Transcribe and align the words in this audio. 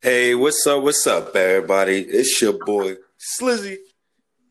Hey, 0.00 0.34
what's 0.34 0.66
up? 0.66 0.82
What's 0.82 1.06
up, 1.06 1.36
everybody? 1.36 2.00
It's 2.00 2.42
your 2.42 2.54
boy 2.64 2.96
Slizzy, 3.16 3.76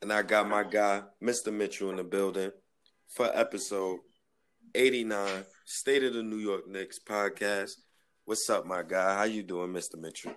and 0.01 0.13
I 0.13 0.21
got 0.21 0.47
my 0.47 0.63
guy 0.63 1.01
Mr. 1.21 1.51
Mitchell 1.51 1.89
in 1.89 1.97
the 1.97 2.03
building 2.05 2.51
for 3.09 3.29
episode 3.33 3.99
89, 4.73 5.43
State 5.65 6.03
of 6.05 6.13
the 6.13 6.23
New 6.23 6.37
York 6.37 6.65
Knicks 6.69 6.97
podcast. 6.99 7.71
What's 8.23 8.49
up, 8.49 8.65
my 8.65 8.83
guy? 8.83 9.17
How 9.17 9.23
you 9.23 9.43
doing, 9.43 9.73
Mr. 9.73 9.99
Mitchell? 9.99 10.33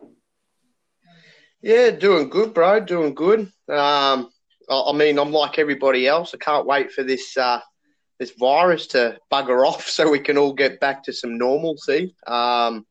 Yeah, 1.62 1.90
doing 1.90 2.30
good, 2.30 2.52
bro. 2.52 2.80
Doing 2.80 3.14
good. 3.14 3.52
Um, 3.68 4.30
I 4.68 4.92
mean, 4.92 5.20
I'm 5.20 5.30
like 5.30 5.60
everybody 5.60 6.08
else. 6.08 6.34
I 6.34 6.38
can't 6.38 6.66
wait 6.66 6.90
for 6.90 7.04
this 7.04 7.36
uh, 7.36 7.60
this 8.18 8.32
virus 8.32 8.88
to 8.88 9.18
bugger 9.32 9.64
off 9.64 9.86
so 9.88 10.10
we 10.10 10.18
can 10.18 10.36
all 10.36 10.52
get 10.52 10.80
back 10.80 11.04
to 11.04 11.12
some 11.12 11.38
normalcy. 11.38 12.16
Um, 12.26 12.86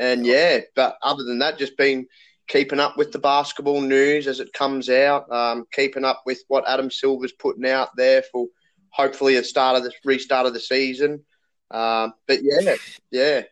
and 0.00 0.24
yeah, 0.26 0.60
but 0.74 0.96
other 1.02 1.24
than 1.24 1.38
that, 1.40 1.58
just 1.58 1.76
been 1.76 2.06
keeping 2.48 2.80
up 2.80 2.96
with 2.96 3.12
the 3.12 3.18
basketball 3.18 3.82
news 3.82 4.26
as 4.26 4.40
it 4.40 4.52
comes 4.54 4.88
out, 4.88 5.30
um, 5.30 5.66
keeping 5.72 6.06
up 6.06 6.22
with 6.24 6.42
what 6.48 6.66
Adam 6.66 6.90
Silver's 6.90 7.32
putting 7.32 7.66
out 7.66 7.94
there 7.96 8.22
for 8.32 8.46
hopefully 8.88 9.36
the 9.36 9.44
start 9.44 9.76
of 9.76 9.84
the 9.84 9.92
restart 10.04 10.46
of 10.46 10.54
the 10.54 10.58
season. 10.58 11.22
Um, 11.70 12.14
but 12.26 12.40
yeah, 12.42 12.76
yeah. 13.10 13.42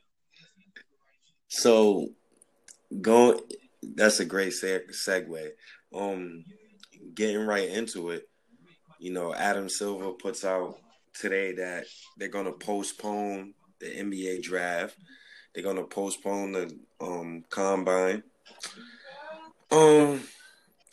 So, 1.48 2.08
going. 3.00 3.40
That's 3.80 4.20
a 4.20 4.24
great 4.24 4.54
segue. 4.54 5.48
Um, 5.94 6.44
getting 7.14 7.46
right 7.46 7.68
into 7.68 8.10
it. 8.10 8.28
You 8.98 9.12
know, 9.12 9.34
Adam 9.34 9.68
Silver 9.68 10.12
puts 10.12 10.44
out 10.44 10.78
today 11.14 11.52
that 11.52 11.84
they're 12.16 12.28
going 12.28 12.46
to 12.46 12.52
postpone 12.52 13.54
the 13.80 13.86
NBA 13.86 14.42
draft. 14.42 14.96
They're 15.54 15.64
to 15.76 15.84
postpone 15.84 16.52
the 16.52 16.78
um, 17.00 17.44
combine. 17.50 18.22
Um, 19.70 20.22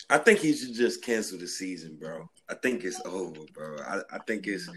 I 0.10 0.18
think 0.18 0.40
he 0.40 0.54
should 0.54 0.74
just 0.74 1.04
cancel 1.04 1.40
the 1.40 1.48
season, 1.48 1.98
bro. 2.00 2.30
I 2.50 2.56
think 2.56 2.84
it's 2.84 3.02
over, 3.06 3.42
bro. 3.54 3.78
I, 3.80 4.00
I 4.16 4.20
think 4.20 4.48
it's 4.48 4.70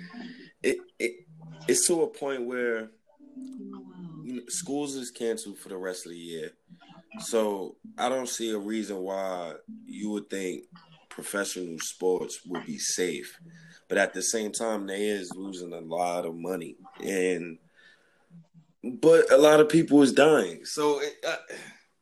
it, 0.63 0.79
it 0.99 1.27
it's 1.67 1.87
to 1.87 2.03
a 2.03 2.07
point 2.07 2.47
where 2.47 2.91
you 3.37 4.37
know, 4.37 4.43
schools 4.49 4.95
is 4.95 5.11
canceled 5.11 5.59
for 5.59 5.69
the 5.69 5.77
rest 5.77 6.07
of 6.07 6.13
the 6.13 6.19
year. 6.19 6.51
So 7.21 7.77
I 7.97 8.09
don't 8.09 8.29
see 8.29 8.53
a 8.53 8.59
reason 8.59 8.99
why 8.99 9.55
you 9.85 10.11
would 10.11 10.31
think 10.31 10.65
professional 11.09 11.79
sports 11.81 12.41
would 12.47 12.65
be 12.65 12.79
safe. 12.79 13.39
But 13.89 13.99
at 13.99 14.15
the 14.15 14.23
same 14.23 14.53
time, 14.53 14.87
they 14.87 15.07
is 15.07 15.33
losing 15.35 15.73
a 15.73 15.81
lot 15.81 16.27
of 16.27 16.37
money, 16.37 16.77
and 17.03 17.59
but 18.85 19.31
a 19.33 19.37
lot 19.37 19.61
of 19.61 19.69
people 19.69 20.03
is 20.03 20.13
dying. 20.13 20.65
So, 20.65 21.01
it, 21.01 21.15
uh, 21.27 21.37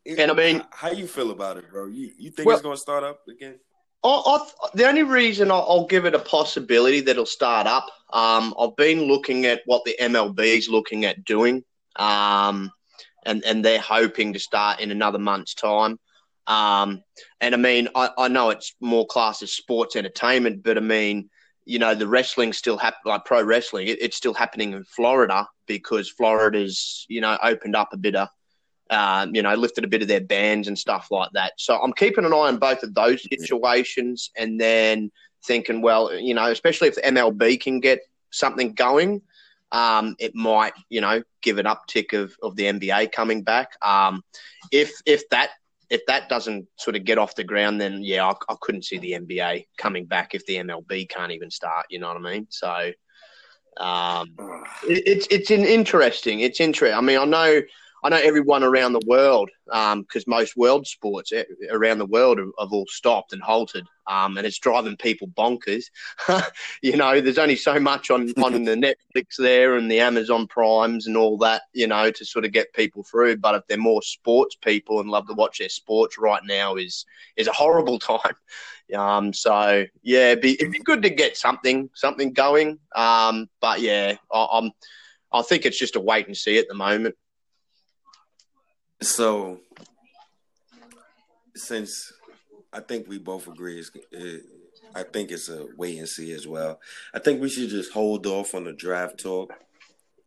it, 0.04 0.18
and 0.18 0.30
I 0.30 0.34
mean, 0.34 0.62
how, 0.70 0.90
you 0.90 1.06
feel 1.06 1.30
about 1.30 1.56
it, 1.56 1.70
bro? 1.70 1.86
You 1.86 2.10
you 2.18 2.30
think 2.30 2.46
well, 2.46 2.56
it's 2.56 2.62
going 2.62 2.76
to 2.76 2.80
start 2.80 3.04
up 3.04 3.20
again? 3.28 3.58
I, 4.04 4.08
I, 4.08 4.68
the 4.74 4.86
only 4.86 5.02
reason 5.02 5.50
I'll, 5.50 5.66
I'll, 5.68 5.86
give 5.86 6.04
it 6.04 6.14
a 6.14 6.20
possibility 6.20 7.00
that 7.00 7.12
it'll 7.12 7.26
start 7.26 7.66
up, 7.66 7.86
um, 8.12 8.54
I've 8.58 8.76
been 8.76 9.02
looking 9.02 9.46
at 9.46 9.62
what 9.66 9.84
the 9.84 9.96
MLB 10.00 10.38
is 10.38 10.68
looking 10.68 11.04
at 11.04 11.24
doing, 11.24 11.64
um, 11.96 12.70
and 13.24 13.44
and 13.44 13.64
they're 13.64 13.80
hoping 13.80 14.32
to 14.34 14.38
start 14.38 14.80
in 14.80 14.90
another 14.90 15.18
month's 15.18 15.54
time. 15.54 15.98
Um, 16.46 17.02
and 17.40 17.54
I 17.54 17.58
mean, 17.58 17.88
I, 17.94 18.10
I 18.16 18.28
know 18.28 18.50
it's 18.50 18.74
more 18.80 19.06
class 19.06 19.42
as 19.42 19.52
sports 19.52 19.96
entertainment, 19.96 20.62
but 20.62 20.76
I 20.76 20.80
mean, 20.80 21.30
you 21.66 21.78
know, 21.80 21.94
the 21.94 22.06
wrestling 22.06 22.52
still 22.52 22.78
happen 22.78 23.00
like 23.04 23.24
pro 23.24 23.42
wrestling. 23.42 23.88
It, 23.88 24.00
it's 24.00 24.16
still 24.16 24.32
happening 24.32 24.72
in 24.72 24.84
Florida 24.84 25.46
because 25.66 26.08
Florida's 26.08 27.04
you 27.08 27.20
know 27.20 27.36
opened 27.42 27.76
up 27.76 27.88
a 27.92 27.96
bit 27.96 28.14
of, 28.14 28.28
uh, 28.88 29.26
you 29.32 29.42
know, 29.42 29.54
lifted 29.54 29.84
a 29.84 29.88
bit 29.88 30.00
of 30.00 30.08
their 30.08 30.20
bans 30.20 30.68
and 30.68 30.78
stuff 30.78 31.08
like 31.10 31.30
that. 31.32 31.52
So 31.58 31.76
I'm 31.76 31.92
keeping 31.92 32.24
an 32.24 32.32
eye 32.32 32.48
on 32.48 32.58
both 32.58 32.82
of 32.82 32.94
those 32.94 33.22
situations, 33.28 34.30
and 34.36 34.60
then 34.60 35.10
thinking, 35.44 35.82
well, 35.82 36.14
you 36.14 36.34
know, 36.34 36.46
especially 36.46 36.88
if 36.88 36.94
the 36.94 37.02
MLB 37.02 37.60
can 37.60 37.80
get 37.80 38.00
something 38.30 38.72
going, 38.72 39.22
um, 39.72 40.14
it 40.18 40.34
might, 40.34 40.72
you 40.88 41.00
know, 41.00 41.22
give 41.42 41.58
an 41.58 41.66
uptick 41.66 42.12
of, 42.12 42.36
of 42.42 42.56
the 42.56 42.64
NBA 42.64 43.12
coming 43.12 43.42
back. 43.42 43.70
Um, 43.82 44.22
if 44.70 44.92
if 45.04 45.28
that 45.30 45.50
if 45.90 46.04
that 46.06 46.28
doesn't 46.28 46.66
sort 46.76 46.96
of 46.96 47.04
get 47.04 47.18
off 47.18 47.34
the 47.34 47.44
ground, 47.44 47.80
then 47.80 48.02
yeah, 48.02 48.26
I, 48.26 48.32
I, 48.48 48.56
couldn't 48.60 48.84
see 48.84 48.98
the 48.98 49.12
NBA 49.12 49.66
coming 49.76 50.06
back 50.06 50.34
if 50.34 50.44
the 50.46 50.56
MLB 50.56 51.08
can't 51.08 51.32
even 51.32 51.50
start. 51.50 51.86
You 51.90 52.00
know 52.00 52.08
what 52.08 52.16
I 52.16 52.32
mean? 52.32 52.46
So 52.50 52.92
um, 53.76 54.34
it, 54.88 55.02
it's 55.06 55.26
it's 55.30 55.50
an 55.50 55.64
interesting. 55.64 56.40
It's 56.40 56.60
interesting. 56.60 56.96
I 56.96 57.00
mean, 57.00 57.18
I 57.18 57.24
know 57.24 57.60
I 58.04 58.08
know 58.08 58.20
everyone 58.22 58.62
around 58.62 58.92
the 58.92 59.06
world, 59.06 59.50
because 59.64 59.94
um, 59.94 60.24
most 60.26 60.56
world 60.56 60.86
sports 60.86 61.32
around 61.70 61.98
the 61.98 62.06
world 62.06 62.38
have, 62.38 62.50
have 62.58 62.72
all 62.72 62.86
stopped 62.88 63.32
and 63.32 63.42
halted, 63.42 63.86
um, 64.06 64.36
and 64.36 64.46
it's 64.46 64.58
driving 64.58 64.96
people 64.96 65.28
bonkers. 65.28 65.84
you 66.82 66.96
know, 66.96 67.20
there's 67.20 67.38
only 67.38 67.56
so 67.56 67.80
much 67.80 68.10
on, 68.10 68.32
on 68.42 68.64
the 68.64 68.74
Netflix 69.14 69.36
there 69.38 69.76
and 69.76 69.90
the 69.90 70.00
Amazon 70.00 70.46
Primes 70.46 71.06
and 71.06 71.16
all 71.16 71.38
that, 71.38 71.62
you 71.72 71.86
know, 71.86 72.10
to 72.10 72.24
sort 72.24 72.44
of 72.44 72.52
get 72.52 72.72
people 72.74 73.02
through. 73.02 73.38
But 73.38 73.54
if 73.54 73.66
they're 73.66 73.78
more 73.78 74.02
sports 74.02 74.56
people 74.56 75.00
and 75.00 75.10
love 75.10 75.26
to 75.28 75.34
watch 75.34 75.58
their 75.58 75.68
sports 75.68 76.18
right 76.18 76.42
now, 76.44 76.76
is 76.76 77.06
is 77.36 77.48
a 77.48 77.52
horrible 77.52 77.98
time. 77.98 78.36
Um, 78.94 79.32
so 79.32 79.84
yeah, 80.02 80.30
it'd 80.30 80.42
be, 80.42 80.54
it'd 80.54 80.72
be 80.72 80.78
good 80.78 81.02
to 81.02 81.10
get 81.10 81.36
something 81.36 81.90
something 81.94 82.32
going. 82.32 82.78
Um, 82.94 83.48
but 83.60 83.80
yeah, 83.80 84.16
I, 84.30 84.46
I'm 84.52 84.72
I 85.32 85.42
think 85.42 85.66
it's 85.66 85.78
just 85.78 85.96
a 85.96 86.00
wait 86.00 86.26
and 86.26 86.36
see 86.36 86.58
at 86.58 86.68
the 86.68 86.74
moment. 86.74 87.16
So, 89.02 89.60
since 91.54 92.12
I 92.72 92.80
think 92.80 93.08
we 93.08 93.18
both 93.18 93.46
agree, 93.46 93.82
it, 94.12 94.42
I 94.94 95.02
think 95.02 95.30
it's 95.30 95.48
a 95.48 95.66
wait 95.76 95.98
and 95.98 96.08
see 96.08 96.32
as 96.32 96.46
well. 96.46 96.80
I 97.14 97.18
think 97.18 97.40
we 97.40 97.48
should 97.48 97.68
just 97.68 97.92
hold 97.92 98.26
off 98.26 98.54
on 98.54 98.64
the 98.64 98.72
draft 98.72 99.18
talk. 99.20 99.52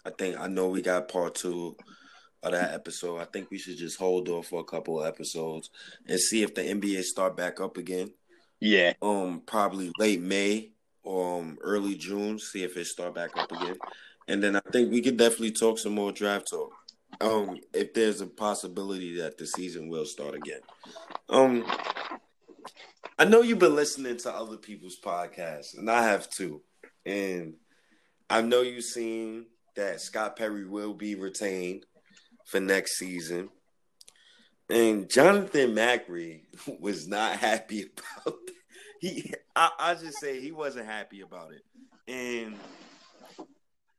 I 0.06 0.12
think 0.12 0.40
I 0.40 0.47
know 0.47 0.68
we 0.68 0.81
got 0.81 1.09
part 1.09 1.35
two 1.35 1.75
of 2.44 2.52
that 2.52 2.74
episode. 2.74 3.19
I 3.19 3.25
think 3.25 3.50
we 3.50 3.57
should 3.57 3.78
just 3.78 3.97
hold 3.97 4.30
off 4.30 4.47
for 4.47 4.62
a 4.62 4.66
couple 4.66 5.01
of 5.01 5.07
episodes 5.07 5.69
and 6.07 6.19
see 6.19 6.44
if 6.44 6.53
the 6.53 6.62
NBA 6.62 7.03
start 7.03 7.36
back 7.36 7.59
up 7.59 7.78
again. 7.78 8.13
Yeah. 8.59 8.94
Um, 9.01 9.41
probably 9.46 9.91
late 9.97 10.22
May 10.22 10.72
or 11.03 11.40
um, 11.40 11.57
early 11.62 11.96
June. 11.96 12.40
See 12.40 12.63
if 12.63 12.78
it 12.78 12.86
start 12.86 13.16
back 13.16 13.36
up 13.36 13.51
again, 13.51 13.78
and 14.28 14.44
then 14.44 14.56
I 14.56 14.62
think 14.72 14.91
we 14.91 15.01
could 15.01 15.18
definitely 15.18 15.51
talk 15.51 15.80
some 15.80 15.94
more 15.94 16.12
draft 16.12 16.50
talk 16.50 16.78
um, 17.22 17.59
if 17.74 17.94
there's 17.94 18.22
a 18.22 18.28
possibility 18.28 19.18
that 19.18 19.38
the 19.38 19.46
season 19.46 19.90
will 19.90 20.06
start 20.06 20.35
again. 20.35 20.62
Um, 21.30 21.66
I 23.18 23.25
know 23.25 23.41
you've 23.41 23.59
been 23.59 23.75
listening 23.75 24.18
to 24.18 24.34
other 24.34 24.57
people's 24.57 24.97
podcasts, 25.00 25.78
and 25.78 25.90
I 25.90 26.03
have 26.03 26.30
too. 26.30 26.62
And 27.06 27.56
I 28.30 28.41
know 28.41 28.62
you've 28.62 28.85
seen 28.85 29.47
that 29.75 30.02
Scott 30.02 30.35
Perry 30.35 30.66
will 30.66 30.94
be 30.94 31.16
retained 31.16 31.85
for 32.46 32.59
next 32.59 32.97
season. 32.97 33.50
And 34.69 35.09
Jonathan 35.09 35.74
Macri 35.74 36.41
was 36.80 37.07
not 37.07 37.38
happy 37.38 37.81
about 38.25 38.38
it. 38.47 38.53
He 39.01 39.34
I, 39.56 39.72
I 39.80 39.94
just 39.96 40.19
say 40.19 40.41
he 40.41 40.51
wasn't 40.51 40.86
happy 40.86 41.22
about 41.22 41.51
it. 41.53 41.63
And 42.07 42.56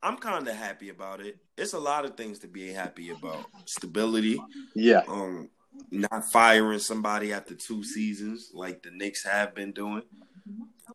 I'm 0.03 0.17
kind 0.17 0.49
of 0.49 0.57
happy 0.57 0.89
about 0.89 1.21
it. 1.21 1.39
It's 1.59 1.75
a 1.75 1.79
lot 1.79 2.05
of 2.05 2.17
things 2.17 2.39
to 2.41 2.49
be 2.49 2.73
happy 2.73 3.11
about. 3.11 3.45
Stability. 3.67 4.41
Yeah. 4.75 5.03
Um, 5.09 5.51
not 5.91 6.25
firing 6.33 6.79
somebody 6.79 7.33
after 7.33 7.55
two 7.55 7.85
seasons 7.85 8.51
like 8.55 8.83
the 8.83 8.91
Knicks 8.91 9.25
have 9.25 9.55
been 9.55 9.73
doing. 9.73 10.03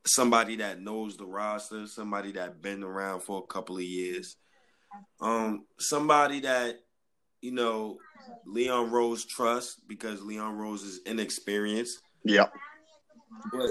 Somebody 0.05 0.57
that 0.57 0.81
knows 0.81 1.17
the 1.17 1.25
roster, 1.25 1.87
somebody 1.87 2.31
that 2.33 2.61
been 2.61 2.83
around 2.83 3.21
for 3.21 3.39
a 3.39 3.53
couple 3.53 3.77
of 3.77 3.83
years. 3.83 4.37
Um, 5.21 5.65
somebody 5.79 6.41
that 6.41 6.79
you 7.41 7.51
know 7.51 7.97
Leon 8.45 8.91
Rose 8.91 9.25
trusts 9.25 9.79
because 9.87 10.21
Leon 10.21 10.57
Rose 10.57 10.83
is 10.83 11.01
inexperienced. 11.05 12.01
Yeah. 12.23 12.47
But 13.51 13.69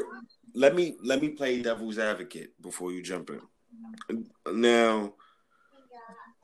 let 0.54 0.74
me 0.74 0.96
let 1.02 1.20
me 1.20 1.30
play 1.30 1.60
devil's 1.62 1.98
advocate 1.98 2.60
before 2.60 2.92
you 2.92 3.02
jump 3.02 3.30
in. 3.30 4.26
Now, 4.46 5.14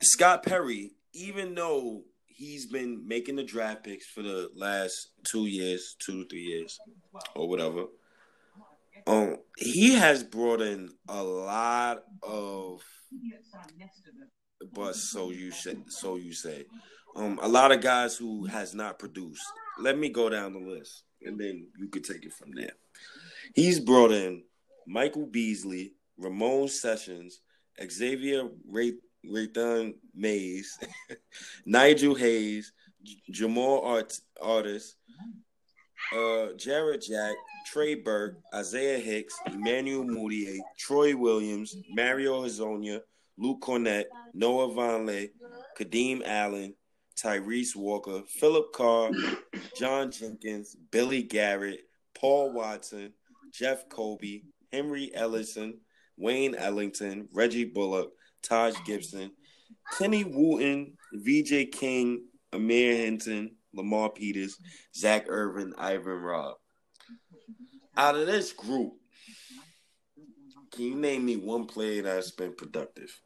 Scott 0.01 0.43
Perry, 0.43 0.91
even 1.13 1.55
though 1.55 2.03
he's 2.25 2.65
been 2.65 3.07
making 3.07 3.35
the 3.35 3.43
draft 3.43 3.83
picks 3.83 4.07
for 4.07 4.21
the 4.21 4.49
last 4.55 5.09
two 5.23 5.45
years, 5.45 5.95
two 5.99 6.23
to 6.23 6.29
three 6.29 6.43
years, 6.43 6.79
or 7.35 7.47
whatever, 7.47 7.85
um, 9.07 9.37
he 9.57 9.93
has 9.93 10.23
brought 10.23 10.61
in 10.61 10.89
a 11.07 11.23
lot 11.23 12.03
of 12.23 12.81
but 14.73 14.95
so 14.95 15.31
you 15.31 15.51
should 15.51 15.91
so 15.91 16.15
you 16.15 16.33
say. 16.33 16.65
Um, 17.15 17.39
a 17.41 17.47
lot 17.47 17.71
of 17.71 17.81
guys 17.81 18.15
who 18.15 18.45
has 18.45 18.73
not 18.73 18.99
produced. 18.99 19.43
Let 19.79 19.97
me 19.97 20.09
go 20.09 20.29
down 20.29 20.53
the 20.53 20.59
list, 20.59 21.03
and 21.21 21.39
then 21.39 21.67
you 21.77 21.87
could 21.87 22.03
take 22.03 22.25
it 22.25 22.33
from 22.33 22.51
there. 22.53 22.71
He's 23.53 23.79
brought 23.79 24.11
in 24.11 24.43
Michael 24.87 25.25
Beasley, 25.25 25.93
Ramon 26.17 26.69
Sessions, 26.69 27.41
Xavier 27.89 28.47
Ray 28.67 28.93
Raython 29.25 29.95
Mays, 30.15 30.79
Nigel 31.65 32.15
Hayes, 32.15 32.73
Jamal 33.29 33.81
Art- 33.81 34.19
Artis, 34.41 34.95
uh, 36.15 36.53
Jarrett 36.57 37.03
Jack, 37.03 37.35
Trey 37.65 37.95
Burke, 37.95 38.37
Isaiah 38.53 38.97
Hicks, 38.99 39.35
Emmanuel 39.47 40.03
Mudiay, 40.03 40.59
Troy 40.77 41.15
Williams, 41.15 41.75
Mario 41.89 42.41
Hezonja, 42.43 43.01
Luke 43.37 43.61
Kornet, 43.61 44.05
Noah 44.33 44.69
Vonleh, 44.69 45.29
Kadeem 45.79 46.21
Allen, 46.25 46.73
Tyrese 47.15 47.75
Walker, 47.75 48.23
Philip 48.27 48.73
Carr, 48.73 49.11
John 49.77 50.11
Jenkins, 50.11 50.75
Billy 50.91 51.23
Garrett, 51.23 51.81
Paul 52.15 52.51
Watson, 52.53 53.13
Jeff 53.53 53.87
Kobe, 53.89 54.41
Henry 54.71 55.11
Ellenson, 55.15 55.73
Wayne 56.17 56.55
Ellington, 56.55 57.27
Reggie 57.33 57.65
Bullock, 57.65 58.11
Taj 58.41 58.75
Gibson, 58.85 59.31
Kenny 59.97 60.23
Wooten, 60.23 60.97
VJ 61.13 61.71
King, 61.71 62.25
Amir 62.53 62.95
Hinton, 62.95 63.55
Lamar 63.73 64.09
Peters, 64.09 64.57
Zach 64.95 65.25
Irvin, 65.27 65.73
Ivan 65.77 66.21
Rabb. 66.21 66.55
Out 67.97 68.15
of 68.15 68.25
this 68.25 68.53
group, 68.53 68.93
can 70.71 70.85
you 70.85 70.95
name 70.95 71.25
me 71.25 71.35
one 71.35 71.65
player 71.65 72.01
that's 72.01 72.31
been 72.31 72.53
productive? 72.53 73.19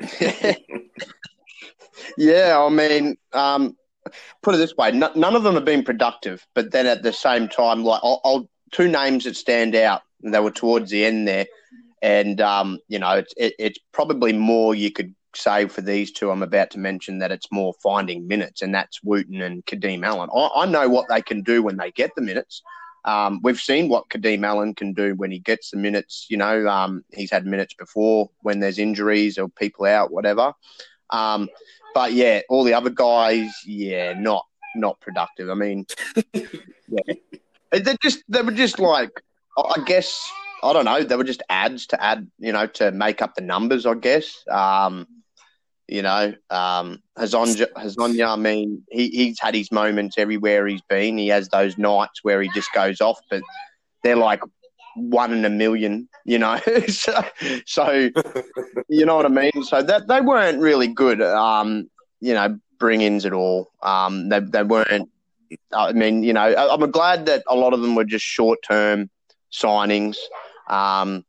yeah, 2.16 2.56
I 2.58 2.68
mean, 2.68 3.16
um, 3.32 3.76
put 4.42 4.54
it 4.54 4.58
this 4.58 4.76
way: 4.76 4.88
n- 4.88 5.10
none 5.16 5.34
of 5.34 5.42
them 5.42 5.54
have 5.54 5.64
been 5.64 5.82
productive. 5.82 6.46
But 6.54 6.70
then 6.70 6.86
at 6.86 7.02
the 7.02 7.12
same 7.12 7.48
time, 7.48 7.82
like 7.82 8.00
I'll, 8.04 8.20
I'll 8.24 8.48
two 8.70 8.88
names 8.88 9.24
that 9.24 9.36
stand 9.36 9.74
out. 9.74 10.02
They 10.22 10.40
were 10.40 10.50
towards 10.50 10.90
the 10.90 11.04
end 11.04 11.26
there, 11.26 11.46
and 12.02 12.40
um, 12.40 12.78
you 12.88 12.98
know, 12.98 13.12
it's 13.12 13.34
it, 13.36 13.54
it's 13.58 13.78
probably 13.92 14.32
more 14.32 14.74
you 14.74 14.90
could 14.90 15.14
say 15.34 15.66
for 15.68 15.80
these 15.80 16.12
two. 16.12 16.30
I'm 16.30 16.42
about 16.42 16.70
to 16.72 16.78
mention 16.78 17.18
that 17.18 17.32
it's 17.32 17.50
more 17.50 17.74
finding 17.82 18.26
minutes, 18.26 18.62
and 18.62 18.74
that's 18.74 19.02
Wooten 19.02 19.42
and 19.42 19.64
Kadeem 19.66 20.04
Allen. 20.04 20.30
I, 20.34 20.62
I 20.62 20.66
know 20.66 20.88
what 20.88 21.08
they 21.08 21.22
can 21.22 21.42
do 21.42 21.62
when 21.62 21.76
they 21.76 21.90
get 21.90 22.10
the 22.14 22.22
minutes. 22.22 22.62
Um, 23.04 23.40
we've 23.42 23.60
seen 23.60 23.88
what 23.88 24.08
Kadeem 24.10 24.44
Allen 24.44 24.74
can 24.74 24.92
do 24.92 25.14
when 25.14 25.30
he 25.30 25.38
gets 25.38 25.70
the 25.70 25.76
minutes. 25.76 26.26
You 26.28 26.36
know, 26.36 26.68
um, 26.68 27.04
he's 27.12 27.30
had 27.30 27.46
minutes 27.46 27.74
before 27.74 28.30
when 28.40 28.60
there's 28.60 28.78
injuries 28.78 29.38
or 29.38 29.48
people 29.48 29.86
out, 29.86 30.12
whatever. 30.12 30.52
Um, 31.10 31.48
but 31.94 32.12
yeah, 32.12 32.42
all 32.48 32.64
the 32.64 32.74
other 32.74 32.90
guys, 32.90 33.50
yeah, 33.64 34.12
not 34.12 34.44
not 34.74 35.00
productive. 35.00 35.50
I 35.50 35.54
mean, 35.54 35.86
yeah, 36.34 37.14
they 37.72 37.96
just 38.02 38.22
they 38.28 38.42
were 38.42 38.52
just 38.52 38.78
like, 38.78 39.10
I 39.56 39.82
guess 39.86 40.30
I 40.62 40.72
don't 40.72 40.84
know, 40.84 41.02
they 41.02 41.16
were 41.16 41.24
just 41.24 41.42
ads 41.48 41.86
to 41.88 42.02
add, 42.02 42.28
you 42.38 42.52
know, 42.52 42.66
to 42.66 42.90
make 42.92 43.22
up 43.22 43.34
the 43.34 43.42
numbers. 43.42 43.86
I 43.86 43.94
guess. 43.94 44.44
Um, 44.50 45.06
you 45.88 46.02
know, 46.02 46.34
um, 46.50 47.02
Hezonja, 47.18 47.66
Hezonja, 47.72 48.28
I 48.28 48.36
mean, 48.36 48.82
he, 48.90 49.08
he's 49.08 49.40
had 49.40 49.54
his 49.54 49.72
moments 49.72 50.16
everywhere 50.18 50.66
he's 50.66 50.82
been. 50.82 51.16
He 51.16 51.28
has 51.28 51.48
those 51.48 51.78
nights 51.78 52.22
where 52.22 52.42
he 52.42 52.50
just 52.54 52.70
goes 52.74 53.00
off, 53.00 53.18
but 53.30 53.42
they're 54.04 54.14
like 54.14 54.42
one 54.96 55.32
in 55.32 55.46
a 55.46 55.50
million, 55.50 56.06
you 56.26 56.38
know. 56.38 56.58
so, 56.88 57.24
so, 57.64 58.10
you 58.88 59.06
know 59.06 59.16
what 59.16 59.24
I 59.24 59.30
mean? 59.30 59.62
So 59.64 59.82
that 59.82 60.08
they 60.08 60.20
weren't 60.20 60.60
really 60.60 60.88
good, 60.88 61.22
um, 61.22 61.88
you 62.20 62.34
know, 62.34 62.58
bring 62.78 63.00
ins 63.00 63.24
at 63.24 63.32
all. 63.32 63.70
Um, 63.82 64.28
they, 64.28 64.40
they 64.40 64.62
weren't, 64.64 65.08
I 65.72 65.92
mean, 65.92 66.22
you 66.22 66.34
know, 66.34 66.42
I, 66.42 66.74
I'm 66.74 66.90
glad 66.90 67.24
that 67.26 67.44
a 67.48 67.56
lot 67.56 67.72
of 67.72 67.80
them 67.80 67.94
were 67.94 68.04
just 68.04 68.26
short 68.26 68.58
term 68.62 69.08
signings. 69.50 70.18
Um, 70.68 71.24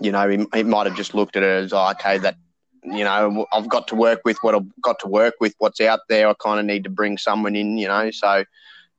you 0.00 0.12
know, 0.12 0.28
he, 0.28 0.46
he 0.54 0.62
might 0.62 0.86
have 0.86 0.96
just 0.96 1.14
looked 1.14 1.36
at 1.36 1.42
it 1.42 1.64
as, 1.64 1.72
oh, 1.72 1.90
okay, 1.90 2.18
that 2.18 2.36
you 2.82 3.04
know, 3.04 3.46
I've 3.52 3.68
got 3.68 3.88
to 3.88 3.94
work 3.94 4.22
with 4.24 4.38
what 4.40 4.54
I've 4.54 4.66
got 4.82 4.98
to 5.00 5.08
work 5.08 5.34
with, 5.40 5.54
what's 5.58 5.80
out 5.80 6.00
there. 6.08 6.28
I 6.28 6.34
kind 6.34 6.58
of 6.58 6.66
need 6.66 6.84
to 6.84 6.90
bring 6.90 7.18
someone 7.18 7.54
in, 7.54 7.76
you 7.76 7.88
know. 7.88 8.10
So, 8.10 8.44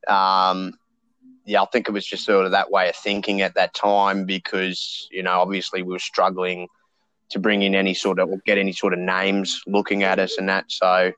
um, 0.08 0.74
yeah, 1.44 1.62
I 1.62 1.66
think 1.66 1.88
it 1.88 1.92
was 1.92 2.06
just 2.06 2.24
sort 2.24 2.44
of 2.44 2.52
that 2.52 2.70
way 2.70 2.88
of 2.88 2.96
thinking 2.96 3.42
at 3.42 3.54
that 3.54 3.74
time 3.74 4.24
because, 4.24 5.08
you 5.10 5.22
know, 5.22 5.40
obviously 5.40 5.82
we 5.82 5.92
were 5.92 5.98
struggling 5.98 6.68
to 7.30 7.38
bring 7.38 7.62
in 7.62 7.74
any 7.74 7.94
sort 7.94 8.18
of, 8.18 8.28
or 8.28 8.38
get 8.46 8.58
any 8.58 8.72
sort 8.72 8.92
of 8.92 9.00
names 9.00 9.62
looking 9.66 10.04
at 10.04 10.18
us 10.18 10.38
and 10.38 10.48
that. 10.48 10.66
So, 10.68 11.12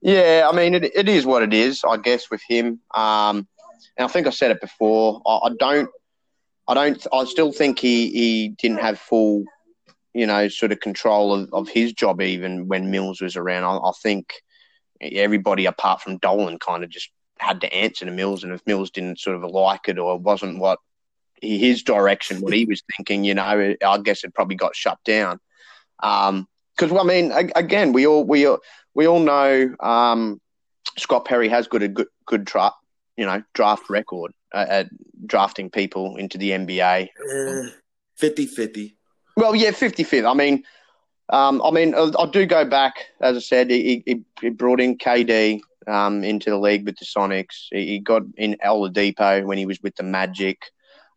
yeah, 0.00 0.48
I 0.50 0.56
mean, 0.56 0.74
it, 0.74 0.84
it 0.84 1.08
is 1.08 1.26
what 1.26 1.42
it 1.42 1.52
is, 1.52 1.84
I 1.86 1.98
guess, 1.98 2.30
with 2.30 2.40
him. 2.48 2.80
Um, 2.94 3.46
and 3.96 4.04
I 4.04 4.08
think 4.08 4.26
I 4.26 4.30
said 4.30 4.52
it 4.52 4.60
before. 4.60 5.20
I, 5.26 5.38
I 5.44 5.50
don't, 5.58 5.90
I 6.68 6.74
don't, 6.74 7.06
I 7.12 7.24
still 7.24 7.50
think 7.50 7.78
he, 7.78 8.10
he 8.10 8.48
didn't 8.50 8.80
have 8.80 8.98
full 8.98 9.44
you 10.14 10.26
know, 10.26 10.48
sort 10.48 10.72
of 10.72 10.80
control 10.80 11.32
of, 11.32 11.48
of 11.52 11.68
his 11.68 11.92
job 11.92 12.20
even 12.20 12.66
when 12.66 12.90
Mills 12.90 13.20
was 13.20 13.36
around. 13.36 13.64
I, 13.64 13.88
I 13.88 13.92
think 14.02 14.34
everybody 15.00 15.66
apart 15.66 16.02
from 16.02 16.18
Dolan 16.18 16.58
kind 16.58 16.82
of 16.82 16.90
just 16.90 17.10
had 17.38 17.60
to 17.60 17.72
answer 17.72 18.04
to 18.04 18.10
Mills, 18.10 18.42
and 18.42 18.52
if 18.52 18.66
Mills 18.66 18.90
didn't 18.90 19.20
sort 19.20 19.36
of 19.36 19.48
like 19.48 19.88
it 19.88 19.98
or 19.98 20.18
wasn't 20.18 20.58
what 20.58 20.80
his 21.40 21.84
direction, 21.84 22.40
what 22.40 22.52
he 22.52 22.64
was 22.64 22.82
thinking, 22.96 23.22
you 23.22 23.34
know, 23.34 23.76
I 23.86 23.98
guess 23.98 24.24
it 24.24 24.34
probably 24.34 24.56
got 24.56 24.74
shut 24.74 24.98
down. 25.04 25.38
Because 26.00 26.90
um, 26.90 26.98
I 26.98 27.04
mean, 27.04 27.30
again, 27.54 27.92
we 27.92 28.06
all 28.06 28.24
we 28.24 28.46
all, 28.46 28.58
we 28.94 29.06
all 29.06 29.20
know 29.20 29.72
um, 29.78 30.40
Scott 30.96 31.26
Perry 31.26 31.48
has 31.48 31.68
got 31.68 31.84
a 31.84 31.88
good 31.88 32.08
good 32.26 32.44
tra- 32.44 32.74
you 33.16 33.24
know 33.24 33.42
draft 33.54 33.88
record 33.88 34.32
uh, 34.52 34.66
at 34.68 34.88
drafting 35.26 35.70
people 35.70 36.16
into 36.16 36.38
the 36.38 36.50
NBA. 36.50 37.08
Uh, 37.08 37.70
50-50. 38.20 38.94
Well, 39.36 39.54
yeah, 39.54 39.70
50 39.70 40.24
I 40.24 40.34
mean, 40.34 40.64
um, 41.28 41.62
I 41.62 41.70
mean, 41.70 41.94
I, 41.94 42.26
do 42.26 42.46
go 42.46 42.64
back, 42.64 42.94
as 43.20 43.36
I 43.36 43.40
said, 43.40 43.70
he, 43.70 44.02
he, 44.06 44.22
he 44.40 44.48
brought 44.48 44.80
in 44.80 44.96
KD 44.96 45.60
um, 45.86 46.24
into 46.24 46.50
the 46.50 46.58
league 46.58 46.86
with 46.86 46.96
the 46.98 47.04
Sonics. 47.04 47.66
He, 47.70 47.86
he 47.86 47.98
got 47.98 48.22
in 48.36 48.56
Oladipo 48.64 49.44
when 49.44 49.58
he 49.58 49.66
was 49.66 49.80
with 49.82 49.94
the 49.96 50.02
Magic. 50.02 50.62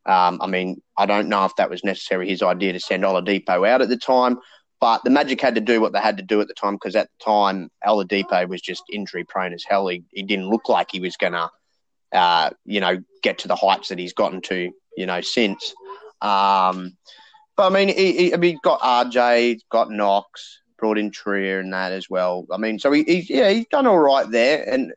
Um, 0.06 0.40
I 0.42 0.48
mean, 0.48 0.82
I 0.98 1.06
don't 1.06 1.30
know 1.30 1.46
if 1.46 1.56
that 1.56 1.70
was 1.70 1.84
necessarily 1.84 2.30
his 2.30 2.42
idea 2.42 2.74
to 2.74 2.80
send 2.80 3.04
Oladipo 3.04 3.68
out 3.68 3.82
at 3.82 3.90
the 3.90 3.98
time, 3.98 4.38
but 4.80 5.04
the 5.04 5.10
Magic 5.10 5.40
had 5.40 5.56
to 5.56 5.62
do 5.62 5.80
what 5.80 5.94
they 5.94 6.00
had 6.00 6.18
to 6.18 6.24
do 6.24 6.42
at 6.42 6.48
the 6.48 6.54
time 6.54 6.74
because 6.74 6.96
at 6.96 7.08
the 7.08 7.24
time, 7.24 7.70
Oladipo 7.86 8.48
was 8.50 8.62
just 8.62 8.84
injury 8.92 9.24
prone 9.24 9.54
as 9.54 9.64
hell. 9.68 9.88
He, 9.88 10.04
he 10.12 10.24
didn't 10.24 10.50
look 10.50 10.68
like 10.68 10.90
he 10.92 11.00
was 11.00 11.16
going 11.16 11.34
to, 11.34 11.50
uh, 12.14 12.52
you 12.66 12.80
know, 12.80 13.02
get 13.24 13.40
to 13.40 13.48
the 13.48 13.56
heights 13.56 13.90
that 13.90 14.00
he's 14.00 14.14
gotten 14.14 14.42
to, 14.42 14.72
you 14.98 15.06
know, 15.06 15.22
since. 15.22 15.74
Um, 16.22 16.98
but 17.56 17.68
I 17.68 17.70
mean, 17.70 17.90
he, 17.90 18.14
he, 18.14 18.34
I 18.34 18.38
mean, 18.38 18.60
got 18.64 18.80
RJ, 18.82 19.60
got 19.70 19.92
Knox, 19.92 20.62
brought 20.78 20.98
in 20.98 21.12
Trier 21.12 21.60
and 21.60 21.72
that 21.74 21.92
as 21.92 22.10
well. 22.10 22.46
I 22.52 22.58
mean, 22.58 22.80
so 22.80 22.92
he, 22.92 23.04
he's 23.04 23.30
yeah, 23.30 23.50
he's 23.50 23.68
done 23.68 23.88
all 23.88 24.00
right 24.00 24.30
there, 24.30 24.68
and 24.68 24.94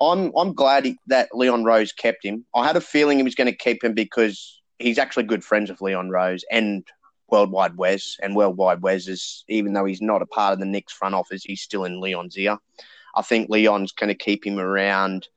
I'm 0.00 0.32
I'm 0.36 0.54
glad 0.54 0.86
he, 0.86 0.96
that 1.06 1.28
Leon 1.34 1.64
Rose 1.64 1.92
kept 1.92 2.24
him. 2.24 2.44
I 2.54 2.66
had 2.66 2.76
a 2.76 2.80
feeling 2.80 3.18
he 3.18 3.24
was 3.24 3.34
going 3.34 3.50
to 3.50 3.56
keep 3.56 3.84
him 3.84 3.94
because 3.94 4.60
he's 4.78 4.98
actually 4.98 5.24
good 5.24 5.44
friends 5.44 5.70
with 5.70 5.82
Leon 5.82 6.10
Rose 6.10 6.44
and 6.50 6.84
Worldwide 7.30 7.76
Wes, 7.76 8.16
and 8.22 8.34
Worldwide 8.34 8.82
Wes 8.82 9.06
is 9.06 9.44
even 9.48 9.74
though 9.74 9.84
he's 9.84 10.02
not 10.02 10.22
a 10.22 10.26
part 10.26 10.54
of 10.54 10.60
the 10.60 10.66
Knicks 10.66 10.92
front 10.92 11.14
office, 11.14 11.44
he's 11.44 11.62
still 11.62 11.84
in 11.84 12.00
Leon's 12.00 12.38
ear. 12.38 12.58
I 13.14 13.22
think 13.22 13.50
Leon's 13.50 13.92
going 13.92 14.08
to 14.08 14.14
keep 14.14 14.46
him 14.46 14.58
around. 14.58 15.28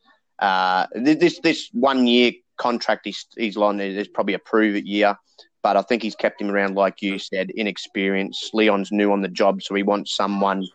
Uh, 0.42 0.88
this 0.96 1.40
this 1.40 1.70
one 1.72 2.08
year 2.08 2.32
contract 2.58 3.02
he's 3.06 3.26
he's 3.38 3.58
on 3.58 3.80
is 3.80 4.08
probably 4.08 4.34
a 4.34 4.40
prove 4.40 4.76
it 4.76 4.86
year 4.86 5.16
but 5.64 5.78
I 5.78 5.82
think 5.82 6.02
he's 6.02 6.16
kept 6.16 6.42
him 6.42 6.50
around, 6.50 6.76
like 6.76 7.02
you 7.02 7.20
said, 7.20 7.52
inexperienced. 7.52 8.54
Leon's 8.54 8.92
new 8.92 9.12
on 9.12 9.22
the 9.22 9.28
job, 9.28 9.62
so 9.62 9.76
he 9.76 9.84
wants 9.84 10.16
someone 10.16 10.66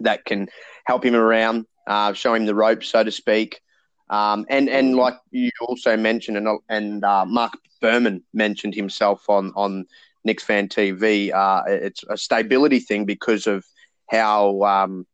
that 0.00 0.24
can 0.24 0.48
help 0.86 1.04
him 1.04 1.14
around, 1.14 1.66
uh, 1.86 2.12
show 2.12 2.34
him 2.34 2.46
the 2.46 2.54
ropes, 2.54 2.88
so 2.88 3.04
to 3.04 3.10
speak. 3.10 3.60
Um, 4.08 4.46
and 4.48 4.68
and 4.68 4.96
like 4.96 5.14
you 5.30 5.50
also 5.60 5.96
mentioned, 5.96 6.36
and 6.36 6.48
and 6.68 7.04
uh, 7.04 7.24
Marc 7.26 7.52
Berman 7.80 8.22
mentioned 8.32 8.74
himself 8.74 9.28
on 9.28 9.52
on 9.54 9.86
Knicks 10.24 10.44
Fan 10.44 10.68
TV. 10.68 11.32
Uh, 11.32 11.62
it's 11.66 12.04
a 12.08 12.16
stability 12.16 12.78
thing 12.78 13.04
because 13.04 13.46
of 13.46 13.64
how 14.10 14.62
um, 14.62 15.06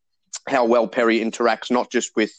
how 0.48 0.64
well 0.64 0.88
Perry 0.88 1.18
interacts, 1.18 1.70
not 1.70 1.90
just 1.90 2.14
with 2.16 2.32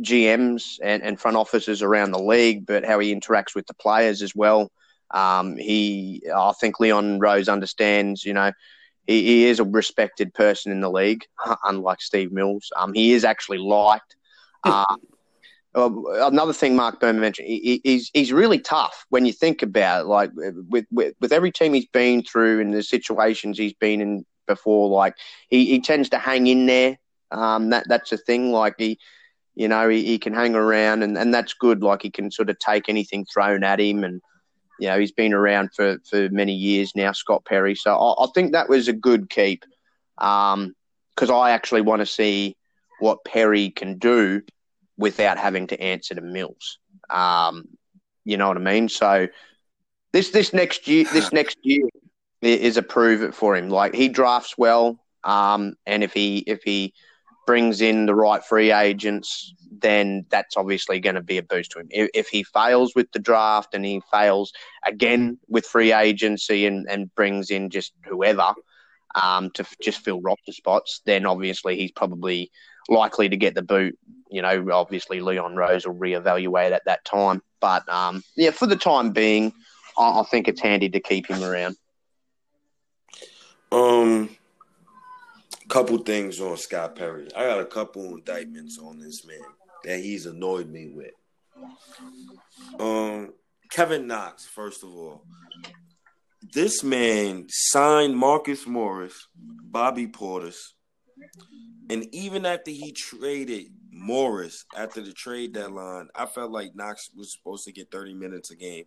GMs 0.00 0.78
and, 0.82 1.02
and 1.02 1.20
front 1.20 1.36
offices 1.36 1.82
around 1.82 2.12
the 2.12 2.22
league, 2.22 2.66
but 2.66 2.84
how 2.84 2.98
he 2.98 3.14
interacts 3.14 3.54
with 3.54 3.66
the 3.66 3.74
players 3.74 4.22
as 4.22 4.34
well. 4.34 4.70
Um, 5.10 5.56
he, 5.56 6.22
I 6.34 6.52
think 6.52 6.80
Leon 6.80 7.20
Rose 7.20 7.48
understands, 7.48 8.24
you 8.24 8.32
know, 8.32 8.52
he, 9.06 9.22
he, 9.24 9.44
is 9.46 9.60
a 9.60 9.64
respected 9.64 10.32
person 10.32 10.72
in 10.72 10.80
the 10.80 10.90
league, 10.90 11.24
unlike 11.64 12.00
Steve 12.00 12.32
Mills. 12.32 12.70
Um, 12.76 12.94
he 12.94 13.12
is 13.12 13.24
actually 13.24 13.58
liked. 13.58 14.16
Uh, 14.64 14.96
another 15.74 16.52
thing 16.52 16.76
Marc 16.76 17.00
Berman 17.00 17.20
mentioned, 17.20 17.48
he, 17.48 17.80
he's 17.82 18.10
he's 18.12 18.32
really 18.32 18.58
tough 18.58 19.06
when 19.08 19.24
you 19.24 19.32
think 19.32 19.62
about 19.62 20.02
it. 20.02 20.06
Like 20.06 20.30
with, 20.34 20.86
with 20.90 21.14
with 21.20 21.32
every 21.32 21.50
team 21.50 21.74
he's 21.74 21.86
been 21.86 22.22
through 22.22 22.60
and 22.60 22.72
the 22.72 22.82
situations 22.82 23.58
he's 23.58 23.72
been 23.74 24.00
in 24.00 24.24
before, 24.46 24.88
like 24.88 25.14
he, 25.48 25.66
he 25.66 25.80
tends 25.80 26.10
to 26.10 26.18
hang 26.18 26.46
in 26.46 26.66
there. 26.66 26.98
Um, 27.30 27.70
that 27.70 27.88
that's 27.88 28.12
a 28.12 28.18
thing. 28.18 28.52
Like 28.52 28.74
he, 28.78 28.98
you 29.54 29.68
know, 29.68 29.88
he, 29.88 30.04
he 30.04 30.18
can 30.18 30.32
hang 30.32 30.54
around 30.54 31.02
and, 31.02 31.16
and 31.16 31.32
that's 31.32 31.54
good. 31.54 31.82
Like 31.82 32.02
he 32.02 32.10
can 32.10 32.30
sort 32.30 32.50
of 32.50 32.58
take 32.58 32.88
anything 32.88 33.26
thrown 33.26 33.64
at 33.64 33.80
him 33.80 34.04
and 34.04 34.20
you 34.80 34.88
know, 34.88 34.98
he's 34.98 35.12
been 35.12 35.32
around 35.32 35.70
for, 35.74 35.98
for 36.08 36.28
many 36.30 36.54
years 36.54 36.92
now, 36.96 37.12
Scott 37.12 37.44
Perry. 37.44 37.74
So 37.74 37.94
I, 37.94 38.24
I 38.24 38.26
think 38.34 38.52
that 38.52 38.68
was 38.68 38.88
a 38.88 38.92
good 38.92 39.30
keep 39.30 39.64
because 40.16 40.54
um, 40.54 41.30
I 41.30 41.50
actually 41.50 41.82
want 41.82 42.00
to 42.00 42.06
see 42.06 42.56
what 42.98 43.24
Perry 43.24 43.70
can 43.70 43.98
do 43.98 44.42
without 44.96 45.38
having 45.38 45.66
to 45.68 45.80
answer 45.80 46.14
to 46.14 46.20
Mills. 46.20 46.78
Um, 47.10 47.68
you 48.24 48.36
know 48.36 48.48
what 48.48 48.56
I 48.56 48.60
mean? 48.60 48.88
So 48.88 49.28
this 50.12 50.30
this 50.30 50.52
next 50.52 50.86
year 50.88 51.06
this 51.12 51.32
next 51.32 51.58
year 51.62 51.88
is 52.40 52.76
a 52.76 52.82
prove 52.82 53.22
it 53.22 53.34
for 53.34 53.56
him. 53.56 53.68
Like 53.68 53.94
he 53.94 54.08
drafts 54.08 54.56
well, 54.56 54.98
um, 55.24 55.74
and 55.86 56.02
if 56.02 56.12
he 56.12 56.38
if 56.38 56.62
he 56.62 56.94
brings 57.46 57.80
in 57.80 58.06
the 58.06 58.14
right 58.14 58.44
free 58.44 58.72
agents, 58.72 59.54
then 59.80 60.24
that's 60.30 60.56
obviously 60.56 61.00
going 61.00 61.14
to 61.14 61.22
be 61.22 61.38
a 61.38 61.42
boost 61.42 61.72
to 61.72 61.80
him. 61.80 61.88
If, 61.90 62.10
if, 62.14 62.28
he 62.28 62.42
fails 62.44 62.94
with 62.94 63.10
the 63.12 63.18
draft 63.18 63.74
and 63.74 63.84
he 63.84 64.00
fails 64.10 64.52
again 64.86 65.38
with 65.48 65.66
free 65.66 65.92
agency 65.92 66.66
and, 66.66 66.86
and 66.88 67.14
brings 67.14 67.50
in 67.50 67.70
just 67.70 67.92
whoever 68.06 68.54
um, 69.20 69.50
to 69.52 69.62
f- 69.62 69.76
just 69.82 70.04
fill 70.04 70.20
roster 70.20 70.52
spots, 70.52 71.00
then 71.04 71.26
obviously 71.26 71.76
he's 71.76 71.92
probably 71.92 72.50
likely 72.88 73.28
to 73.28 73.36
get 73.36 73.54
the 73.54 73.62
boot. 73.62 73.98
You 74.30 74.42
know, 74.42 74.68
obviously 74.72 75.20
Leon 75.20 75.56
Rose 75.56 75.86
will 75.86 75.94
reevaluate 75.94 76.72
at 76.72 76.84
that 76.86 77.04
time. 77.04 77.42
But 77.60 77.88
um, 77.88 78.22
yeah, 78.36 78.50
for 78.50 78.66
the 78.66 78.76
time 78.76 79.10
being, 79.10 79.52
I, 79.98 80.20
I 80.20 80.22
think 80.30 80.48
it's 80.48 80.60
handy 80.60 80.88
to 80.90 81.00
keep 81.00 81.26
him 81.26 81.42
around. 81.42 81.76
Um, 83.70 84.36
couple 85.68 85.98
things 85.98 86.40
on 86.40 86.56
Scott 86.56 86.96
Perry. 86.96 87.28
I 87.36 87.44
got 87.44 87.60
a 87.60 87.66
couple 87.66 88.04
indictments 88.16 88.78
on 88.78 88.98
this 88.98 89.24
man 89.26 89.38
that 89.84 90.00
he's 90.00 90.26
annoyed 90.26 90.68
me 90.68 90.88
with. 90.88 91.12
Um, 92.78 93.32
Kevin 93.70 94.06
Knox, 94.06 94.46
first 94.46 94.82
of 94.82 94.90
all, 94.90 95.24
this 96.52 96.82
man 96.82 97.46
signed 97.48 98.16
Marcus 98.16 98.66
Morris, 98.66 99.28
Bobby 99.36 100.06
Portis, 100.06 100.58
and 101.88 102.06
even 102.12 102.44
after 102.44 102.70
he 102.70 102.92
traded 102.92 103.66
Morris 103.90 104.64
after 104.76 105.00
the 105.00 105.12
trade 105.12 105.52
deadline, 105.52 106.08
I 106.14 106.26
felt 106.26 106.50
like 106.50 106.74
Knox 106.74 107.10
was 107.16 107.32
supposed 107.32 107.64
to 107.64 107.72
get 107.72 107.90
30 107.90 108.14
minutes 108.14 108.50
a 108.50 108.56
game. 108.56 108.84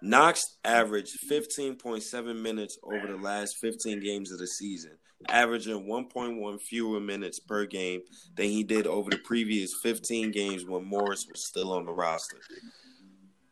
Knox 0.00 0.56
averaged 0.64 1.16
15.7 1.30 2.40
minutes 2.40 2.78
over 2.82 3.06
the 3.06 3.22
last 3.22 3.56
15 3.60 4.00
games 4.00 4.32
of 4.32 4.38
the 4.38 4.46
season, 4.46 4.92
averaging 5.28 5.86
1.1 5.86 6.60
fewer 6.60 7.00
minutes 7.00 7.40
per 7.40 7.66
game 7.66 8.02
than 8.36 8.46
he 8.46 8.62
did 8.62 8.86
over 8.86 9.10
the 9.10 9.18
previous 9.18 9.72
15 9.82 10.30
games 10.30 10.64
when 10.64 10.84
Morris 10.84 11.26
was 11.30 11.46
still 11.46 11.72
on 11.72 11.86
the 11.86 11.92
roster. 11.92 12.38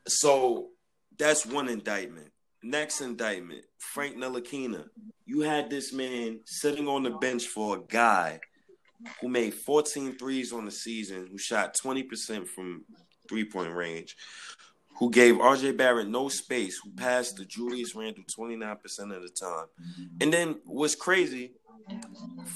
So 0.06 0.68
that's 1.18 1.44
one 1.44 1.68
indictment. 1.68 2.30
Next 2.62 3.00
indictment, 3.00 3.64
Frank 3.78 4.16
Ntilikina. 4.16 4.87
You 5.25 5.40
had 5.40 5.70
this 5.70 5.92
man 5.92 6.40
sitting 6.44 6.88
on 6.88 7.02
the 7.02 7.11
bench 7.11 7.46
for 7.46 7.76
a 7.76 7.80
guy 7.88 8.40
who 9.20 9.28
made 9.28 9.54
14 9.54 10.16
threes 10.16 10.52
on 10.52 10.64
the 10.64 10.70
season, 10.70 11.28
who 11.30 11.38
shot 11.38 11.76
20% 11.82 12.46
from 12.49 12.85
three 13.28 13.44
point 13.44 13.75
range, 13.75 14.16
who 14.98 15.10
gave 15.10 15.34
RJ 15.34 15.76
Barrett 15.76 16.08
no 16.08 16.28
space, 16.28 16.78
who 16.82 16.90
passed 16.90 17.36
to 17.36 17.44
Julius 17.44 17.94
Randle 17.94 18.24
29% 18.38 18.80
of 19.14 19.22
the 19.22 19.28
time. 19.28 19.66
Mm-hmm. 19.80 20.04
And 20.20 20.32
then 20.32 20.60
what's 20.64 20.94
crazy, 20.94 21.52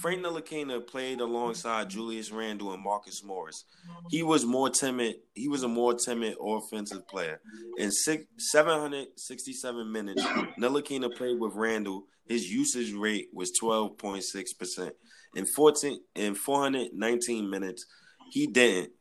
Frank 0.00 0.24
Ntilikina 0.24 0.86
played 0.86 1.20
alongside 1.20 1.90
Julius 1.90 2.32
Randle 2.32 2.72
and 2.72 2.82
Marcus 2.82 3.22
Morris. 3.22 3.64
He 4.08 4.22
was 4.22 4.44
more 4.44 4.70
timid. 4.70 5.16
He 5.34 5.48
was 5.48 5.62
a 5.62 5.68
more 5.68 5.94
timid 5.94 6.36
offensive 6.40 7.06
player. 7.06 7.40
In 7.76 7.90
six, 7.90 8.24
767 8.38 9.92
minutes, 9.92 10.22
Ntilikina 10.24 11.14
played 11.14 11.38
with 11.38 11.54
Randle. 11.54 12.04
His 12.26 12.50
usage 12.50 12.92
rate 12.92 13.28
was 13.32 13.52
12.6%. 13.62 14.90
In 15.36 15.46
14 15.46 16.00
in 16.16 16.34
419 16.34 17.50
minutes, 17.50 17.86
he 18.30 18.46
didn't. 18.46 18.92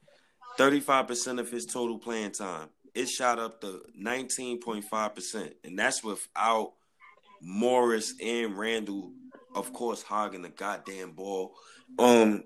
35% 0.60 1.40
of 1.40 1.50
his 1.50 1.66
total 1.66 1.98
playing 1.98 2.32
time 2.32 2.68
it 2.94 3.08
shot 3.08 3.40
up 3.40 3.62
to 3.62 3.82
19.5%. 4.00 5.54
And 5.64 5.78
that's 5.78 6.04
without 6.04 6.74
Morris 7.42 8.14
and 8.22 8.58
Randle, 8.58 9.14
of 9.56 9.74
course, 9.74 10.02
hogging 10.02 10.42
the 10.42 10.50
goddamn 10.50 11.12
ball. 11.12 11.56
Um, 11.98 12.44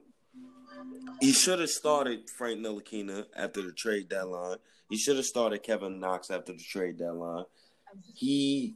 he 1.21 1.31
should 1.31 1.59
have 1.59 1.69
started 1.69 2.29
Frank 2.37 2.59
Ntilikina 2.59 3.25
after 3.35 3.61
the 3.61 3.71
trade 3.71 4.09
deadline. 4.09 4.57
He 4.89 4.97
should 4.97 5.15
have 5.15 5.25
started 5.25 5.63
Kevin 5.63 5.99
Knox 5.99 6.29
after 6.29 6.53
the 6.53 6.63
trade 6.63 6.97
deadline. 6.97 7.45
He 8.15 8.75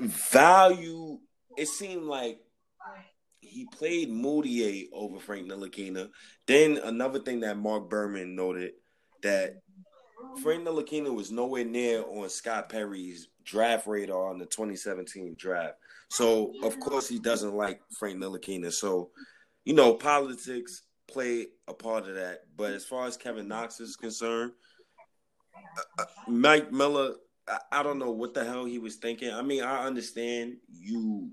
value. 0.00 1.18
It 1.56 1.68
seemed 1.68 2.04
like 2.04 2.40
he 3.40 3.66
played 3.66 4.08
Mudiay 4.08 4.86
over 4.92 5.18
Frank 5.18 5.46
Ntilikina. 5.46 6.08
Then 6.46 6.78
another 6.78 7.20
thing 7.20 7.40
that 7.40 7.58
Marc 7.58 7.90
Berman 7.90 8.34
noted 8.34 8.72
that 9.22 9.62
Frank 10.40 10.64
Ntilikina 10.64 11.14
was 11.14 11.30
nowhere 11.30 11.64
near 11.64 12.02
on 12.02 12.28
Scott 12.28 12.68
Perry's 12.68 13.28
draft 13.44 13.86
radar 13.86 14.28
on 14.28 14.38
the 14.38 14.46
2017 14.46 15.34
draft. 15.38 15.74
So 16.10 16.52
of 16.62 16.78
course 16.80 17.08
he 17.08 17.18
doesn't 17.18 17.54
like 17.54 17.80
Frank 17.98 18.18
Ntilikina. 18.18 18.72
So, 18.72 19.10
you 19.64 19.74
know, 19.74 19.94
politics 19.94 20.82
play 21.08 21.46
a 21.68 21.74
part 21.74 22.08
of 22.08 22.14
that. 22.14 22.40
But 22.56 22.72
as 22.72 22.84
far 22.84 23.06
as 23.06 23.16
Kevin 23.16 23.48
Knox 23.48 23.80
is 23.80 23.96
concerned, 23.96 24.52
uh, 25.78 26.02
uh, 26.02 26.04
Mike 26.28 26.72
Miller, 26.72 27.14
I, 27.48 27.58
I 27.70 27.82
don't 27.82 27.98
know 27.98 28.10
what 28.10 28.34
the 28.34 28.44
hell 28.44 28.64
he 28.64 28.78
was 28.78 28.96
thinking. 28.96 29.32
I 29.32 29.42
mean, 29.42 29.62
I 29.62 29.86
understand 29.86 30.56
you 30.70 31.30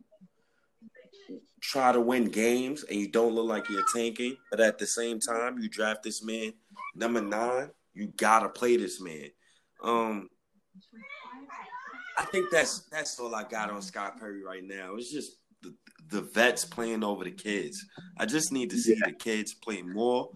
try 1.61 1.91
to 1.91 1.99
win 1.99 2.25
games 2.25 2.83
and 2.83 2.99
you 2.99 3.07
don't 3.07 3.35
look 3.35 3.47
like 3.47 3.69
you're 3.69 3.83
tanking, 3.93 4.37
but 4.49 4.59
at 4.59 4.77
the 4.77 4.87
same 4.87 5.19
time, 5.19 5.59
you 5.59 5.69
draft 5.69 6.03
this 6.03 6.23
man 6.23 6.53
number 6.95 7.21
nine 7.21 7.69
you 7.99 8.13
gotta 8.15 8.47
play 8.47 8.77
this 8.77 9.01
man. 9.01 9.27
Um, 9.83 10.29
I 12.17 12.23
think 12.25 12.49
that's 12.49 12.85
that's 12.91 13.19
all 13.19 13.35
I 13.35 13.43
got 13.43 13.69
on 13.69 13.81
Scott 13.81 14.19
Perry 14.19 14.41
right 14.43 14.63
now. 14.63 14.95
It's 14.95 15.11
just 15.11 15.33
the, 15.61 15.75
the 16.07 16.21
vets 16.21 16.63
playing 16.63 17.03
over 17.03 17.25
the 17.25 17.31
kids. 17.31 17.85
I 18.17 18.25
just 18.25 18.53
need 18.53 18.69
to 18.69 18.77
see 18.77 18.93
yeah. 18.93 19.07
the 19.07 19.13
kids 19.13 19.53
play 19.53 19.81
more, 19.81 20.29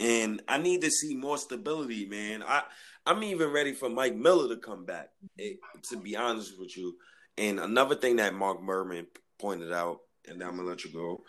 and 0.00 0.42
I 0.48 0.58
need 0.58 0.80
to 0.82 0.90
see 0.90 1.14
more 1.14 1.38
stability, 1.38 2.06
man. 2.06 2.42
I 2.42 2.62
I'm 3.06 3.22
even 3.22 3.52
ready 3.52 3.72
for 3.72 3.88
Mike 3.88 4.16
Miller 4.16 4.48
to 4.48 4.60
come 4.60 4.84
back. 4.84 5.10
It, 5.38 5.58
to 5.90 5.96
be 5.96 6.16
honest 6.16 6.58
with 6.58 6.76
you, 6.76 6.96
and 7.38 7.60
another 7.60 7.94
thing 7.94 8.16
that 8.16 8.34
Marc 8.34 8.60
Berman 8.66 9.06
pointed 9.38 9.72
out, 9.72 9.98
and 10.26 10.42
I'm 10.42 10.56
gonna 10.56 10.68
let 10.68 10.84
you 10.84 10.92
go. 10.92 11.22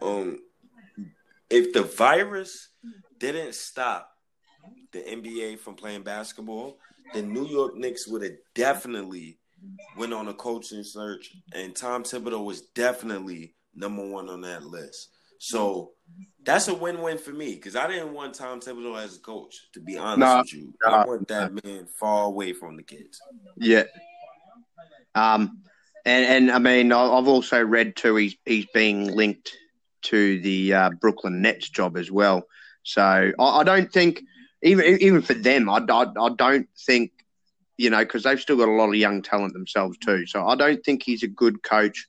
Um, 0.00 0.38
if 1.50 1.74
the 1.74 1.82
virus 1.82 2.70
didn't 3.18 3.54
stop 3.54 4.11
the 4.92 5.00
NBA 5.00 5.58
from 5.58 5.74
playing 5.74 6.02
basketball, 6.02 6.78
the 7.14 7.22
New 7.22 7.46
York 7.46 7.76
Knicks 7.76 8.06
would 8.08 8.22
have 8.22 8.36
definitely 8.54 9.38
went 9.96 10.12
on 10.12 10.28
a 10.28 10.34
coaching 10.34 10.82
search, 10.82 11.32
and 11.54 11.74
Tom 11.74 12.02
Thibodeau 12.02 12.44
was 12.44 12.62
definitely 12.74 13.54
number 13.74 14.06
one 14.06 14.28
on 14.28 14.40
that 14.42 14.64
list. 14.64 15.10
So 15.38 15.92
that's 16.44 16.68
a 16.68 16.74
win-win 16.74 17.18
for 17.18 17.32
me 17.32 17.54
because 17.54 17.74
I 17.74 17.88
didn't 17.88 18.12
want 18.12 18.34
Tom 18.34 18.60
Thibodeau 18.60 19.02
as 19.02 19.16
a 19.16 19.20
coach. 19.20 19.56
To 19.74 19.80
be 19.80 19.96
honest 19.98 20.18
nah, 20.18 20.38
with 20.38 20.54
you, 20.54 20.74
nah, 20.84 21.02
I 21.02 21.06
want 21.06 21.28
that 21.28 21.64
man 21.64 21.86
far 21.98 22.26
away 22.26 22.52
from 22.52 22.76
the 22.76 22.82
kids. 22.82 23.20
Yeah. 23.56 23.84
Um, 25.14 25.62
and 26.04 26.24
and 26.24 26.50
I 26.50 26.58
mean, 26.58 26.92
I've 26.92 27.28
also 27.28 27.62
read 27.64 27.96
too. 27.96 28.16
He's 28.16 28.36
he's 28.44 28.66
being 28.72 29.14
linked 29.14 29.52
to 30.02 30.40
the 30.40 30.74
uh, 30.74 30.90
Brooklyn 31.00 31.42
Nets 31.42 31.68
job 31.68 31.96
as 31.96 32.10
well. 32.10 32.46
So 32.82 33.32
I, 33.38 33.42
I 33.42 33.64
don't 33.64 33.92
think 33.92 34.22
even 34.62 34.84
even 35.00 35.22
for 35.22 35.34
them, 35.34 35.68
I, 35.68 35.84
I, 35.88 36.06
I 36.18 36.28
don't 36.36 36.68
think 36.86 37.12
you 37.76 37.90
know 37.90 37.98
because 37.98 38.22
they've 38.22 38.40
still 38.40 38.56
got 38.56 38.68
a 38.68 38.72
lot 38.72 38.88
of 38.88 38.94
young 38.94 39.22
talent 39.22 39.52
themselves 39.52 39.98
too. 39.98 40.26
So 40.26 40.46
I 40.46 40.54
don't 40.54 40.84
think 40.84 41.02
he's 41.02 41.22
a 41.22 41.28
good 41.28 41.62
coach 41.62 42.06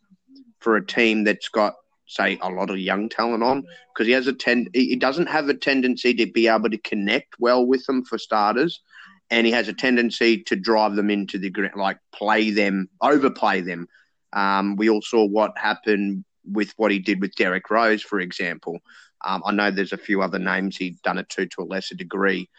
for 0.59 0.75
a 0.75 0.85
team 0.85 1.23
that's 1.23 1.49
got 1.49 1.73
say 2.05 2.37
a 2.41 2.49
lot 2.49 2.69
of 2.69 2.77
young 2.77 3.09
talent 3.09 3.43
on. 3.43 3.63
Because 3.93 4.07
he 4.07 4.13
has 4.13 4.27
a 4.27 4.33
tend 4.33 4.69
he 4.73 4.95
doesn't 4.95 5.29
have 5.29 5.49
a 5.49 5.53
tendency 5.53 6.13
to 6.13 6.25
be 6.31 6.47
able 6.47 6.69
to 6.69 6.77
connect 6.77 7.35
well 7.39 7.65
with 7.65 7.85
them 7.85 8.03
for 8.03 8.17
starters. 8.17 8.81
And 9.29 9.47
he 9.47 9.53
has 9.53 9.67
a 9.67 9.73
tendency 9.73 10.43
to 10.43 10.55
drive 10.55 10.95
them 10.95 11.09
into 11.09 11.39
the 11.39 11.49
ground 11.49 11.75
like 11.75 11.97
play 12.13 12.51
them 12.51 12.89
overplay 13.01 13.61
them. 13.61 13.87
Um, 14.31 14.75
we 14.75 14.89
all 14.89 15.01
saw 15.01 15.25
what 15.25 15.57
happened 15.57 16.25
with 16.51 16.73
what 16.77 16.91
he 16.91 16.99
did 16.99 17.21
with 17.21 17.35
Derek 17.35 17.69
Rose 17.69 18.01
for 18.01 18.19
example 18.19 18.79
um, 19.23 19.41
I 19.45 19.51
know 19.51 19.71
there's 19.71 19.93
a 19.93 19.97
few 19.97 20.21
other 20.21 20.39
names 20.39 20.77
he'd 20.77 21.01
done 21.01 21.17
it 21.17 21.29
to 21.29 21.45
to 21.45 21.61
a 21.61 21.63
lesser 21.63 21.95
degree, 21.95 22.49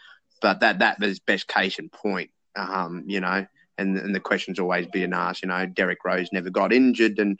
but 0.41 0.59
that 0.61 0.79
that 0.79 0.99
was 0.99 1.19
best 1.19 1.47
case 1.47 1.79
in 1.79 1.89
point. 1.89 2.31
Um, 2.55 3.03
you 3.07 3.19
know, 3.19 3.45
and 3.77 3.97
and 3.97 4.15
the 4.15 4.19
question's 4.19 4.59
always 4.59 4.87
being 4.87 5.13
asked. 5.13 5.43
You 5.43 5.49
know, 5.49 5.65
Derek 5.65 6.03
Rose 6.03 6.29
never 6.31 6.49
got 6.49 6.73
injured 6.73 7.19
and 7.19 7.37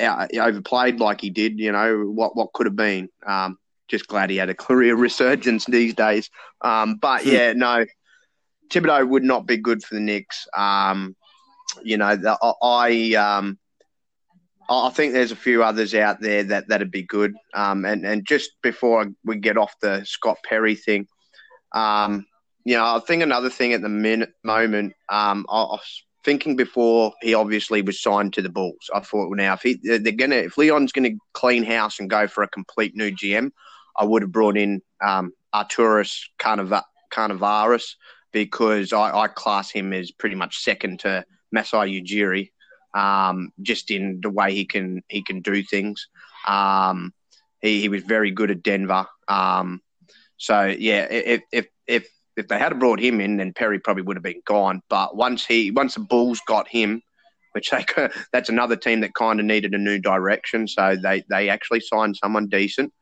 uh, 0.00 0.26
overplayed 0.38 1.00
like 1.00 1.20
he 1.20 1.30
did. 1.30 1.58
You 1.58 1.72
know, 1.72 2.04
what 2.04 2.36
what 2.36 2.52
could 2.52 2.66
have 2.66 2.76
been. 2.76 3.08
Um, 3.24 3.58
just 3.88 4.08
glad 4.08 4.30
he 4.30 4.36
had 4.36 4.50
a 4.50 4.54
career 4.66 4.96
resurgence 4.96 5.64
these 5.64 5.94
days. 5.94 6.30
Um, 6.60 6.96
but 6.96 7.22
hmm. 7.22 7.30
yeah, 7.30 7.52
no, 7.52 7.86
Thibodeau 8.68 9.08
would 9.08 9.24
not 9.24 9.46
be 9.46 9.56
good 9.56 9.82
for 9.82 9.94
the 9.94 10.00
Knicks. 10.00 10.46
Um, 10.54 11.16
you 11.82 11.96
know, 11.96 12.16
the, 12.16 12.38
I 12.62 13.14
um, 13.14 13.58
I 14.68 14.90
think 14.90 15.12
there's 15.12 15.32
a 15.32 15.36
few 15.36 15.62
others 15.62 15.94
out 15.94 16.20
there 16.20 16.42
that 16.44 16.68
that'd 16.68 16.90
be 16.90 17.04
good. 17.04 17.34
Um, 17.54 17.84
and 17.84 18.04
and 18.04 18.26
just 18.26 18.50
before 18.62 19.06
we 19.24 19.36
get 19.36 19.56
off 19.56 19.74
the 19.80 20.04
Scott 20.04 20.38
Perry 20.48 20.74
thing, 20.74 21.06
um, 21.72 22.26
you 22.64 22.76
know, 22.76 22.84
I 22.84 23.00
think 23.06 23.22
another 23.22 23.50
thing 23.50 23.72
at 23.72 23.82
the 23.82 23.88
minute 23.88 24.32
moment, 24.42 24.94
um, 25.08 25.46
I, 25.48 25.62
I 25.62 25.74
was 25.74 26.04
thinking 26.24 26.56
before 26.56 27.12
he 27.22 27.34
obviously 27.34 27.82
was 27.82 28.02
signed 28.02 28.32
to 28.32 28.42
the 28.42 28.48
Bulls. 28.48 28.90
I 28.92 29.00
thought, 29.00 29.28
well, 29.28 29.36
now 29.36 29.54
if 29.54 29.62
he 29.62 29.78
they're 29.82 30.12
gonna 30.12 30.36
if 30.36 30.58
Leon's 30.58 30.92
gonna 30.92 31.10
clean 31.32 31.62
house 31.62 32.00
and 32.00 32.10
go 32.10 32.26
for 32.26 32.42
a 32.42 32.48
complete 32.48 32.96
new 32.96 33.12
GM, 33.12 33.50
I 33.96 34.04
would 34.04 34.22
have 34.22 34.32
brought 34.32 34.56
in 34.56 34.82
um, 35.04 35.32
Arturas 35.54 36.22
Karnisovas 36.40 37.84
because 38.32 38.92
I, 38.92 39.16
I 39.16 39.28
class 39.28 39.70
him 39.70 39.92
as 39.92 40.10
pretty 40.10 40.34
much 40.34 40.58
second 40.58 41.00
to 41.00 41.24
Masai 41.52 42.02
Ujiri 42.02 42.50
um, 42.96 43.52
just 43.60 43.90
in 43.90 44.20
the 44.22 44.30
way 44.30 44.54
he 44.54 44.64
can 44.64 45.02
he 45.08 45.22
can 45.22 45.40
do 45.42 45.62
things. 45.62 46.08
Um, 46.48 47.12
he, 47.60 47.82
he 47.82 47.88
was 47.88 48.02
very 48.02 48.30
good 48.30 48.50
at 48.50 48.62
Denver. 48.62 49.06
Um, 49.28 49.82
so 50.38 50.64
yeah, 50.64 51.06
if 51.10 51.42
if 51.52 51.66
if 51.86 52.08
if 52.36 52.48
they 52.48 52.58
had 52.58 52.78
brought 52.78 52.98
him 52.98 53.20
in, 53.20 53.36
then 53.36 53.52
Perry 53.52 53.78
probably 53.78 54.02
would 54.02 54.16
have 54.16 54.22
been 54.22 54.42
gone. 54.46 54.82
But 54.88 55.14
once 55.14 55.44
he 55.44 55.70
once 55.70 55.94
the 55.94 56.00
Bulls 56.00 56.40
got 56.46 56.68
him, 56.68 57.02
which 57.52 57.70
they 57.70 57.84
that's 58.32 58.48
another 58.48 58.76
team 58.76 59.00
that 59.00 59.14
kind 59.14 59.40
of 59.40 59.46
needed 59.46 59.74
a 59.74 59.78
new 59.78 59.98
direction, 59.98 60.66
so 60.66 60.96
they 60.96 61.22
they 61.28 61.50
actually 61.50 61.80
signed 61.80 62.16
someone 62.16 62.48
decent. 62.48 62.92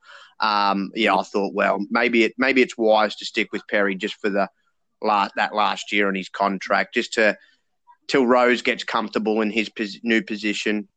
Um, 0.40 0.90
yeah, 0.96 1.14
I 1.14 1.22
thought, 1.22 1.54
well, 1.54 1.78
maybe 1.90 2.24
it 2.24 2.34
maybe 2.36 2.62
it's 2.62 2.76
wise 2.76 3.14
to 3.16 3.24
stick 3.24 3.52
with 3.52 3.62
Perry 3.68 3.94
just 3.94 4.16
for 4.16 4.28
the 4.28 4.48
last 5.00 5.34
that 5.36 5.54
last 5.54 5.92
year 5.92 6.08
on 6.08 6.16
his 6.16 6.28
contract, 6.28 6.94
just 6.94 7.12
to 7.12 7.36
till 8.08 8.26
Rose 8.26 8.62
gets 8.62 8.84
comfortable 8.84 9.40
in 9.40 9.50
his 9.50 9.68
pos- 9.68 9.98
new 10.02 10.22
position. 10.22 10.88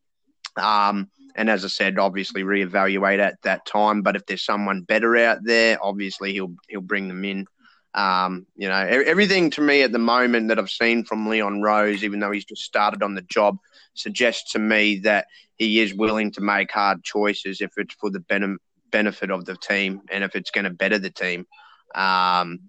Um, 0.56 1.10
and 1.34 1.48
as 1.48 1.64
I 1.64 1.68
said, 1.68 1.98
obviously 1.98 2.42
reevaluate 2.42 3.20
at 3.20 3.40
that 3.42 3.64
time. 3.64 4.02
But 4.02 4.16
if 4.16 4.26
there's 4.26 4.44
someone 4.44 4.82
better 4.82 5.16
out 5.16 5.38
there, 5.42 5.78
obviously 5.80 6.32
he'll 6.32 6.54
he'll 6.68 6.80
bring 6.80 7.08
them 7.08 7.24
in. 7.24 7.46
Um, 7.94 8.46
you 8.56 8.68
know, 8.68 8.76
everything 8.76 9.50
to 9.50 9.60
me 9.60 9.82
at 9.82 9.92
the 9.92 9.98
moment 9.98 10.48
that 10.48 10.58
I've 10.58 10.70
seen 10.70 11.04
from 11.04 11.28
Leon 11.28 11.62
Rose, 11.62 12.04
even 12.04 12.20
though 12.20 12.30
he's 12.30 12.44
just 12.44 12.62
started 12.62 13.02
on 13.02 13.14
the 13.14 13.22
job, 13.22 13.56
suggests 13.94 14.52
to 14.52 14.58
me 14.58 14.98
that 15.00 15.26
he 15.56 15.80
is 15.80 15.94
willing 15.94 16.30
to 16.32 16.40
make 16.40 16.70
hard 16.70 17.02
choices 17.02 17.60
if 17.60 17.72
it's 17.76 17.94
for 17.94 18.10
the 18.10 18.20
ben- 18.20 18.58
benefit 18.90 19.30
of 19.30 19.44
the 19.44 19.56
team 19.56 20.02
and 20.10 20.22
if 20.22 20.36
it's 20.36 20.50
going 20.50 20.64
to 20.64 20.70
better 20.70 20.98
the 20.98 21.10
team. 21.10 21.46
Um, 21.94 22.60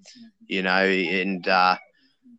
you 0.47 0.63
know, 0.63 0.83
and 0.83 1.47
uh, 1.47 1.77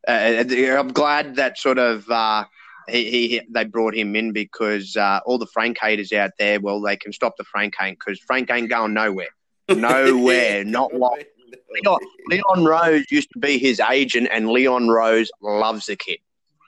uh, 0.09 0.45
I'm 0.79 0.93
glad 0.93 1.37
that 1.37 1.59
sort 1.59 1.79
of 1.79 2.09
uh, 2.11 2.45
he, 2.89 3.11
he, 3.11 3.43
they 3.51 3.65
brought 3.65 3.95
him 3.95 4.17
in 4.17 4.33
because 4.33 4.97
uh, 4.97 5.21
all 5.25 5.39
the 5.39 5.47
Frank 5.47 5.79
haters 5.81 6.13
out 6.13 6.33
there, 6.39 6.61
well, 6.61 6.81
they 6.81 6.97
can 6.97 7.13
stop 7.13 7.37
the 7.37 7.45
Frank 7.45 7.75
hate 7.79 7.99
because 7.99 8.19
Frank 8.21 8.51
ain't 8.51 8.71
going 8.71 8.95
nowhere, 8.95 9.29
nowhere, 9.69 10.65
not 10.67 10.95
like 10.95 11.29
Leon, 11.71 12.01
Leon 12.27 12.65
Rose 12.65 13.11
used 13.11 13.31
to 13.33 13.39
be 13.39 13.59
his 13.59 13.81
agent, 13.81 14.29
and 14.33 14.49
Leon 14.49 14.89
Rose 14.89 15.31
loves 15.41 15.87
the 15.87 15.97
kid, 15.97 16.19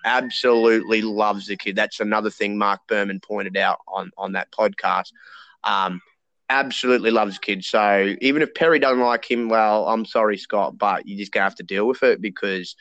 absolutely 0.05 1.03
loves 1.03 1.47
the 1.47 1.57
kid. 1.57 1.77
That's 1.77 2.01
another 2.01 2.31
thing 2.31 2.59
Marc 2.59 2.81
Berman 2.89 3.21
pointed 3.21 3.57
out 3.57 3.79
on 3.89 4.11
on 4.17 4.33
that 4.33 4.53
podcast. 4.53 5.13
Um, 5.65 6.01
absolutely 6.51 7.11
loves 7.11 7.37
the 7.37 7.41
kid. 7.41 7.65
So 7.65 8.15
even 8.21 8.43
if 8.43 8.55
Perry 8.55 8.79
doesn't 8.79 9.01
like 9.01 9.29
him, 9.29 9.49
well, 9.49 9.89
I'm 9.89 10.05
sorry, 10.05 10.37
Scott, 10.37 10.77
but 10.77 11.07
you 11.07 11.17
just 11.17 11.33
gonna 11.33 11.45
have 11.45 11.55
to 11.57 11.63
deal 11.63 11.87
with 11.87 12.03
it 12.03 12.21
because 12.21 12.77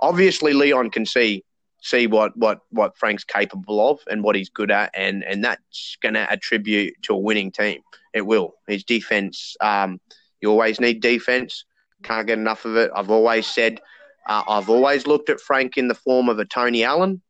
obviously 0.00 0.52
Leon 0.52 0.90
can 0.90 1.06
see 1.06 1.44
see 1.82 2.06
what 2.06 2.36
what 2.36 2.60
what 2.70 2.96
Frank's 2.96 3.24
capable 3.24 3.88
of 3.90 4.00
and 4.10 4.22
what 4.22 4.36
he's 4.36 4.50
good 4.50 4.70
at, 4.70 4.90
and 4.94 5.24
and 5.24 5.44
that's 5.44 5.96
going 6.02 6.14
to 6.14 6.30
attribute 6.30 6.94
to 7.02 7.14
a 7.14 7.18
winning 7.18 7.50
team. 7.50 7.80
It 8.14 8.22
will. 8.22 8.54
His 8.66 8.84
defense. 8.84 9.56
Um, 9.60 10.00
you 10.40 10.50
always 10.50 10.80
need 10.80 11.00
defense. 11.00 11.64
Can't 12.02 12.26
get 12.26 12.38
enough 12.38 12.64
of 12.64 12.76
it. 12.76 12.90
I've 12.94 13.10
always 13.10 13.46
said. 13.46 13.80
Uh, 14.28 14.42
I've 14.46 14.68
always 14.68 15.06
looked 15.06 15.30
at 15.30 15.40
Frank 15.40 15.78
in 15.78 15.88
the 15.88 15.94
form 15.94 16.28
of 16.28 16.38
a 16.38 16.44
Tony 16.44 16.84
Allen, 16.84 17.22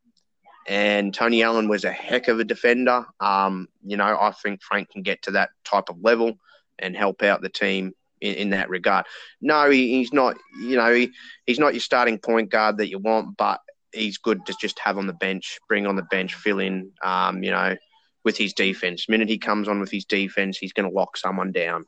and 0.67 1.15
Tony 1.15 1.43
Allen 1.43 1.69
was 1.69 1.85
a 1.85 1.93
heck 1.93 2.29
of 2.29 2.41
a 2.41 2.45
defender. 2.45 3.07
Um, 3.21 3.69
you 3.85 3.97
know, 3.97 4.19
I 4.21 4.33
think 4.43 4.63
Frank 4.63 4.91
can 4.91 5.03
get 5.03 5.23
to 5.23 5.31
that 5.33 5.51
type 5.65 5.89
of 5.89 6.03
level 6.03 6.35
and 6.79 6.97
help 6.97 7.23
out 7.23 7.43
the 7.43 7.49
team 7.49 7.93
in, 8.21 8.35
in 8.35 8.51
that 8.51 8.71
regard. 8.71 9.07
No, 9.41 9.71
he, 9.71 9.97
he's 9.97 10.13
not. 10.13 10.37
You 10.61 10.77
know, 10.77 10.95
he, 10.95 11.13
he's 11.47 11.59
not 11.59 11.75
your 11.75 11.81
starting 11.81 12.19
point 12.19 12.51
guard 12.51 12.79
that 12.79 12.91
you 12.91 12.99
want, 12.99 13.37
but 13.37 13.61
he's 13.93 14.19
good 14.19 14.47
to 14.47 14.55
just 14.61 14.79
have 14.79 14.99
on 14.99 15.07
the 15.07 15.13
bench, 15.13 15.59
bring 15.69 15.87
on 15.87 15.97
the 15.97 16.03
bench, 16.03 16.35
fill 16.35 16.61
in. 16.61 16.93
Um, 17.03 17.43
you 17.43 17.51
know, 17.51 17.77
with 18.25 18.37
his 18.37 18.53
defense. 18.53 19.07
The 19.07 19.13
minute 19.13 19.29
he 19.29 19.39
comes 19.39 19.69
on 19.69 19.81
with 19.81 19.91
his 19.91 20.05
defense, 20.05 20.59
he's 20.59 20.73
going 20.73 20.89
to 20.89 20.95
lock 20.95 21.17
someone 21.17 21.53
down. 21.53 21.85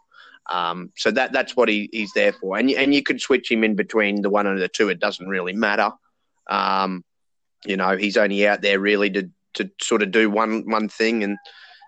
Um, 0.48 0.90
so 0.96 1.10
that 1.12 1.32
that's 1.32 1.56
what 1.56 1.68
he, 1.68 1.88
he's 1.92 2.12
there 2.14 2.32
for. 2.32 2.58
And 2.58 2.70
and 2.70 2.94
you 2.94 3.02
could 3.02 3.20
switch 3.20 3.50
him 3.50 3.62
in 3.62 3.76
between 3.76 4.22
the 4.22 4.30
one 4.30 4.46
and 4.46 4.60
the 4.60 4.68
two. 4.68 4.88
It 4.88 4.98
doesn't 4.98 5.28
really 5.28 5.52
matter. 5.52 5.90
Um, 6.50 7.04
you 7.64 7.76
know, 7.76 7.96
he's 7.96 8.16
only 8.16 8.46
out 8.46 8.60
there 8.60 8.80
really 8.80 9.10
to 9.10 9.30
to 9.54 9.70
sort 9.80 10.02
of 10.02 10.10
do 10.10 10.28
one 10.30 10.68
one 10.68 10.88
thing, 10.88 11.22
and 11.22 11.38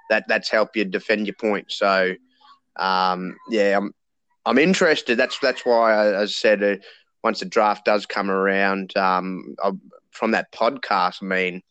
that 0.08 0.24
that's 0.28 0.48
help 0.48 0.76
you 0.76 0.84
defend 0.84 1.26
your 1.26 1.34
point. 1.34 1.72
So 1.72 2.14
um, 2.76 3.36
yeah, 3.50 3.78
I'm 3.78 3.92
I'm 4.46 4.58
interested. 4.58 5.18
That's 5.18 5.38
that's 5.38 5.64
why 5.64 5.92
I, 5.92 6.22
I 6.22 6.26
said 6.26 6.62
uh, 6.62 6.76
once 7.22 7.40
the 7.40 7.46
draft 7.46 7.84
does 7.84 8.06
come 8.06 8.30
around, 8.30 8.96
um, 8.96 9.54
I, 9.62 9.72
from 10.10 10.32
that 10.32 10.52
podcast, 10.52 11.22
I 11.22 11.26
mean, 11.26 11.62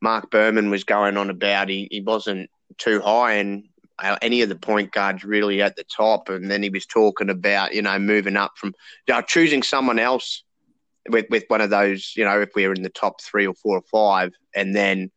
Marc 0.00 0.30
Berman 0.30 0.70
was 0.70 0.84
going 0.84 1.16
on 1.16 1.30
about 1.30 1.68
he, 1.68 1.88
he 1.90 2.00
wasn't 2.00 2.50
too 2.78 3.00
high 3.00 3.34
in 3.34 3.68
uh, 3.98 4.16
any 4.22 4.42
of 4.42 4.48
the 4.48 4.56
point 4.56 4.92
guards 4.92 5.24
really 5.24 5.62
at 5.62 5.76
the 5.76 5.84
top, 5.84 6.28
and 6.28 6.50
then 6.50 6.62
he 6.62 6.70
was 6.70 6.86
talking 6.86 7.30
about 7.30 7.74
you 7.74 7.82
know 7.82 7.98
moving 7.98 8.36
up 8.36 8.52
from 8.56 8.72
you 9.06 9.14
know, 9.14 9.22
choosing 9.22 9.62
someone 9.62 9.98
else 9.98 10.42
with 11.08 11.26
with 11.30 11.44
one 11.48 11.60
of 11.60 11.70
those 11.70 12.12
you 12.16 12.24
know 12.24 12.40
if 12.40 12.50
we 12.54 12.66
were 12.66 12.74
in 12.74 12.82
the 12.82 12.88
top 12.90 13.20
three 13.22 13.46
or 13.46 13.54
four 13.54 13.78
or 13.78 13.84
five, 13.90 14.32
and 14.54 14.74
then 14.74 15.10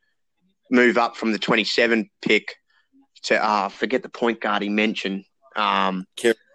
move 0.72 0.98
up 0.98 1.16
from 1.16 1.32
the 1.32 1.40
twenty 1.40 1.64
seven 1.64 2.10
pick 2.22 2.56
to 3.24 3.44
uh, 3.44 3.70
forget 3.70 4.04
the 4.04 4.10
point 4.10 4.40
guard 4.40 4.62
he 4.62 4.70
mentioned. 4.70 5.26
Um, 5.60 6.06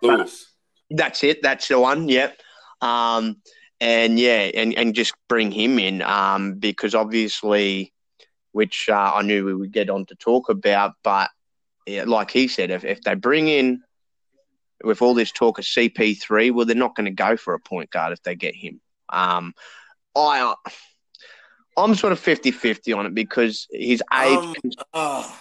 Lewis. 0.02 0.46
That's 0.90 1.24
it. 1.24 1.42
That's 1.42 1.68
the 1.68 1.78
one. 1.78 2.08
Yep. 2.08 2.40
Um, 2.80 3.36
and 3.80 4.18
yeah, 4.18 4.50
and, 4.54 4.74
and 4.74 4.94
just 4.94 5.14
bring 5.28 5.50
him 5.50 5.78
in 5.78 6.02
um, 6.02 6.54
because 6.54 6.94
obviously, 6.94 7.92
which 8.52 8.88
uh, 8.88 9.12
I 9.14 9.22
knew 9.22 9.44
we 9.44 9.54
would 9.54 9.72
get 9.72 9.90
on 9.90 10.06
to 10.06 10.14
talk 10.14 10.48
about, 10.48 10.92
but 11.02 11.30
yeah, 11.86 12.04
like 12.06 12.30
he 12.30 12.48
said, 12.48 12.70
if, 12.70 12.84
if 12.84 13.02
they 13.02 13.14
bring 13.14 13.48
in 13.48 13.82
with 14.82 15.02
all 15.02 15.14
this 15.14 15.32
talk 15.32 15.58
of 15.58 15.64
CP3, 15.64 16.52
well, 16.52 16.64
they're 16.64 16.76
not 16.76 16.94
going 16.94 17.06
to 17.06 17.10
go 17.10 17.36
for 17.36 17.54
a 17.54 17.60
point 17.60 17.90
guard 17.90 18.12
if 18.12 18.22
they 18.22 18.34
get 18.34 18.54
him. 18.54 18.80
Um, 19.08 19.54
I, 20.16 20.54
I'm 21.76 21.94
sort 21.94 22.12
of 22.12 22.20
50-50 22.20 22.96
on 22.96 23.06
it 23.06 23.14
because 23.14 23.66
his 23.70 24.02
age, 24.12 24.38
um, 24.38 24.54
oh, 24.94 25.38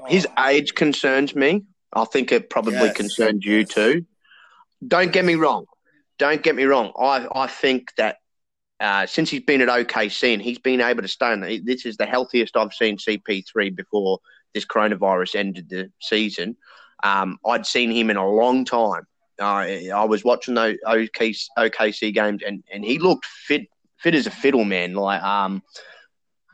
oh. 0.00 0.04
his 0.06 0.26
age 0.38 0.74
concerns 0.74 1.34
me. 1.34 1.64
I 1.96 2.04
think 2.04 2.30
it 2.30 2.50
probably 2.50 2.74
yes. 2.74 2.96
concerns 2.96 3.44
you 3.44 3.64
too. 3.64 4.04
Don't 4.86 5.12
get 5.12 5.24
me 5.24 5.34
wrong. 5.34 5.64
Don't 6.18 6.42
get 6.42 6.54
me 6.54 6.64
wrong. 6.64 6.92
I, 6.98 7.26
I 7.34 7.46
think 7.46 7.92
that 7.96 8.18
uh, 8.80 9.06
since 9.06 9.30
he's 9.30 9.42
been 9.42 9.62
at 9.62 9.68
OKC 9.68 10.34
and 10.34 10.42
he's 10.42 10.58
been 10.58 10.82
able 10.82 11.02
to 11.02 11.08
stay 11.08 11.32
in, 11.32 11.64
this 11.64 11.86
is 11.86 11.96
the 11.96 12.04
healthiest 12.04 12.56
I've 12.56 12.74
seen 12.74 12.98
CP3 12.98 13.74
before 13.74 14.18
this 14.52 14.66
coronavirus 14.66 15.36
ended 15.36 15.68
the 15.70 15.90
season. 16.00 16.56
Um, 17.02 17.38
I'd 17.46 17.66
seen 17.66 17.90
him 17.90 18.10
in 18.10 18.16
a 18.16 18.28
long 18.28 18.64
time. 18.64 19.06
Uh, 19.40 19.88
I 19.94 20.04
was 20.04 20.24
watching 20.24 20.54
those 20.54 20.76
OKC, 20.86 21.46
OKC 21.58 22.12
games 22.12 22.42
and, 22.46 22.62
and 22.72 22.84
he 22.84 22.98
looked 22.98 23.24
fit 23.24 23.68
fit 23.98 24.14
as 24.14 24.26
a 24.26 24.30
fiddle, 24.30 24.64
man. 24.64 24.94
Like, 24.94 25.22
um, 25.22 25.62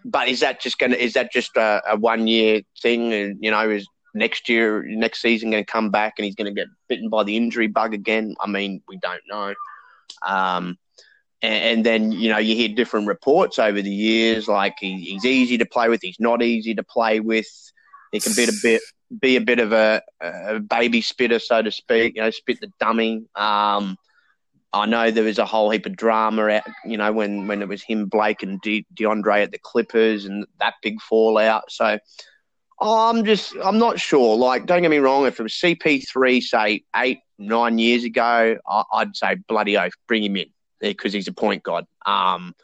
but 0.05 0.29
is 0.29 0.41
that 0.41 0.61
just 0.61 0.79
gonna 0.79 0.97
is 0.97 1.13
that 1.15 1.33
just 1.33 1.57
a, 1.57 1.83
a 1.89 1.97
one 1.97 2.27
year 2.27 2.63
thing? 2.81 3.13
And 3.13 3.39
you 3.41 3.51
know, 3.51 3.71
is 3.71 3.87
next 4.15 4.49
year, 4.49 4.83
next 4.83 5.21
season, 5.21 5.51
going 5.51 5.65
to 5.65 5.71
come 5.71 5.91
back 5.91 6.15
and 6.19 6.25
he's 6.25 6.35
going 6.35 6.53
to 6.53 6.61
get 6.61 6.69
bitten 6.89 7.09
by 7.09 7.25
the 7.25 7.37
injury 7.37 7.67
bug 7.67 7.95
again? 7.95 8.35
I 8.41 8.47
mean, 8.47 8.83
we 8.89 8.97
don't 8.99 9.23
know. 9.29 9.55
Um, 10.27 10.79
and, 11.41 11.65
and, 11.65 11.87
then 11.87 12.13
you 12.13 12.31
know 12.31 12.39
you 12.39 12.55
hear 12.55 12.69
different 12.69 13.09
reports 13.09 13.59
over 13.59 13.83
the 13.83 13.91
years, 13.91 14.47
like 14.47 14.77
he, 14.79 15.01
he's 15.01 15.25
easy 15.25 15.59
to 15.59 15.67
play 15.67 15.89
with, 15.89 16.01
he's 16.03 16.21
not 16.21 16.43
easy 16.43 16.75
to 16.75 16.83
play 16.85 17.21
with. 17.21 17.49
He 18.13 18.21
can 18.21 18.35
be 18.37 18.45
a 18.45 18.53
bit 18.63 18.83
be 19.21 19.37
a 19.37 19.41
bit 19.41 19.59
of 19.59 19.73
a, 19.73 20.03
a 20.21 20.61
baby 20.61 21.01
spitter, 21.01 21.39
so 21.39 21.63
to 21.63 21.71
speak. 21.71 22.15
You 22.17 22.23
know, 22.23 22.31
spit 22.31 22.61
the 22.61 22.73
dummy. 22.79 23.25
Um, 23.35 23.97
I 24.73 24.87
know 24.87 25.11
there 25.11 25.25
was 25.25 25.39
a 25.39 25.45
whole 25.45 25.71
heap 25.71 25.85
of 25.85 25.97
drama, 25.97 26.49
out, 26.49 26.63
you 26.87 26.97
know, 26.97 27.13
when, 27.13 27.47
when 27.47 27.61
it 27.61 27.69
was 27.69 27.83
him, 27.83 28.07
Blake, 28.07 28.43
and 28.43 28.59
De- 28.63 28.87
DeAndre 28.95 29.43
at 29.43 29.53
the 29.53 29.59
Clippers, 29.59 30.25
and 30.25 30.47
that 30.61 30.75
big 30.83 31.01
fallout. 31.03 31.71
So 31.71 31.99
I'm 32.83 33.25
just, 33.25 33.55
I'm 33.63 33.79
not 33.79 34.01
sure. 34.01 34.37
Like, 34.37 34.67
don't 34.67 34.83
get 34.83 34.91
me 34.91 34.99
wrong. 34.99 35.27
If 35.27 35.39
it 35.39 35.43
was 35.43 35.53
CP3, 35.53 36.43
say 36.43 36.85
eight, 36.97 37.21
nine 37.39 37.79
years 37.79 38.05
ago, 38.05 38.59
I, 38.67 38.85
would 39.05 39.17
say 39.17 39.37
bloody 39.49 39.77
oath, 39.77 39.93
bring 40.09 40.25
him 40.25 40.37
in 40.37 40.47
because 40.81 41.13
he's 41.13 41.29
a 41.29 41.33
point 41.33 41.63
guard. 41.63 41.85
Um, 42.07 42.55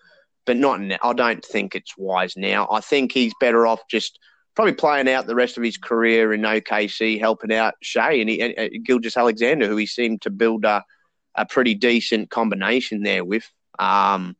but 0.44 0.56
not. 0.56 0.80
Now. 0.80 0.98
I 1.02 1.12
don't 1.12 1.44
think 1.44 1.74
it's 1.74 1.96
wise 1.96 2.36
now. 2.36 2.66
I 2.70 2.80
think 2.80 3.12
he's 3.12 3.32
better 3.40 3.66
off 3.66 3.80
just 3.88 4.18
probably 4.56 4.74
playing 4.74 5.08
out 5.08 5.26
the 5.26 5.36
rest 5.36 5.56
of 5.56 5.62
his 5.62 5.76
career 5.76 6.32
in 6.32 6.40
OKC, 6.40 7.20
helping 7.20 7.52
out 7.52 7.74
Shai 7.80 8.14
and, 8.14 8.28
and 8.28 8.54
uh, 8.58 8.68
Gilgeous-Alexander, 8.84 9.68
who 9.68 9.76
he 9.76 9.86
seemed 9.86 10.22
to 10.22 10.30
build 10.30 10.64
a, 10.64 10.82
a 11.36 11.46
pretty 11.46 11.74
decent 11.74 12.30
combination 12.30 13.04
there 13.04 13.24
with. 13.24 13.48
Um, 13.78 14.36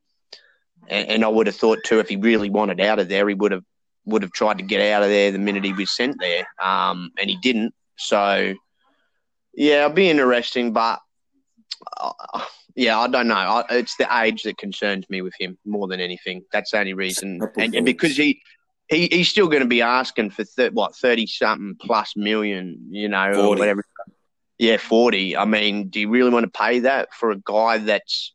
and, 0.89 1.07
and 1.07 1.23
I 1.23 1.29
would 1.29 1.47
have 1.47 1.55
thought 1.55 1.79
too, 1.85 1.99
if 1.99 2.09
he 2.09 2.17
really 2.17 2.49
wanted 2.49 2.81
out 2.81 2.99
of 2.99 3.07
there, 3.07 3.29
he 3.29 3.35
would 3.35 3.53
have 3.53 3.63
would 4.05 4.21
have 4.21 4.31
tried 4.31 4.57
to 4.57 4.63
get 4.63 4.81
out 4.91 5.03
of 5.03 5.09
there 5.09 5.31
the 5.31 5.39
minute 5.39 5.63
he 5.63 5.73
was 5.73 5.95
sent 5.95 6.19
there, 6.19 6.47
um, 6.61 7.11
and 7.17 7.29
he 7.29 7.37
didn't. 7.37 7.73
So, 7.97 8.53
yeah, 9.53 9.85
it'll 9.85 9.95
be 9.95 10.09
interesting, 10.09 10.73
but 10.73 10.99
uh, 11.97 12.11
yeah, 12.75 12.99
I 12.99 13.07
don't 13.07 13.27
know. 13.27 13.35
I, 13.35 13.65
it's 13.71 13.95
the 13.97 14.07
age 14.21 14.43
that 14.43 14.57
concerns 14.57 15.09
me 15.09 15.21
with 15.21 15.33
him 15.39 15.57
more 15.65 15.87
than 15.87 15.99
anything. 15.99 16.43
That's 16.51 16.71
the 16.71 16.79
only 16.79 16.93
reason, 16.93 17.41
and, 17.57 17.75
and, 17.75 17.85
because 17.85 18.17
he. 18.17 18.41
He, 18.91 19.07
he's 19.11 19.29
still 19.29 19.49
going 19.49 19.61
to 19.61 19.67
be 19.67 19.83
asking 19.83 20.31
for 20.31 20.43
th- 20.43 20.71
what 20.71 20.95
thirty 20.95 21.27
something 21.27 21.75
plus 21.79 22.13
million, 22.15 22.87
you 22.89 23.07
know, 23.07 23.33
40. 23.35 23.39
or 23.39 23.49
whatever. 23.49 23.85
Yeah, 24.57 24.77
forty. 24.77 25.37
I 25.37 25.45
mean, 25.45 25.89
do 25.89 25.99
you 25.99 26.09
really 26.09 26.31
want 26.31 26.45
to 26.45 26.59
pay 26.59 26.79
that 26.79 27.13
for 27.13 27.29
a 27.29 27.37
guy 27.37 27.77
that's 27.77 28.33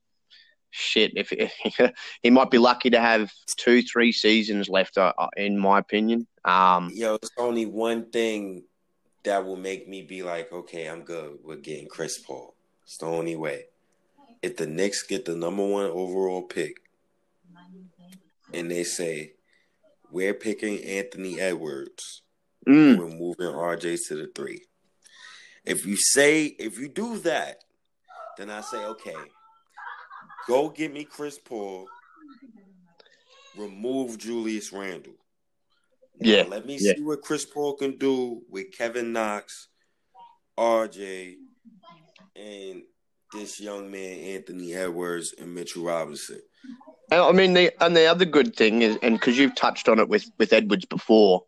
shit, 0.74 1.12
if, 1.14 1.32
he 2.22 2.30
might 2.30 2.50
be 2.50 2.58
lucky 2.58 2.90
to 2.90 3.00
have 3.00 3.32
two, 3.56 3.80
three 3.82 4.12
seasons 4.12 4.68
left, 4.68 4.98
uh, 4.98 5.12
uh, 5.16 5.28
in 5.36 5.58
my 5.58 5.78
opinion. 5.78 6.26
Um, 6.44 6.90
Yo, 6.92 7.14
it's 7.14 7.30
only 7.38 7.64
one 7.64 8.10
thing 8.10 8.64
that 9.22 9.44
will 9.44 9.56
make 9.56 9.88
me 9.88 10.02
be 10.02 10.22
like, 10.22 10.52
okay, 10.52 10.86
I'm 10.86 11.02
good 11.02 11.38
with 11.42 11.62
getting 11.62 11.88
Chris 11.88 12.18
Paul. 12.18 12.54
It's 12.82 12.98
the 12.98 13.06
only 13.06 13.36
way. 13.36 13.66
If 14.42 14.56
the 14.56 14.66
Knicks 14.66 15.04
get 15.04 15.24
the 15.24 15.36
number 15.36 15.64
one 15.64 15.86
overall 15.86 16.42
pick, 16.42 16.76
and 18.52 18.70
they 18.70 18.84
say 18.84 19.32
we're 20.10 20.34
picking 20.34 20.84
Anthony 20.84 21.40
Edwards, 21.40 22.22
mm. 22.68 22.98
we're 22.98 23.08
moving 23.08 23.46
RJ 23.46 23.98
to 24.08 24.16
the 24.16 24.30
three. 24.34 24.66
If 25.64 25.86
you 25.86 25.96
say 25.96 26.44
if 26.44 26.78
you 26.78 26.88
do 26.88 27.18
that, 27.20 27.64
then 28.36 28.50
I 28.50 28.60
say 28.60 28.84
okay 28.84 29.16
Go 30.46 30.68
get 30.68 30.92
me 30.92 31.04
Chris 31.04 31.38
Paul. 31.38 31.86
Remove 33.56 34.18
Julius 34.18 34.72
Randle. 34.72 35.14
Now, 36.20 36.30
yeah. 36.30 36.42
Let 36.42 36.66
me 36.66 36.76
yeah. 36.80 36.94
see 36.94 37.02
what 37.02 37.22
Chris 37.22 37.44
Paul 37.44 37.74
can 37.74 37.96
do 37.98 38.42
with 38.50 38.72
Kevin 38.76 39.12
Knox, 39.12 39.68
RJ, 40.58 41.34
and 42.36 42.82
this 43.32 43.60
young 43.60 43.90
man 43.90 44.18
Anthony 44.18 44.74
Edwards 44.74 45.34
and 45.38 45.54
Mitchell 45.54 45.84
Robinson. 45.84 46.40
I 47.10 47.32
mean, 47.32 47.52
the 47.52 47.72
and 47.84 47.96
the 47.96 48.06
other 48.06 48.24
good 48.24 48.56
thing 48.56 48.82
is, 48.82 48.96
and 49.02 49.18
because 49.18 49.38
you've 49.38 49.54
touched 49.54 49.88
on 49.88 49.98
it 49.98 50.08
with 50.08 50.30
with 50.38 50.52
Edwards 50.52 50.84
before, 50.84 51.44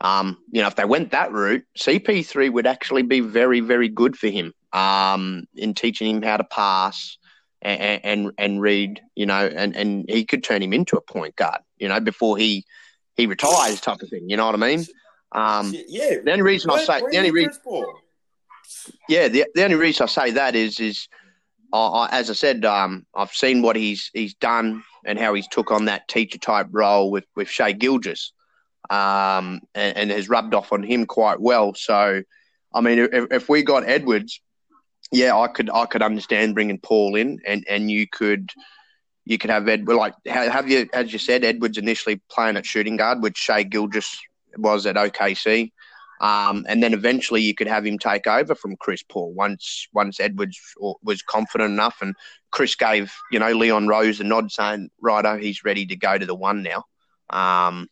um, 0.00 0.38
you 0.50 0.60
know, 0.60 0.68
if 0.68 0.76
they 0.76 0.84
went 0.84 1.10
that 1.12 1.32
route, 1.32 1.64
CP3 1.78 2.52
would 2.52 2.66
actually 2.66 3.02
be 3.02 3.20
very, 3.20 3.60
very 3.60 3.88
good 3.88 4.16
for 4.16 4.28
him 4.28 4.52
um, 4.72 5.44
in 5.54 5.74
teaching 5.74 6.16
him 6.16 6.22
how 6.22 6.36
to 6.36 6.44
pass, 6.44 7.16
and, 7.62 8.00
and 8.04 8.32
and 8.38 8.60
read, 8.60 9.00
you 9.14 9.26
know, 9.26 9.46
and, 9.46 9.74
and 9.76 10.04
he 10.08 10.24
could 10.24 10.44
turn 10.44 10.62
him 10.62 10.72
into 10.72 10.96
a 10.96 11.00
point 11.00 11.36
guard, 11.36 11.60
you 11.78 11.88
know, 11.88 12.00
before 12.00 12.36
he 12.36 12.64
he 13.16 13.26
retires, 13.26 13.80
type 13.80 14.02
of 14.02 14.08
thing. 14.08 14.28
You 14.28 14.36
know 14.36 14.46
what 14.46 14.54
I 14.54 14.58
mean? 14.58 14.84
Um, 15.32 15.74
yeah. 15.88 16.18
The 16.24 16.32
only 16.32 16.42
reason 16.42 16.70
I 16.70 16.84
say 16.84 17.00
the 17.10 17.18
only 17.18 17.30
reason, 17.30 17.52
yeah, 19.08 19.28
the, 19.28 19.46
the 19.54 19.64
only 19.64 19.76
reason 19.76 20.04
I 20.04 20.06
say 20.06 20.30
that 20.32 20.54
is 20.54 20.80
is, 20.80 21.08
I, 21.72 22.08
as 22.12 22.30
I 22.30 22.34
said, 22.34 22.64
um, 22.64 23.06
I've 23.14 23.32
seen 23.32 23.62
what 23.62 23.76
he's 23.76 24.10
he's 24.12 24.34
done 24.34 24.84
and 25.04 25.18
how 25.18 25.34
he's 25.34 25.48
took 25.48 25.70
on 25.70 25.86
that 25.86 26.08
teacher 26.08 26.38
type 26.38 26.68
role 26.70 27.10
with 27.10 27.24
with 27.34 27.48
Shai 27.48 27.72
Gilgeous, 27.72 28.32
um, 28.90 29.60
and, 29.74 29.96
and 29.96 30.10
has 30.10 30.28
rubbed 30.28 30.54
off 30.54 30.72
on 30.72 30.82
him 30.82 31.06
quite 31.06 31.40
well. 31.40 31.74
So, 31.74 32.22
I 32.74 32.80
mean, 32.80 32.98
if, 32.98 33.26
if 33.30 33.48
we 33.48 33.62
got 33.62 33.88
Edwards 33.88 34.40
yeah, 35.12 35.36
I 35.36 35.48
could 35.48 35.70
I 35.70 35.86
could 35.86 36.02
understand 36.02 36.54
bringing 36.54 36.78
Paul 36.78 37.16
in, 37.16 37.40
and 37.46 37.64
and 37.68 37.90
you 37.90 38.06
could 38.08 38.50
you 39.24 39.38
could 39.38 39.50
have 39.50 39.68
Ed 39.68 39.86
like 39.86 40.14
have 40.26 40.68
you 40.68 40.88
as 40.92 41.12
you 41.12 41.18
said 41.18 41.44
Edwards 41.44 41.78
initially 41.78 42.20
playing 42.30 42.56
at 42.56 42.66
shooting 42.66 42.96
guard, 42.96 43.22
which 43.22 43.36
Shai 43.36 43.62
Gilgeous 43.62 44.18
was 44.56 44.86
at 44.86 44.96
OKC, 44.96 45.72
um, 46.20 46.66
and 46.68 46.82
then 46.82 46.94
eventually 46.94 47.42
you 47.42 47.54
could 47.54 47.66
have 47.66 47.86
him 47.86 47.98
take 47.98 48.26
over 48.26 48.54
from 48.54 48.76
Chris 48.76 49.02
Paul 49.02 49.32
once 49.32 49.86
once 49.92 50.18
Edwards 50.18 50.58
was 51.02 51.22
confident 51.22 51.72
enough, 51.72 51.98
and 52.00 52.14
Chris 52.50 52.74
gave 52.74 53.12
you 53.30 53.38
know 53.38 53.52
Leon 53.52 53.88
Rose 53.88 54.20
a 54.20 54.24
nod 54.24 54.50
saying, 54.50 54.90
"Righto, 55.00 55.36
he's 55.38 55.64
ready 55.64 55.86
to 55.86 55.96
go 55.96 56.18
to 56.18 56.26
the 56.26 56.34
one 56.34 56.62
now." 56.62 56.84
Um, 57.30 57.88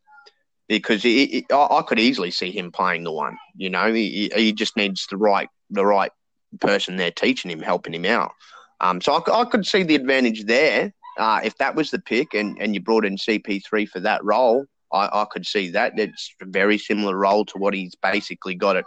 because 0.69 1.03
he, 1.03 1.27
he, 1.27 1.47
I 1.53 1.83
could 1.87 1.99
easily 2.01 2.31
see 2.31 2.51
him 2.51 2.73
playing 2.73 3.05
the 3.05 3.13
one. 3.13 3.37
You 3.55 3.69
know, 3.69 3.93
he, 3.93 4.33
he 4.35 4.53
just 4.53 4.77
needs 4.77 5.07
the 5.09 5.17
right 5.17 5.49
the 5.71 5.85
right 5.85 6.11
person 6.59 6.97
there 6.97 7.11
teaching 7.11 7.51
him, 7.51 7.61
helping 7.61 7.95
him 7.95 8.05
out. 8.05 8.33
Um, 8.81 9.01
so 9.01 9.15
I, 9.15 9.43
I, 9.43 9.45
could 9.45 9.67
see 9.67 9.83
the 9.83 9.95
advantage 9.95 10.45
there. 10.45 10.93
Uh, 11.19 11.41
if 11.45 11.57
that 11.59 11.75
was 11.75 11.91
the 11.91 11.99
pick 12.01 12.35
and, 12.35 12.59
and 12.61 12.75
you 12.75 12.81
brought 12.81 13.05
in 13.05 13.17
CP3 13.17 13.89
for 13.89 14.01
that 14.01 14.25
role, 14.25 14.67
I, 14.93 15.09
I 15.13 15.27
could 15.31 15.47
see 15.47 15.71
that. 15.71 15.99
It's 15.99 16.35
a 16.41 16.47
very 16.47 16.77
similar 16.77 17.17
role 17.17 17.45
to 17.47 17.59
what 17.59 17.75
he's 17.75 17.95
basically 17.95 18.55
got 18.55 18.77
at 18.77 18.85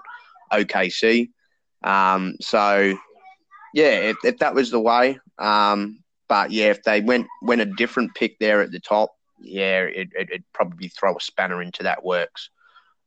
OKC. 0.51 1.29
Um, 1.83 2.35
so, 2.41 2.97
yeah, 3.73 3.99
if, 3.99 4.17
if 4.23 4.39
that 4.39 4.53
was 4.53 4.71
the 4.71 4.79
way. 4.79 5.19
Um, 5.39 6.03
but 6.27 6.51
yeah, 6.51 6.65
if 6.65 6.83
they 6.83 6.99
went 6.99 7.27
went 7.41 7.61
a 7.61 7.65
different 7.65 8.13
pick 8.13 8.37
there 8.39 8.61
at 8.61 8.71
the 8.71 8.81
top, 8.81 9.11
yeah, 9.39 9.83
it, 9.83 10.09
it, 10.13 10.29
would 10.31 10.43
probably 10.53 10.89
throw 10.89 11.15
a 11.15 11.21
spanner 11.21 11.61
into 11.61 11.83
that 11.83 12.03
works 12.03 12.49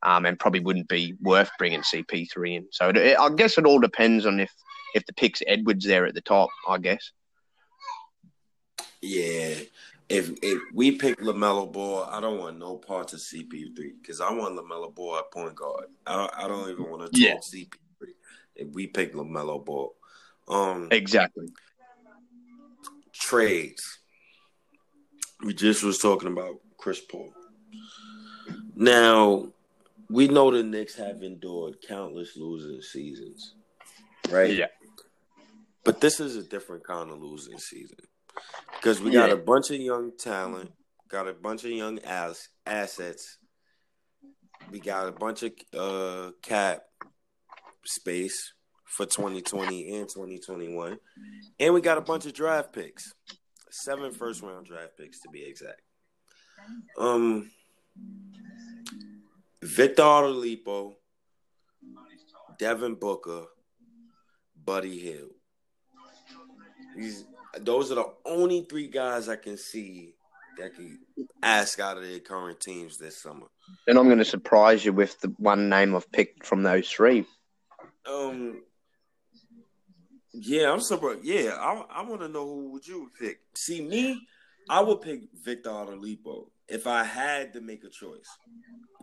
um, 0.02 0.26
and 0.26 0.38
probably 0.38 0.60
wouldn't 0.60 0.88
be 0.88 1.14
worth 1.20 1.50
bringing 1.58 1.80
CP3 1.80 2.56
in. 2.56 2.66
So 2.70 2.88
it, 2.88 3.18
I 3.18 3.30
guess 3.30 3.58
it 3.58 3.66
all 3.66 3.80
depends 3.80 4.26
on 4.26 4.40
if 4.40 4.52
if 4.94 5.06
the 5.06 5.12
pick's 5.12 5.42
Edwards 5.46 5.84
there 5.84 6.06
at 6.06 6.14
the 6.14 6.20
top. 6.20 6.48
I 6.68 6.78
guess. 6.78 7.12
Yeah, 9.02 9.54
if 10.08 10.30
if 10.42 10.60
we 10.74 10.92
pick 10.92 11.20
Lamelo 11.20 11.70
Ball, 11.70 12.04
I 12.04 12.20
don't 12.20 12.38
want 12.38 12.58
no 12.58 12.76
parts 12.76 13.12
of 13.12 13.20
CP3 13.20 13.92
because 14.00 14.20
I 14.20 14.32
want 14.32 14.58
Lamelo 14.58 14.94
Ball 14.94 15.18
at 15.18 15.30
point 15.30 15.54
guard. 15.54 15.86
I 16.06 16.16
don't, 16.16 16.32
I 16.36 16.48
don't 16.48 16.70
even 16.70 16.90
want 16.90 17.02
to 17.02 17.06
talk 17.08 17.14
yeah. 17.18 17.36
CP3 17.36 18.08
if 18.56 18.68
we 18.72 18.86
pick 18.88 19.14
Lamelo 19.14 19.64
Ball. 19.64 19.94
Um, 20.48 20.88
exactly. 20.90 21.46
Trades. 23.12 23.98
We 25.44 25.54
just 25.54 25.82
was 25.82 25.98
talking 25.98 26.32
about 26.32 26.56
Chris 26.76 27.00
Paul. 27.00 27.32
Now, 28.74 29.52
we 30.11 30.27
know 30.27 30.51
the 30.51 30.62
Knicks 30.62 30.96
have 30.96 31.23
endured 31.23 31.77
countless 31.87 32.37
losing 32.37 32.83
seasons, 32.83 33.55
right? 34.29 34.53
Yeah. 34.53 34.66
But 35.85 36.01
this 36.01 36.18
is 36.18 36.37
a 36.37 36.42
different 36.42 36.85
kind 36.85 37.11
of 37.11 37.23
losing 37.23 37.59
season 37.59 37.99
because 38.75 39.01
we 39.01 39.12
got 39.12 39.29
yeah. 39.29 39.35
a 39.35 39.38
bunch 39.38 39.70
of 39.70 39.77
young 39.77 40.11
talent, 40.18 40.73
got 41.09 41.29
a 41.29 41.33
bunch 41.33 41.64
of 41.64 41.70
young 41.70 42.01
ass 42.01 42.49
assets. 42.66 43.38
We 44.70 44.81
got 44.81 45.09
a 45.09 45.12
bunch 45.12 45.42
of 45.44 45.53
uh, 45.77 46.33
cap 46.42 46.83
space 47.87 48.53
for 48.85 49.07
2020 49.07 49.96
and 49.96 50.09
2021, 50.09 50.99
and 51.61 51.75
we 51.75 51.81
got 51.81 51.99
a 51.99 52.03
bunch 52.03 52.27
of 52.27 52.35
draft 52.35 52.73
picks, 52.73 53.14
seven 53.70 54.12
first 54.12 54.42
round 54.42 54.66
draft 54.66 54.99
picks 54.99 55.20
to 55.20 55.31
be 55.31 55.44
exact. 55.44 55.81
Um 56.99 57.51
Victor 59.62 60.03
Oladipo, 60.03 60.94
Devin 62.59 62.94
Booker, 62.94 63.44
Buddy 64.64 64.99
Hield. 64.99 65.31
These 66.96 67.25
those 67.59 67.90
are 67.90 67.96
the 67.96 68.12
only 68.25 68.62
three 68.62 68.88
guys 68.88 69.29
I 69.29 69.37
can 69.37 69.57
see 69.57 70.14
that 70.59 70.75
can 70.75 70.99
ask 71.42 71.81
out 71.81 71.96
of 71.96 72.03
their 72.05 72.20
current 72.20 72.61
teams 72.61 72.96
this 72.96 73.20
summer. 73.20 73.46
And 73.87 73.99
I'm 73.99 74.07
going 74.07 74.18
to 74.18 74.25
surprise 74.25 74.85
you 74.85 74.92
with 74.92 75.20
the 75.20 75.29
one 75.38 75.68
name 75.68 75.96
I've 75.96 76.11
picked 76.12 76.46
from 76.46 76.62
those 76.62 76.88
three. 76.88 77.27
Um. 78.07 78.62
Yeah, 80.33 80.73
I'm 80.73 80.81
surprised. 80.81 81.25
Yeah, 81.25 81.57
I, 81.59 81.85
I 81.90 82.03
want 82.03 82.20
to 82.20 82.29
know 82.29 82.46
who 82.46 82.70
would 82.70 82.87
you 82.87 83.11
pick. 83.18 83.40
See 83.55 83.83
me, 83.83 84.27
I 84.68 84.81
would 84.81 85.01
pick 85.01 85.23
Victor 85.35 85.70
Oladipo 85.70 86.51
if 86.70 86.87
I 86.87 87.04
had 87.04 87.52
to 87.54 87.61
make 87.61 87.85
a 87.85 87.88
choice 87.88 88.28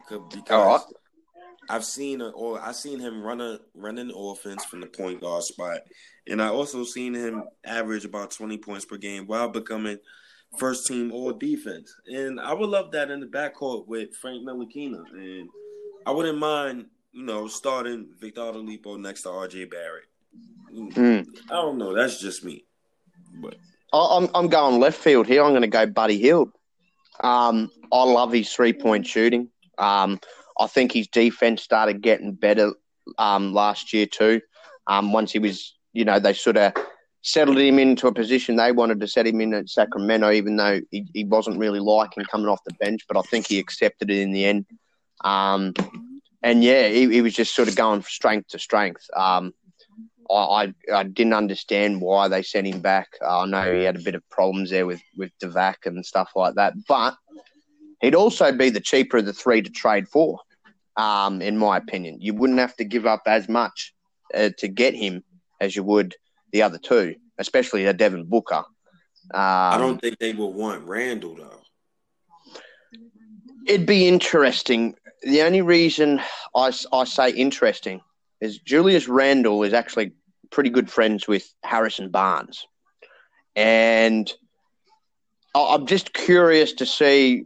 because 0.09 0.43
oh, 0.49 0.85
I've 1.69 1.85
seen 1.85 2.21
a, 2.21 2.29
or 2.29 2.61
I've 2.61 2.75
seen 2.75 2.99
him 2.99 3.21
run 3.21 3.41
a 3.41 3.59
running 3.73 4.11
offense 4.15 4.63
from 4.65 4.81
the 4.81 4.87
point 4.87 5.21
guard 5.21 5.43
spot, 5.43 5.79
and 6.27 6.41
I 6.41 6.47
also 6.47 6.83
seen 6.83 7.13
him 7.13 7.43
average 7.65 8.05
about 8.05 8.31
twenty 8.31 8.57
points 8.57 8.85
per 8.85 8.97
game 8.97 9.27
while 9.27 9.49
becoming 9.49 9.97
first 10.57 10.87
team 10.87 11.11
all 11.11 11.33
defense. 11.33 11.93
And 12.07 12.39
I 12.39 12.53
would 12.53 12.69
love 12.69 12.91
that 12.91 13.11
in 13.11 13.19
the 13.19 13.27
backcourt 13.27 13.87
with 13.87 14.15
Frank 14.15 14.47
Ntilikina, 14.47 15.03
and 15.11 15.49
I 16.05 16.11
wouldn't 16.11 16.37
mind 16.39 16.85
you 17.11 17.23
know 17.23 17.47
starting 17.47 18.07
Victor 18.19 18.41
Oladipo 18.41 18.99
next 18.99 19.23
to 19.23 19.29
RJ 19.29 19.69
Barrett. 19.69 20.05
Mm. 20.73 21.27
I 21.49 21.53
don't 21.53 21.77
know. 21.77 21.93
That's 21.93 22.19
just 22.19 22.43
me, 22.43 22.65
but. 23.41 23.55
I'm 23.93 24.29
I'm 24.35 24.49
going 24.49 24.81
left 24.81 24.99
field 24.99 25.27
here. 25.27 25.41
I'm 25.41 25.51
going 25.51 25.61
to 25.61 25.67
go 25.67 25.85
Buddy 25.87 26.17
Hield. 26.17 26.51
Um, 27.23 27.71
I 27.91 28.03
love 28.03 28.31
his 28.31 28.51
three 28.51 28.73
point 28.73 29.07
shooting. 29.07 29.49
Um, 29.77 30.19
I 30.59 30.67
think 30.67 30.91
his 30.91 31.07
defense 31.07 31.61
started 31.61 32.01
getting 32.01 32.33
better 32.33 32.73
um, 33.17 33.53
last 33.53 33.93
year 33.93 34.05
too. 34.05 34.41
Um, 34.87 35.11
once 35.11 35.31
he 35.31 35.39
was, 35.39 35.75
you 35.93 36.05
know, 36.05 36.19
they 36.19 36.33
sort 36.33 36.57
of 36.57 36.73
settled 37.21 37.57
him 37.57 37.77
into 37.77 38.07
a 38.07 38.13
position 38.13 38.55
they 38.55 38.71
wanted 38.71 38.99
to 39.01 39.07
set 39.07 39.27
him 39.27 39.41
in 39.41 39.53
at 39.53 39.69
Sacramento, 39.69 40.31
even 40.31 40.55
though 40.55 40.79
he, 40.91 41.05
he 41.13 41.23
wasn't 41.25 41.59
really 41.59 41.79
liking 41.79 42.23
coming 42.25 42.47
off 42.47 42.63
the 42.65 42.73
bench. 42.75 43.01
But 43.07 43.17
I 43.17 43.21
think 43.21 43.47
he 43.47 43.59
accepted 43.59 44.09
it 44.09 44.19
in 44.19 44.31
the 44.31 44.45
end. 44.45 44.65
Um, 45.23 45.73
and 46.43 46.63
yeah, 46.63 46.87
he, 46.87 47.11
he, 47.11 47.21
was 47.21 47.33
just 47.33 47.55
sort 47.55 47.67
of 47.67 47.75
going 47.75 48.01
from 48.01 48.09
strength 48.09 48.49
to 48.49 48.59
strength. 48.59 49.09
I, 50.29 50.73
I, 50.93 51.03
didn't 51.03 51.33
understand 51.33 52.01
why 52.01 52.27
they 52.27 52.43
sent 52.43 52.67
him 52.67 52.81
back. 52.81 53.07
I 53.25 53.45
know 53.45 53.73
he 53.73 53.83
had 53.83 53.95
a 53.95 54.03
bit 54.03 54.15
of 54.15 54.29
problems 54.29 54.69
there 54.69 54.85
with 54.85 55.01
with 55.15 55.31
Divac 55.41 55.85
and 55.85 56.05
stuff 56.05 56.31
like 56.35 56.55
that, 56.55 56.73
but 56.87 57.15
he'd 58.01 58.15
also 58.15 58.51
be 58.51 58.69
the 58.69 58.79
cheaper 58.79 59.17
of 59.17 59.25
the 59.25 59.33
three 59.33 59.61
to 59.61 59.69
trade 59.69 60.07
for. 60.07 60.39
Um, 60.97 61.41
in 61.41 61.57
my 61.57 61.77
opinion, 61.77 62.17
you 62.19 62.33
wouldn't 62.33 62.59
have 62.59 62.75
to 62.77 62.83
give 62.83 63.05
up 63.05 63.21
as 63.27 63.47
much 63.47 63.93
uh, 64.33 64.49
to 64.57 64.67
get 64.67 64.95
him 64.95 65.23
as 65.61 65.75
you 65.75 65.83
would 65.83 66.15
the 66.51 66.63
other 66.63 66.79
two, 66.79 67.15
especially 67.37 67.85
the 67.85 67.93
Devin 67.93 68.25
Booker. 68.25 68.63
Um, 69.33 69.41
I 69.41 69.77
don't 69.77 70.01
think 70.01 70.17
they 70.19 70.33
would 70.33 70.55
want 70.55 70.85
Randle 70.85 71.35
though. 71.35 71.61
It'd 73.67 73.85
be 73.85 74.07
interesting. 74.07 74.95
The 75.23 75.41
only 75.41 75.61
reason 75.61 76.21
I, 76.55 76.71
I 76.93 77.03
say 77.03 77.31
interesting 77.31 78.01
is 78.41 78.59
Julius 78.59 79.07
Randle 79.07 79.63
is 79.63 79.73
actually 79.73 80.13
pretty 80.49 80.69
good 80.69 80.89
friends 80.89 81.27
with 81.27 81.51
Harrison 81.63 82.09
Barnes. 82.09 82.65
And 83.55 84.31
I'm 85.55 85.87
just 85.87 86.13
curious 86.13 86.73
to 86.73 86.85
see 86.85 87.45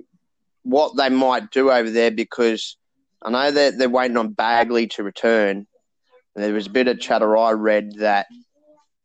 what 0.63 0.95
they 0.97 1.09
might 1.09 1.51
do 1.51 1.71
over 1.71 1.89
there 1.89 2.11
because 2.11 2.77
I 3.21 3.29
know 3.29 3.51
that 3.51 3.77
they're 3.77 3.89
waiting 3.89 4.17
on 4.17 4.33
Bagley 4.33 4.87
to 4.87 5.03
return. 5.03 5.67
There 6.35 6.53
was 6.53 6.67
a 6.67 6.71
bit 6.71 6.87
of 6.87 6.99
chatter 6.99 7.37
I 7.37 7.51
read 7.51 7.95
that 7.99 8.27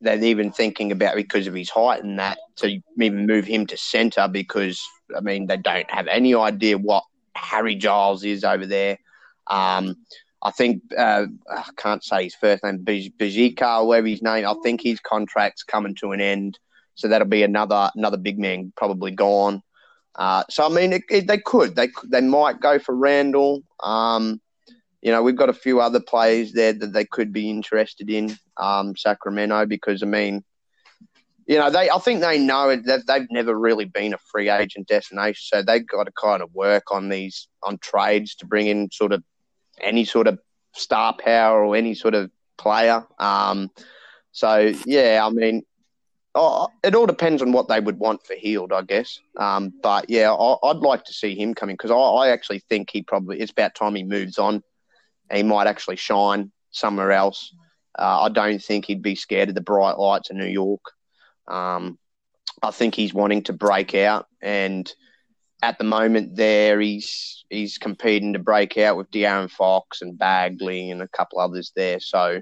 they're 0.01 0.23
even 0.23 0.53
thinking 0.53 0.93
about 0.93 1.17
because 1.17 1.47
of 1.47 1.55
his 1.55 1.71
height 1.71 2.03
and 2.03 2.19
that 2.19 2.39
to 2.57 2.81
even 3.01 3.27
move 3.27 3.47
him 3.47 3.67
to 3.67 3.77
centre 3.77 4.29
because 4.29 4.83
I 5.17 5.21
mean 5.21 5.47
they 5.47 5.57
don't 5.57 5.91
have 5.91 6.07
any 6.07 6.35
idea 6.35 6.79
what 6.79 7.05
Harry 7.35 7.75
Giles 7.75 8.25
is 8.25 8.45
over 8.45 8.67
there. 8.67 8.99
Um, 9.47 9.97
I 10.47 10.53
think 10.53 10.81
uh, 10.97 11.27
I 11.51 11.65
can't 11.77 12.05
say 12.05 12.23
his 12.23 12.37
first 12.37 12.63
name, 12.63 12.85
or 12.87 13.87
whatever 13.89 14.07
his 14.07 14.23
name. 14.23 14.47
I 14.47 14.55
think 14.63 14.81
his 14.81 15.01
contract's 15.01 15.65
coming 15.65 15.97
to 15.97 16.13
an 16.13 16.21
end, 16.21 16.61
so 16.95 17.09
that'll 17.09 17.27
be 17.27 17.43
another 17.43 17.91
another 17.97 18.17
big 18.17 18.39
man 18.39 18.73
probably 18.77 19.11
gone. 19.11 19.61
Uh, 20.15 20.45
so 20.49 20.65
I 20.65 20.69
mean, 20.69 20.93
it, 20.93 21.03
it, 21.11 21.27
they 21.27 21.39
could, 21.39 21.75
they 21.75 21.89
they 22.05 22.21
might 22.21 22.61
go 22.61 22.79
for 22.79 22.95
Randle. 22.95 23.65
Um, 23.83 24.41
you 25.03 25.11
know, 25.11 25.21
we've 25.21 25.35
got 25.35 25.49
a 25.49 25.63
few 25.65 25.81
other 25.81 25.99
players 25.99 26.53
there 26.53 26.73
that 26.75 26.93
they 26.93 27.05
could 27.05 27.33
be 27.33 27.51
interested 27.51 28.09
in 28.09 28.37
um, 28.57 28.97
Sacramento 28.97 29.67
because 29.67 30.01
I 30.05 30.07
mean, 30.07 30.45
you 31.49 31.59
know, 31.59 31.71
they 31.71 31.91
I 31.91 31.99
think 31.99 32.21
they 32.21 32.39
know 32.39 32.77
that 32.77 33.09
they've 33.09 33.31
never 33.33 33.59
really 33.59 33.87
been 33.87 34.15
a 34.15 34.19
free 34.31 34.49
agent 34.49 34.87
destination, 34.87 35.43
so 35.43 35.63
they've 35.63 35.89
got 35.89 36.05
to 36.05 36.13
kind 36.13 36.41
of 36.41 36.55
work 36.55 36.93
on 36.93 37.09
these 37.09 37.49
on 37.65 37.79
trades 37.79 38.37
to 38.37 38.47
bring 38.47 38.69
in 38.69 38.93
sort 38.93 39.13
of 39.13 39.25
any 39.81 40.05
sort 40.05 40.27
of 40.27 40.39
star 40.73 41.15
power 41.19 41.65
or 41.65 41.77
any 41.77 41.95
sort 41.95 42.15
of 42.15 42.31
player. 42.57 43.05
Um, 43.19 43.71
so 44.33 44.73
yeah, 44.85 45.23
I 45.25 45.31
mean, 45.31 45.65
oh, 46.35 46.69
it 46.83 46.95
all 46.95 47.07
depends 47.07 47.43
on 47.43 47.53
what 47.53 47.69
they 47.69 47.81
would 47.81 47.99
want 47.99 48.25
for 48.27 48.35
Hield, 48.35 48.73
I 48.73 48.83
guess. 48.83 49.19
Um, 49.37 49.73
but 49.83 50.09
yeah, 50.09 50.33
I, 50.33 50.57
would 50.63 50.83
like 50.83 51.05
to 51.05 51.13
see 51.13 51.35
him 51.35 51.55
coming 51.55 51.75
because 51.75 51.91
I, 51.91 51.95
I, 51.95 52.29
actually 52.31 52.61
think 52.61 52.91
he 52.91 53.03
probably 53.03 53.41
it's 53.41 53.53
about 53.53 53.75
time 53.75 53.95
he 53.95 54.05
moves 54.05 54.39
on. 54.39 54.63
He 55.33 55.43
might 55.43 55.67
actually 55.67 55.97
shine 55.97 56.53
somewhere 56.71 57.13
else. 57.13 57.53
Uh, 57.99 58.23
I 58.23 58.29
don't 58.29 58.63
think 58.63 58.85
he'd 58.85 59.03
be 59.03 59.15
scared 59.15 59.49
of 59.49 59.55
the 59.55 59.63
bright 59.63 59.99
lights 59.99 60.31
of 60.31 60.37
New 60.37 60.47
York. 60.47 60.83
Um, 61.49 61.99
I 62.63 62.71
think 62.71 62.95
he's 62.95 63.15
wanting 63.15 63.43
to 63.45 63.53
break 63.53 63.95
out, 63.95 64.27
and 64.43 64.93
at 65.67 65.79
the 65.79 65.85
moment, 65.85 66.37
there 66.37 66.81
he's 66.81 67.45
he's 67.51 67.77
competing 67.77 68.33
to 68.35 68.39
break 68.39 68.79
out 68.79 68.97
with 68.97 69.11
De'Aaron 69.11 69.51
Fox 69.51 70.01
and 70.01 70.17
Bagley 70.17 70.93
and 70.93 71.03
a 71.03 71.09
couple 71.09 71.41
others 71.41 71.73
there. 71.75 71.99
So, 71.99 72.41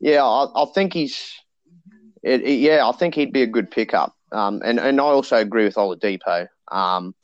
yeah, 0.00 0.22
I, 0.22 0.62
I 0.62 0.66
think 0.74 0.92
he's, 0.92 1.32
it, 2.22 2.42
it, 2.42 2.58
yeah, 2.58 2.86
I 2.86 2.92
think 2.92 3.14
he'd 3.14 3.32
be 3.32 3.42
a 3.42 3.46
good 3.46 3.70
pickup. 3.70 4.14
Um, 4.32 4.60
and 4.64 4.78
and 4.78 5.00
I 5.00 5.04
also 5.04 5.36
agree 5.36 5.64
with 5.64 5.76
Oladipo. 5.76 6.46
Um, 6.70 7.14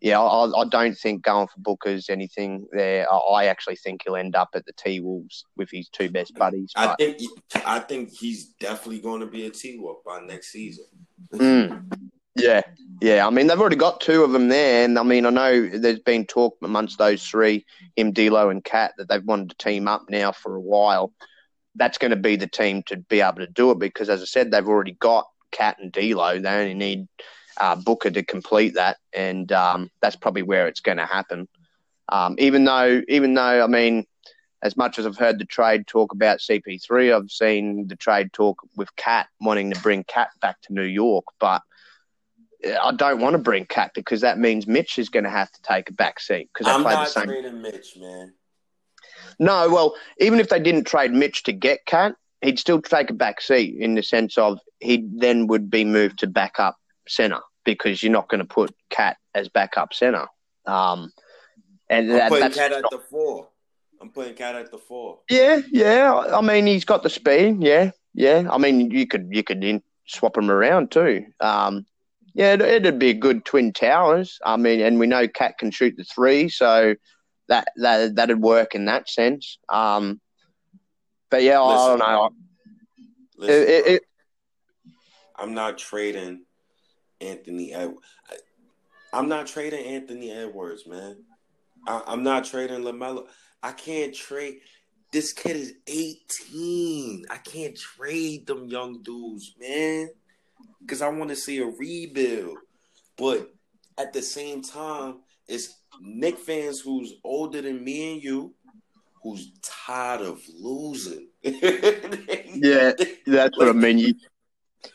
yeah, 0.00 0.20
I, 0.20 0.62
I, 0.62 0.64
don't 0.68 0.96
think 0.96 1.22
going 1.22 1.46
for 1.46 1.58
Booker's 1.58 2.10
anything 2.10 2.66
there. 2.72 3.10
I, 3.10 3.16
I, 3.16 3.44
actually 3.46 3.76
think 3.76 4.02
he'll 4.04 4.16
end 4.16 4.36
up 4.36 4.50
at 4.54 4.66
the 4.66 4.72
T 4.76 5.00
Wolves 5.00 5.44
with 5.56 5.68
his 5.70 5.88
two 5.88 6.10
best 6.10 6.34
buddies. 6.34 6.72
I 6.76 6.94
think 6.96 7.20
I 7.64 7.78
think 7.78 8.10
he's 8.10 8.48
definitely 8.60 9.00
going 9.00 9.20
to 9.20 9.26
be 9.26 9.46
a 9.46 9.50
T 9.50 9.78
Wolf 9.78 9.98
by 10.04 10.20
next 10.20 10.50
season. 10.50 10.86
mm. 11.32 11.82
Yeah, 12.36 12.62
yeah. 13.00 13.26
I 13.26 13.30
mean, 13.30 13.46
they've 13.46 13.60
already 13.60 13.76
got 13.76 14.00
two 14.00 14.24
of 14.24 14.32
them 14.32 14.48
there, 14.48 14.84
and 14.84 14.98
I 14.98 15.02
mean, 15.02 15.26
I 15.26 15.30
know 15.30 15.68
there's 15.68 16.00
been 16.00 16.26
talk 16.26 16.56
amongst 16.62 16.98
those 16.98 17.26
three, 17.26 17.64
him, 17.96 18.12
D'Lo, 18.12 18.50
and 18.50 18.64
Cat, 18.64 18.92
that 18.98 19.08
they've 19.08 19.24
wanted 19.24 19.50
to 19.50 19.56
team 19.56 19.88
up 19.88 20.04
now 20.08 20.32
for 20.32 20.54
a 20.54 20.60
while. 20.60 21.12
That's 21.74 21.98
going 21.98 22.10
to 22.10 22.16
be 22.16 22.36
the 22.36 22.46
team 22.46 22.82
to 22.84 22.96
be 22.96 23.20
able 23.20 23.38
to 23.38 23.46
do 23.46 23.70
it 23.70 23.78
because, 23.78 24.08
as 24.08 24.22
I 24.22 24.26
said, 24.26 24.50
they've 24.50 24.66
already 24.66 24.92
got 24.92 25.26
Cat 25.50 25.76
and 25.80 25.92
D'Lo. 25.92 26.38
They 26.38 26.48
only 26.48 26.74
need 26.74 27.08
uh, 27.58 27.76
Booker 27.76 28.10
to 28.10 28.22
complete 28.22 28.74
that, 28.74 28.98
and 29.12 29.50
um, 29.52 29.90
that's 30.00 30.16
probably 30.16 30.42
where 30.42 30.68
it's 30.68 30.80
going 30.80 30.98
to 30.98 31.06
happen. 31.06 31.48
Um, 32.08 32.36
even 32.38 32.64
though, 32.64 33.02
even 33.08 33.34
though, 33.34 33.64
I 33.64 33.66
mean, 33.66 34.06
as 34.62 34.76
much 34.76 34.98
as 34.98 35.06
I've 35.06 35.18
heard 35.18 35.38
the 35.38 35.44
trade 35.44 35.86
talk 35.86 36.12
about 36.12 36.38
CP3, 36.38 37.14
I've 37.14 37.30
seen 37.30 37.88
the 37.88 37.96
trade 37.96 38.32
talk 38.32 38.60
with 38.76 38.94
Cat 38.96 39.28
wanting 39.40 39.70
to 39.72 39.80
bring 39.80 40.04
Cat 40.04 40.28
back 40.40 40.60
to 40.62 40.72
New 40.72 40.82
York, 40.82 41.24
but 41.38 41.62
I 42.64 42.92
don't 42.92 43.20
want 43.20 43.34
to 43.34 43.38
bring 43.38 43.66
Cat 43.66 43.92
because 43.94 44.20
that 44.22 44.38
means 44.38 44.66
Mitch 44.66 44.98
is 44.98 45.08
going 45.08 45.24
to 45.24 45.30
have 45.30 45.50
to 45.52 45.62
take 45.62 45.90
a 45.90 45.92
back 45.92 46.20
seat 46.20 46.48
because 46.52 46.72
I'm 46.72 46.82
not 46.82 47.06
the 47.06 47.10
same. 47.10 47.26
trading 47.26 47.62
Mitch, 47.62 47.96
man. 47.96 48.34
No, 49.38 49.68
well, 49.70 49.94
even 50.18 50.40
if 50.40 50.48
they 50.48 50.60
didn't 50.60 50.84
trade 50.84 51.12
Mitch 51.12 51.42
to 51.44 51.52
get 51.52 51.84
Cat, 51.86 52.14
he'd 52.40 52.58
still 52.58 52.80
take 52.80 53.10
a 53.10 53.14
back 53.14 53.40
seat 53.40 53.76
in 53.78 53.94
the 53.94 54.02
sense 54.02 54.38
of 54.38 54.58
he 54.80 55.06
then 55.14 55.46
would 55.46 55.70
be 55.70 55.84
moved 55.84 56.18
to 56.20 56.26
backup 56.26 56.76
center 57.08 57.40
because 57.64 58.02
you're 58.02 58.12
not 58.12 58.28
going 58.28 58.40
to 58.40 58.46
put 58.46 58.74
Cat 58.90 59.16
as 59.34 59.48
backup 59.48 59.92
center. 59.92 60.26
Um, 60.66 61.12
and 61.88 62.10
I'm 62.10 62.18
that, 62.18 62.28
putting 62.30 62.50
Cat 62.50 62.72
at 62.72 62.84
the 62.90 63.00
four. 63.10 63.48
I'm 64.00 64.10
putting 64.10 64.34
Cat 64.34 64.54
at 64.54 64.70
the 64.70 64.78
four. 64.78 65.20
Yeah, 65.30 65.60
yeah. 65.70 66.14
I 66.32 66.40
mean, 66.40 66.66
he's 66.66 66.84
got 66.84 67.02
the 67.02 67.10
speed. 67.10 67.62
Yeah, 67.62 67.90
yeah. 68.14 68.48
I 68.50 68.58
mean, 68.58 68.90
you 68.90 69.06
could 69.06 69.28
you 69.30 69.42
could 69.42 69.62
in, 69.62 69.82
swap 70.06 70.36
him 70.36 70.50
around 70.50 70.90
too. 70.90 71.26
Um, 71.40 71.86
yeah, 72.36 72.52
it, 72.52 72.82
would 72.82 72.98
be 72.98 73.08
a 73.08 73.14
good 73.14 73.46
twin 73.46 73.72
towers. 73.72 74.38
I 74.44 74.58
mean, 74.58 74.82
and 74.82 74.98
we 74.98 75.06
know 75.06 75.26
Cat 75.26 75.56
can 75.56 75.70
shoot 75.70 75.94
the 75.96 76.04
three, 76.04 76.50
so 76.50 76.94
that 77.48 77.68
that 77.76 78.14
that'd 78.14 78.42
work 78.42 78.74
in 78.74 78.84
that 78.84 79.08
sense. 79.08 79.58
Um, 79.70 80.20
but 81.30 81.42
yeah, 81.42 81.60
listen, 81.60 82.02
I 82.02 82.12
don't 82.12 82.34
know. 82.34 82.36
Listen, 83.38 83.62
it, 83.62 83.86
it, 83.86 84.02
I'm 85.34 85.54
not 85.54 85.78
trading 85.78 86.42
Anthony. 87.22 87.72
Ed- 87.72 87.94
I'm 89.14 89.30
not 89.30 89.46
trading 89.46 89.86
Anthony 89.86 90.30
Edwards, 90.30 90.86
man. 90.86 91.16
I, 91.88 92.02
I'm 92.06 92.22
not 92.22 92.44
trading 92.44 92.82
Lamelo. 92.82 93.28
I 93.62 93.72
can't 93.72 94.14
trade. 94.14 94.58
This 95.10 95.32
kid 95.32 95.56
is 95.56 95.72
18. 95.86 97.24
I 97.30 97.38
can't 97.38 97.78
trade 97.78 98.46
them 98.46 98.68
young 98.68 99.02
dudes, 99.02 99.54
man 99.58 100.10
because 100.80 101.02
I 101.02 101.08
want 101.08 101.30
to 101.30 101.36
see 101.36 101.58
a 101.58 101.66
rebuild. 101.66 102.58
But 103.16 103.50
at 103.98 104.12
the 104.12 104.22
same 104.22 104.62
time, 104.62 105.20
it's 105.48 105.74
Knick 106.00 106.38
fans 106.38 106.80
who's 106.80 107.14
older 107.24 107.62
than 107.62 107.82
me 107.82 108.14
and 108.14 108.22
you, 108.22 108.54
who's 109.22 109.52
tired 109.62 110.20
of 110.20 110.40
losing. 110.58 111.28
yeah, 111.42 112.92
that's 113.26 113.56
what 113.58 113.68
I 113.68 113.72
mean. 113.72 113.98
You, 113.98 114.14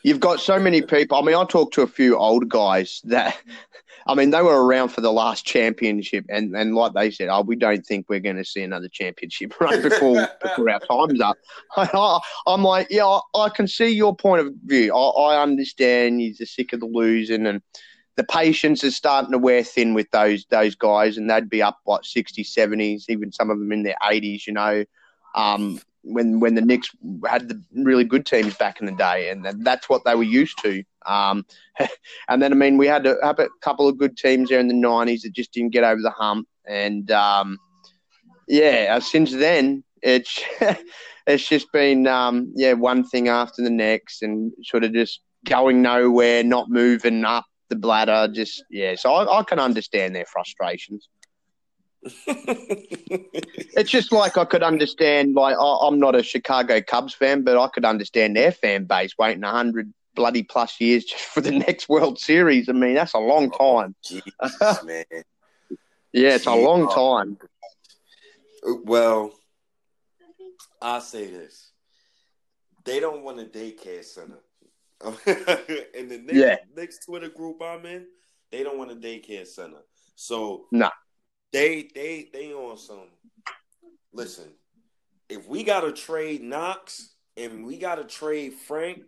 you've 0.02 0.20
got 0.20 0.40
so 0.40 0.58
many 0.58 0.82
people. 0.82 1.18
I 1.18 1.22
mean, 1.22 1.34
I 1.34 1.44
talk 1.44 1.72
to 1.72 1.82
a 1.82 1.86
few 1.86 2.16
old 2.16 2.48
guys 2.48 3.00
that 3.04 3.36
I 4.06 4.14
mean, 4.14 4.30
they 4.30 4.42
were 4.42 4.64
around 4.64 4.88
for 4.88 5.00
the 5.00 5.12
last 5.12 5.44
championship, 5.44 6.24
and, 6.28 6.54
and 6.56 6.74
like 6.74 6.92
they 6.94 7.10
said, 7.10 7.28
oh, 7.28 7.42
we 7.42 7.56
don't 7.56 7.84
think 7.84 8.06
we're 8.08 8.20
going 8.20 8.36
to 8.36 8.44
see 8.44 8.62
another 8.62 8.88
championship 8.88 9.54
right 9.60 9.82
before 9.82 10.28
before 10.40 10.70
our 10.70 10.80
time's 10.80 11.20
up. 11.20 11.36
I, 11.76 12.20
am 12.46 12.64
like, 12.64 12.88
yeah, 12.90 13.06
I, 13.06 13.20
I, 13.34 13.48
can 13.48 13.68
see 13.68 13.88
your 13.88 14.14
point 14.14 14.40
of 14.46 14.52
view. 14.64 14.94
I, 14.94 15.34
I 15.34 15.42
understand 15.42 16.22
you're 16.22 16.34
sick 16.46 16.72
of 16.72 16.80
the 16.80 16.86
losing, 16.86 17.46
and 17.46 17.62
the 18.16 18.24
patience 18.24 18.84
is 18.84 18.96
starting 18.96 19.32
to 19.32 19.38
wear 19.38 19.62
thin 19.62 19.94
with 19.94 20.10
those 20.10 20.44
those 20.46 20.74
guys, 20.74 21.16
and 21.16 21.30
they'd 21.30 21.50
be 21.50 21.62
up 21.62 21.80
what 21.84 22.04
60s, 22.04 22.40
70s, 22.40 23.04
even 23.08 23.32
some 23.32 23.50
of 23.50 23.58
them 23.58 23.72
in 23.72 23.82
their 23.82 23.96
80s, 24.02 24.46
you 24.46 24.52
know. 24.52 24.84
Um, 25.34 25.80
when 26.02 26.40
when 26.40 26.54
the 26.54 26.60
Knicks 26.60 26.90
had 27.26 27.48
the 27.48 27.62
really 27.74 28.04
good 28.04 28.26
teams 28.26 28.56
back 28.56 28.80
in 28.80 28.86
the 28.86 28.92
day, 28.92 29.30
and 29.30 29.46
that's 29.64 29.88
what 29.88 30.04
they 30.04 30.14
were 30.14 30.22
used 30.22 30.58
to. 30.62 30.82
Um, 31.06 31.46
and 32.28 32.42
then 32.42 32.52
I 32.52 32.56
mean, 32.56 32.76
we 32.76 32.86
had 32.86 33.06
a, 33.06 33.16
a, 33.26 33.48
couple 33.60 33.88
of 33.88 33.98
good 33.98 34.16
teams 34.16 34.48
there 34.48 34.60
in 34.60 34.68
the 34.68 34.74
'90s 34.74 35.22
that 35.22 35.32
just 35.32 35.52
didn't 35.52 35.72
get 35.72 35.84
over 35.84 36.00
the 36.00 36.10
hump, 36.10 36.48
and 36.66 37.10
um, 37.10 37.58
yeah, 38.48 38.94
uh, 38.96 39.00
since 39.00 39.32
then 39.32 39.84
it's 40.02 40.40
it's 41.26 41.48
just 41.48 41.70
been 41.72 42.06
um, 42.06 42.52
yeah 42.56 42.72
one 42.72 43.04
thing 43.04 43.28
after 43.28 43.62
the 43.62 43.70
next, 43.70 44.22
and 44.22 44.52
sort 44.64 44.84
of 44.84 44.92
just 44.92 45.20
going 45.46 45.82
nowhere, 45.82 46.42
not 46.42 46.68
moving 46.68 47.24
up 47.24 47.46
the 47.68 47.76
bladder. 47.76 48.28
Just 48.32 48.64
yeah, 48.70 48.94
so 48.96 49.12
I, 49.12 49.40
I 49.40 49.42
can 49.44 49.58
understand 49.58 50.14
their 50.14 50.26
frustrations. 50.26 51.08
it's 52.26 53.90
just 53.90 54.10
like 54.10 54.36
I 54.36 54.44
could 54.44 54.62
understand. 54.62 55.34
Like 55.34 55.56
I, 55.56 55.86
am 55.86 56.00
not 56.00 56.16
a 56.16 56.22
Chicago 56.22 56.80
Cubs 56.80 57.14
fan, 57.14 57.42
but 57.42 57.56
I 57.56 57.68
could 57.68 57.84
understand 57.84 58.36
their 58.36 58.50
fan 58.50 58.84
base 58.84 59.16
waiting 59.18 59.42
hundred 59.42 59.92
bloody 60.14 60.42
plus 60.42 60.80
years 60.80 61.04
just 61.10 61.22
for 61.22 61.40
the 61.40 61.52
next 61.52 61.88
World 61.88 62.18
Series. 62.18 62.68
I 62.68 62.72
mean, 62.72 62.94
that's 62.94 63.14
a 63.14 63.18
long 63.18 63.52
oh, 63.58 63.82
time. 63.82 63.94
Oh, 63.94 64.48
Jesus, 64.50 64.84
man. 64.84 65.04
yeah, 66.12 66.34
it's 66.34 66.46
a 66.46 66.54
long 66.54 66.88
time. 66.88 67.38
Well, 68.84 69.32
I'll 70.80 71.00
say 71.00 71.28
this: 71.28 71.70
they 72.84 72.98
don't 72.98 73.22
want 73.22 73.40
a 73.40 73.44
daycare 73.44 74.04
center. 74.04 74.38
in 75.94 76.08
the 76.08 76.18
next, 76.18 76.34
yeah. 76.34 76.56
next 76.76 77.04
Twitter 77.06 77.28
group 77.28 77.60
I'm 77.60 77.84
in, 77.86 78.06
they 78.50 78.62
don't 78.62 78.78
want 78.78 78.92
a 78.92 78.96
daycare 78.96 79.46
center. 79.46 79.82
So 80.14 80.66
nah. 80.70 80.90
They 81.52 81.88
they 81.94 82.28
they 82.32 82.52
on 82.52 82.76
some. 82.78 83.08
Listen, 84.12 84.48
if 85.28 85.48
we 85.48 85.64
gotta 85.64 85.92
trade 85.92 86.42
Knox 86.42 87.14
and 87.36 87.64
we 87.64 87.78
gotta 87.78 88.04
trade 88.04 88.54
Frank, 88.54 89.02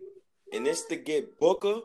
and 0.53 0.67
it's 0.67 0.85
to 0.85 0.95
get 0.95 1.39
Booker 1.39 1.81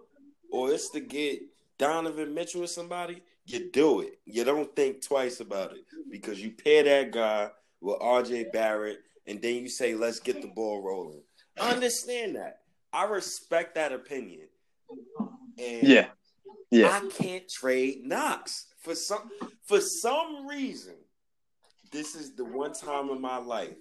or 0.50 0.72
it's 0.72 0.90
to 0.90 1.00
get 1.00 1.40
Donovan 1.78 2.34
Mitchell 2.34 2.64
or 2.64 2.66
somebody, 2.66 3.22
you 3.44 3.70
do 3.70 4.00
it. 4.00 4.18
You 4.26 4.44
don't 4.44 4.74
think 4.74 5.02
twice 5.02 5.40
about 5.40 5.72
it 5.72 5.84
because 6.10 6.40
you 6.40 6.50
pair 6.50 6.84
that 6.84 7.10
guy 7.10 7.50
with 7.80 7.98
RJ 8.00 8.52
Barrett, 8.52 9.00
and 9.26 9.40
then 9.40 9.56
you 9.56 9.68
say, 9.68 9.94
let's 9.94 10.20
get 10.20 10.42
the 10.42 10.48
ball 10.48 10.82
rolling. 10.82 11.22
I 11.60 11.72
understand 11.72 12.36
that. 12.36 12.60
I 12.92 13.04
respect 13.04 13.74
that 13.76 13.92
opinion. 13.92 14.48
And 15.58 15.82
yeah. 15.82 16.06
Yeah. 16.70 17.00
I 17.02 17.08
can't 17.08 17.48
trade 17.48 18.04
Knox. 18.04 18.66
For 18.80 18.94
some 18.94 19.30
for 19.66 19.80
some 19.80 20.46
reason, 20.46 20.94
this 21.92 22.14
is 22.14 22.34
the 22.34 22.44
one 22.44 22.72
time 22.72 23.10
in 23.10 23.20
my 23.20 23.36
life 23.38 23.76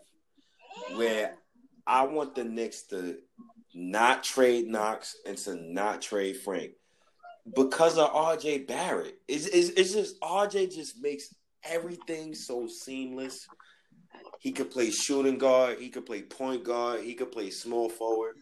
where 0.95 1.35
I 1.87 2.03
want 2.03 2.35
the 2.35 2.43
Knicks 2.43 2.83
to 2.87 3.17
not 3.73 4.23
trade 4.23 4.67
Knox 4.67 5.15
and 5.25 5.37
to 5.39 5.55
not 5.55 6.01
trade 6.01 6.37
Frank 6.37 6.71
because 7.55 7.97
of 7.97 8.11
RJ 8.11 8.67
Barrett. 8.67 9.15
It's, 9.27 9.47
it's, 9.47 9.69
it's 9.69 9.93
just 9.93 10.19
RJ 10.21 10.73
just 10.73 11.01
makes 11.01 11.33
everything 11.63 12.35
so 12.35 12.67
seamless. 12.67 13.47
He 14.39 14.51
could 14.51 14.71
play 14.71 14.91
shooting 14.91 15.37
guard. 15.37 15.79
He 15.79 15.89
could 15.89 16.05
play 16.05 16.21
point 16.21 16.63
guard. 16.63 17.01
He 17.01 17.13
could 17.13 17.31
play 17.31 17.49
small 17.49 17.89
forward. 17.89 18.35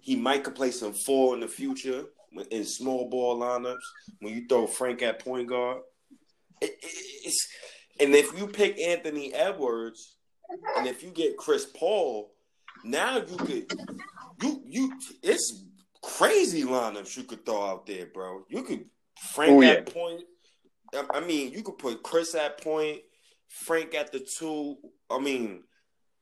He 0.00 0.16
might 0.16 0.44
could 0.44 0.54
play 0.54 0.70
some 0.70 0.92
four 0.92 1.34
in 1.34 1.40
the 1.40 1.48
future 1.48 2.04
in 2.50 2.64
small 2.64 3.08
ball 3.08 3.38
lineups 3.38 3.76
when 4.20 4.34
you 4.34 4.46
throw 4.48 4.66
Frank 4.66 5.02
at 5.02 5.24
point 5.24 5.48
guard. 5.48 5.82
It, 6.60 6.72
it, 6.82 7.34
and 8.00 8.14
if 8.14 8.36
you 8.38 8.46
pick 8.46 8.78
Anthony 8.78 9.32
Edwards, 9.32 10.16
and 10.76 10.86
if 10.86 11.02
you 11.02 11.10
get 11.10 11.36
Chris 11.36 11.66
Paul, 11.66 12.32
now 12.84 13.16
you 13.18 13.36
could 13.36 13.72
you 14.42 14.62
you 14.64 14.92
it's 15.22 15.64
crazy 16.02 16.62
lineups 16.62 17.16
you 17.16 17.24
could 17.24 17.44
throw 17.44 17.66
out 17.66 17.86
there, 17.86 18.06
bro. 18.06 18.44
You 18.48 18.62
could 18.62 18.86
Frank 19.32 19.52
oh, 19.52 19.60
yeah. 19.60 19.70
at 19.70 19.92
point. 19.92 20.22
I 21.10 21.20
mean, 21.20 21.52
you 21.52 21.62
could 21.62 21.78
put 21.78 22.02
Chris 22.02 22.34
at 22.34 22.62
point, 22.62 23.00
Frank 23.48 23.94
at 23.94 24.12
the 24.12 24.20
two. 24.20 24.76
I 25.10 25.18
mean, 25.18 25.64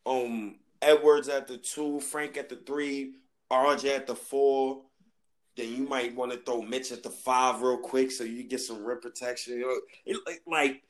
um, 0.04 0.56
Edwards 0.82 1.28
at 1.28 1.46
the 1.46 1.58
two, 1.58 2.00
Frank 2.00 2.36
at 2.36 2.48
the 2.48 2.56
three, 2.56 3.14
RJ 3.50 3.96
at 3.96 4.06
the 4.06 4.16
four. 4.16 4.82
Then 5.56 5.72
you 5.74 5.88
might 5.88 6.14
want 6.14 6.32
to 6.32 6.38
throw 6.38 6.60
Mitch 6.60 6.92
at 6.92 7.02
the 7.02 7.10
five 7.10 7.62
real 7.62 7.78
quick 7.78 8.10
so 8.10 8.24
you 8.24 8.42
get 8.42 8.60
some 8.60 8.84
rim 8.84 9.00
protection. 9.00 9.54
You 9.54 9.60
know, 9.60 9.80
it, 10.04 10.40
like 10.46 10.82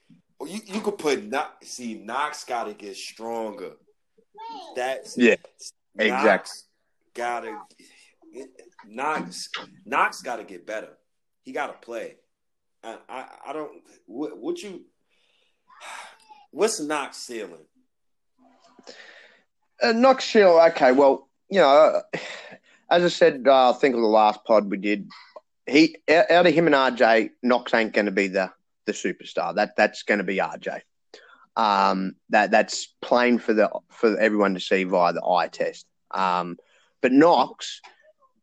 you, 0.45 0.61
you 0.67 0.81
could 0.81 0.99
put 0.99 1.25
Knox. 1.25 1.69
See, 1.69 1.95
Knox 1.95 2.45
got 2.45 2.65
to 2.65 2.75
get 2.75 2.97
stronger. 2.97 3.73
That's 4.75 5.17
yeah, 5.17 5.37
exactly. 5.99 6.53
Gotta 7.15 7.59
Knox. 8.87 9.49
Knox 9.85 10.23
got 10.23 10.37
to 10.37 10.45
get 10.45 10.67
better. 10.67 10.99
He 11.43 11.53
got 11.53 11.69
to 11.69 11.87
play. 11.87 12.17
I, 12.83 12.99
I, 13.09 13.27
I 13.49 13.53
don't. 13.53 13.71
What, 14.07 14.37
what 14.37 14.63
you? 14.63 14.83
What's 16.51 16.81
Knox 16.81 17.19
ceiling? 17.19 17.67
Uh, 19.81 19.93
Knox 19.93 20.25
ceiling. 20.25 20.71
Okay, 20.73 20.93
well, 20.93 21.29
you 21.51 21.61
know, 21.61 22.03
as 22.91 23.05
I 23.05 23.09
said, 23.09 23.45
uh, 23.47 23.71
I 23.71 23.73
think 23.75 23.95
of 23.95 24.01
the 24.01 24.07
last 24.07 24.45
pod 24.45 24.71
we 24.71 24.77
did. 24.77 25.09
He 25.67 25.97
out 26.09 26.47
of 26.47 26.55
him 26.55 26.67
and 26.67 26.75
RJ, 26.75 27.31
Knox 27.43 27.75
ain't 27.75 27.93
going 27.93 28.07
to 28.07 28.13
be 28.13 28.29
the 28.29 28.53
the 28.87 28.93
superstar. 28.93 29.55
That 29.55 29.77
that's 29.77 30.03
going 30.05 30.19
to 30.19 30.25
be 30.25 30.39
RJ. 30.39 30.81
Um, 31.57 32.15
that 32.31 32.51
that's 32.51 32.87
plain 33.01 33.39
for 33.39 33.53
the 33.53 33.71
for 33.91 34.17
everyone 34.19 34.55
to 34.55 34.61
see 34.61 34.85
via 34.85 35.13
the 35.13 35.25
eye 35.25 35.49
test. 35.49 35.87
Um, 36.13 36.57
but 37.03 37.13
Knox, 37.13 37.81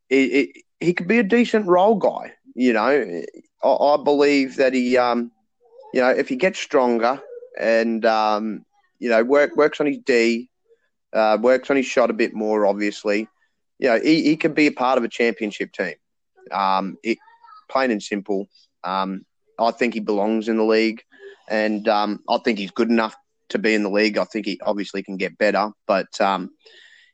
it, 0.09 0.15
it, 0.15 0.63
he 0.79 0.93
could 0.93 1.07
be 1.07 1.19
a 1.19 1.23
decent 1.23 1.67
role 1.67 1.95
guy. 1.95 2.33
You 2.55 2.73
know, 2.73 3.23
I, 3.63 3.67
I 3.67 4.03
believe 4.03 4.57
that 4.57 4.73
he, 4.73 4.97
um, 4.97 5.31
you 5.93 6.01
know, 6.01 6.09
if 6.09 6.27
he 6.27 6.35
gets 6.35 6.59
stronger 6.59 7.21
and 7.57 8.05
um, 8.05 8.65
you 8.99 9.09
know 9.09 9.23
work 9.23 9.55
works 9.55 9.79
on 9.79 9.87
his 9.87 9.99
D, 9.99 10.49
uh, 11.13 11.37
works 11.39 11.69
on 11.69 11.77
his 11.77 11.85
shot 11.85 12.09
a 12.09 12.13
bit 12.13 12.33
more, 12.33 12.65
obviously, 12.65 13.27
you 13.83 13.89
know, 13.89 13.99
he, 13.99 14.23
he 14.23 14.37
can 14.37 14.53
be 14.53 14.67
a 14.67 14.71
part 14.71 14.97
of 14.97 15.03
a 15.03 15.09
championship 15.09 15.73
team. 15.73 15.95
Um, 16.51 16.97
it, 17.03 17.17
plain 17.69 17.91
and 17.91 18.01
simple. 18.01 18.47
Um, 18.85 19.25
I 19.59 19.71
think 19.71 19.93
he 19.93 19.99
belongs 19.99 20.47
in 20.47 20.55
the 20.55 20.63
league, 20.63 21.03
and 21.49 21.85
um, 21.89 22.21
I 22.29 22.37
think 22.37 22.59
he's 22.59 22.71
good 22.71 22.89
enough 22.89 23.13
to 23.49 23.59
be 23.59 23.73
in 23.73 23.83
the 23.83 23.89
league. 23.89 24.17
I 24.17 24.23
think 24.23 24.45
he 24.45 24.57
obviously 24.65 25.03
can 25.03 25.17
get 25.17 25.37
better, 25.37 25.71
but 25.85 26.19
um, 26.21 26.51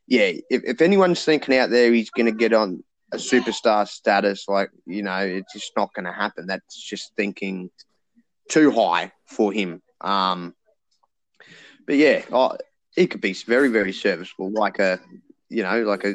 yeah, 0.06 0.30
if, 0.48 0.62
if 0.64 0.80
anyone's 0.80 1.24
thinking 1.24 1.56
out 1.56 1.70
there 1.70 1.92
he's 1.92 2.10
going 2.10 2.26
to 2.26 2.32
get 2.32 2.52
on 2.52 2.84
a 3.10 3.16
superstar 3.16 3.88
status, 3.88 4.44
like 4.46 4.70
you 4.86 5.02
know, 5.02 5.18
it's 5.18 5.52
just 5.52 5.72
not 5.76 5.92
going 5.92 6.06
to 6.06 6.12
happen. 6.12 6.46
That's 6.46 6.80
just 6.80 7.16
thinking 7.16 7.70
too 8.48 8.70
high 8.70 9.10
for 9.26 9.52
him. 9.52 9.82
Um, 10.00 10.54
but 11.84 11.96
yeah, 11.96 12.22
oh, 12.30 12.56
he 12.94 13.08
could 13.08 13.20
be 13.20 13.32
very, 13.32 13.70
very 13.70 13.92
serviceable, 13.92 14.52
like 14.52 14.78
a 14.78 15.00
you 15.50 15.64
know, 15.64 15.82
like 15.82 16.04
a 16.04 16.14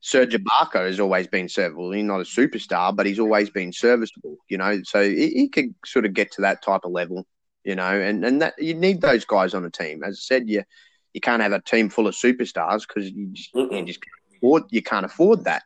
Serge 0.00 0.34
Ibaka 0.34 0.86
has 0.86 0.98
always 0.98 1.26
been 1.26 1.48
serviceable. 1.48 1.92
He's 1.92 2.04
not 2.04 2.20
a 2.20 2.24
superstar, 2.24 2.94
but 2.94 3.06
he's 3.06 3.18
always 3.18 3.50
been 3.50 3.72
serviceable. 3.72 4.38
You 4.48 4.58
know, 4.58 4.80
so 4.82 5.02
he, 5.02 5.30
he 5.30 5.48
could 5.48 5.74
sort 5.84 6.06
of 6.06 6.14
get 6.14 6.32
to 6.32 6.42
that 6.42 6.62
type 6.62 6.82
of 6.84 6.92
level. 6.92 7.26
You 7.64 7.74
know, 7.74 8.00
and 8.00 8.24
and 8.24 8.40
that 8.40 8.54
you 8.58 8.74
need 8.74 9.02
those 9.02 9.26
guys 9.26 9.52
on 9.52 9.64
a 9.64 9.70
team. 9.70 10.02
As 10.02 10.14
I 10.14 10.20
said, 10.20 10.48
you 10.48 10.64
you 11.12 11.20
can't 11.20 11.42
have 11.42 11.52
a 11.52 11.60
team 11.60 11.90
full 11.90 12.06
of 12.06 12.14
superstars 12.14 12.86
because 12.86 13.10
you 13.10 13.28
just, 13.32 13.54
you 13.54 13.84
just 13.84 14.00
can't 14.00 14.36
afford 14.36 14.62
you 14.70 14.82
can't 14.82 15.04
afford 15.04 15.44
that. 15.44 15.62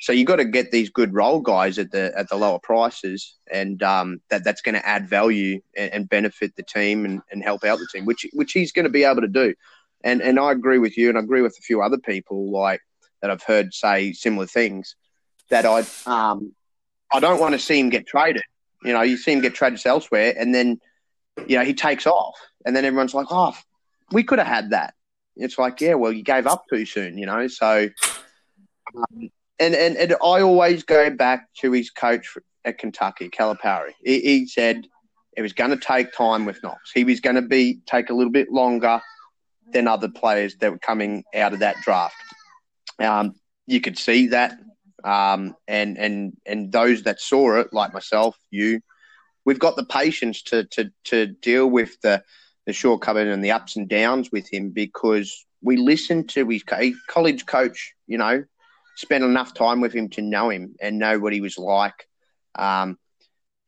So 0.00 0.12
you 0.12 0.24
got 0.24 0.36
to 0.36 0.44
get 0.44 0.70
these 0.70 0.90
good 0.90 1.12
role 1.14 1.40
guys 1.40 1.78
at 1.78 1.90
the 1.90 2.12
at 2.16 2.28
the 2.28 2.36
lower 2.36 2.58
prices, 2.58 3.36
and 3.50 3.82
um, 3.82 4.20
that 4.28 4.44
that's 4.44 4.60
going 4.60 4.74
to 4.74 4.86
add 4.86 5.08
value 5.08 5.60
and, 5.76 5.92
and, 5.92 6.08
benefit 6.08 6.54
the 6.54 6.62
team 6.62 7.04
and, 7.04 7.20
and 7.32 7.42
help 7.42 7.64
out 7.64 7.78
the 7.78 7.88
team, 7.92 8.04
which 8.04 8.26
which 8.32 8.52
he's 8.52 8.70
going 8.70 8.84
to 8.84 8.90
be 8.90 9.04
able 9.04 9.22
to 9.22 9.28
do. 9.28 9.54
And 10.04 10.20
and 10.20 10.38
I 10.38 10.52
agree 10.52 10.78
with 10.78 10.96
you, 10.96 11.08
and 11.08 11.18
I 11.18 11.22
agree 11.22 11.42
with 11.42 11.56
a 11.58 11.62
few 11.62 11.82
other 11.82 11.98
people 11.98 12.52
like 12.52 12.80
that 13.20 13.30
I've 13.30 13.42
heard 13.42 13.74
say 13.74 14.12
similar 14.12 14.46
things. 14.46 14.96
That 15.50 15.64
I 15.64 15.84
um 16.06 16.54
I 17.12 17.20
don't 17.20 17.40
want 17.40 17.54
to 17.54 17.58
see 17.58 17.78
him 17.78 17.88
get 17.88 18.06
traded. 18.06 18.42
You 18.84 18.92
know, 18.92 19.02
you 19.02 19.16
see 19.16 19.32
him 19.32 19.40
get 19.40 19.54
traded 19.54 19.84
elsewhere, 19.86 20.34
and 20.38 20.54
then 20.54 20.80
you 21.46 21.58
know 21.58 21.64
he 21.64 21.74
takes 21.74 22.06
off, 22.06 22.36
and 22.64 22.76
then 22.76 22.84
everyone's 22.84 23.14
like, 23.14 23.26
"Oh, 23.30 23.56
we 24.12 24.22
could 24.22 24.38
have 24.38 24.48
had 24.48 24.70
that." 24.70 24.94
It's 25.36 25.58
like, 25.58 25.80
yeah, 25.80 25.94
well, 25.94 26.12
you 26.12 26.22
gave 26.22 26.46
up 26.46 26.64
too 26.68 26.84
soon, 26.84 27.16
you 27.16 27.24
know. 27.24 27.46
So, 27.46 27.88
um, 28.96 29.30
and, 29.58 29.74
and 29.74 29.96
and 29.96 30.12
I 30.14 30.42
always 30.42 30.82
go 30.82 31.10
back 31.10 31.48
to 31.60 31.72
his 31.72 31.90
coach 31.90 32.36
at 32.64 32.78
Kentucky, 32.78 33.30
Calipari. 33.30 33.92
He, 34.02 34.20
he 34.20 34.46
said 34.46 34.86
it 35.36 35.42
was 35.42 35.52
going 35.52 35.70
to 35.70 35.76
take 35.76 36.12
time 36.12 36.44
with 36.44 36.62
Knox. 36.62 36.90
He 36.92 37.04
was 37.04 37.20
going 37.20 37.36
to 37.36 37.42
be 37.42 37.80
take 37.86 38.10
a 38.10 38.14
little 38.14 38.32
bit 38.32 38.50
longer 38.50 39.00
than 39.72 39.86
other 39.86 40.08
players 40.08 40.56
that 40.56 40.72
were 40.72 40.78
coming 40.78 41.24
out 41.34 41.52
of 41.52 41.60
that 41.60 41.76
draft. 41.82 42.16
Um, 42.98 43.34
you 43.66 43.80
could 43.80 43.98
see 43.98 44.28
that, 44.28 44.58
um, 45.04 45.54
and 45.66 45.98
and 45.98 46.36
and 46.46 46.72
those 46.72 47.02
that 47.04 47.20
saw 47.20 47.60
it, 47.60 47.72
like 47.72 47.92
myself, 47.92 48.36
you, 48.50 48.80
we've 49.44 49.58
got 49.58 49.76
the 49.76 49.84
patience 49.84 50.42
to 50.44 50.64
to 50.64 50.90
to 51.04 51.26
deal 51.26 51.66
with 51.66 52.00
the 52.02 52.22
the 52.66 52.72
shortcomings 52.72 53.32
and 53.32 53.44
the 53.44 53.52
ups 53.52 53.76
and 53.76 53.88
downs 53.88 54.30
with 54.32 54.52
him 54.52 54.70
because 54.70 55.46
we 55.62 55.76
listened 55.76 56.28
to 56.30 56.48
his 56.48 56.64
college 57.08 57.46
coach. 57.46 57.94
You 58.06 58.18
know, 58.18 58.44
spent 58.96 59.24
enough 59.24 59.54
time 59.54 59.80
with 59.80 59.92
him 59.92 60.08
to 60.10 60.22
know 60.22 60.50
him 60.50 60.74
and 60.80 60.98
know 60.98 61.18
what 61.18 61.32
he 61.32 61.40
was 61.40 61.58
like. 61.58 62.08
Um, 62.56 62.98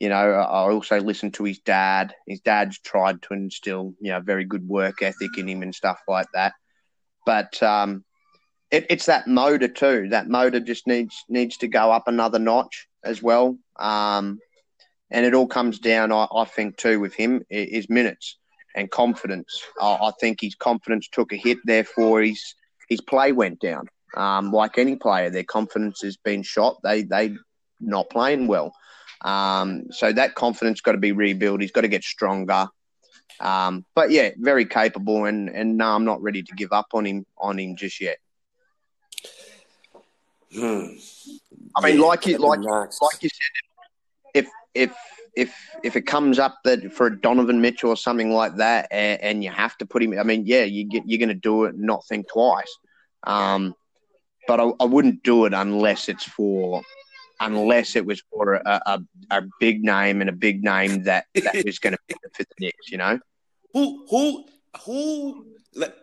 you 0.01 0.09
know, 0.09 0.17
I 0.17 0.71
also 0.73 0.99
listened 0.99 1.35
to 1.35 1.45
his 1.45 1.59
dad. 1.59 2.15
His 2.27 2.41
dad's 2.41 2.79
tried 2.81 3.23
to 3.23 3.35
instill, 3.35 3.95
you 4.01 4.11
know, 4.11 4.21
very 4.21 4.45
good 4.45 4.67
work 4.67 5.03
ethic 5.03 5.37
in 5.37 5.47
him 5.47 5.63
and 5.63 5.75
stuff 5.75 6.01
like 6.09 6.27
that. 6.33 6.55
But 7.27 7.63
um, 7.63 8.03
it, 8.71 8.87
it's 8.89 9.07
that 9.07 9.27
motor 9.27 9.69
too. 9.69 10.09
That 10.11 10.29
motor 10.29 10.61
just 10.61 10.87
needs 10.87 11.25
needs 11.29 11.57
to 11.59 11.69
go 11.69 11.91
up 11.91 12.09
another 12.09 12.39
notch 12.39 12.89
as 13.05 13.23
well. 13.23 13.59
Um, 13.79 14.39
and 15.11 15.27
it 15.27 15.35
all 15.35 15.49
comes 15.49 15.79
down, 15.79 16.13
I, 16.13 16.27
I 16.33 16.45
think, 16.45 16.77
too, 16.77 17.01
with 17.01 17.15
him 17.15 17.43
is 17.51 17.91
minutes 17.91 18.39
and 18.77 18.91
confidence. 18.91 19.63
I, 19.81 19.99
I, 20.01 20.13
think 20.21 20.41
his 20.41 20.55
confidence 20.55 21.09
took 21.11 21.33
a 21.33 21.37
hit, 21.37 21.59
therefore 21.65 22.23
his 22.23 22.55
his 22.89 23.01
play 23.01 23.33
went 23.33 23.61
down. 23.61 23.89
Um, 24.17 24.53
like 24.53 24.79
any 24.79 24.97
player, 24.97 25.31
their 25.31 25.45
confidence 25.45 26.03
has 26.03 26.17
been 26.17 26.43
shot. 26.43 26.79
They 26.85 27.03
they 27.03 27.35
not 27.81 28.11
playing 28.11 28.47
well. 28.47 28.73
Um, 29.23 29.87
so 29.91 30.13
that 30.13 30.35
confidence 30.35 30.81
got 30.81 30.93
to 30.93 30.99
be 30.99 31.13
rebuilt. 31.13 31.61
He's 31.61 31.73
got 31.73 31.83
to 31.83 31.89
get 31.89 32.05
stronger. 32.05 32.69
Um, 33.41 33.85
but 33.95 34.11
yeah, 34.11 34.31
very 34.39 34.65
capable, 34.67 35.25
and 35.25 35.49
and 35.49 35.77
no, 35.77 35.89
I'm 35.89 36.05
not 36.05 36.23
ready 36.23 36.43
to 36.43 36.55
give 36.55 36.73
up 36.73 36.89
on 36.95 37.05
him 37.05 37.27
on 37.39 37.59
him 37.59 37.75
just 37.75 38.01
yet. 38.01 38.19
Hmm. 40.53 40.97
I 41.77 41.87
mean, 41.87 41.99
yeah, 41.99 42.05
like 42.05 42.27
you 42.27 42.39
like 42.39 42.61
like 42.61 43.23
you 43.23 43.29
said, 43.29 44.35
if 44.35 44.49
if 44.75 44.95
if 45.37 45.55
if 45.85 45.97
it 45.97 46.03
comes 46.03 46.39
up 46.39 46.59
that 46.65 46.93
for 46.93 47.07
a 47.07 47.21
Donovan 47.21 47.61
Mitchell 47.61 47.91
or 47.91 47.97
something 47.97 48.33
like 48.33 48.57
that, 48.57 48.89
and, 48.91 49.21
and 49.21 49.45
you 49.45 49.51
have 49.51 49.77
to 49.79 49.87
put 49.87 50.03
him, 50.03 50.19
I 50.19 50.25
mean, 50.25 50.45
yeah, 50.47 50.65
you 50.65 50.85
get, 50.85 51.05
you're 51.07 51.19
going 51.19 51.29
to 51.29 51.35
do 51.35 51.65
it, 51.65 51.75
and 51.75 51.85
not 51.85 52.05
think 52.07 52.29
twice. 52.29 52.77
Um, 53.25 53.75
but 54.49 54.59
I, 54.59 54.71
I 54.81 54.85
wouldn't 54.85 55.23
do 55.23 55.45
it 55.45 55.55
unless 55.55 56.09
it's 56.09 56.25
for 56.25 56.83
unless 57.41 57.97
it 57.97 58.05
was 58.05 58.23
for 58.31 58.55
a, 58.55 58.83
a, 58.87 59.01
a 59.31 59.43
big 59.59 59.83
name 59.83 60.21
and 60.21 60.29
a 60.29 60.33
big 60.33 60.63
name 60.63 61.05
that, 61.05 61.25
that 61.35 61.65
was 61.65 61.79
going 61.79 61.95
to 61.95 61.99
benefit 62.07 62.49
the 62.49 62.67
Knicks, 62.67 62.91
you 62.91 62.99
know? 62.99 63.19
Who, 63.73 64.07
who, 64.11 64.45
who, 64.85 65.47
let, 65.75 65.95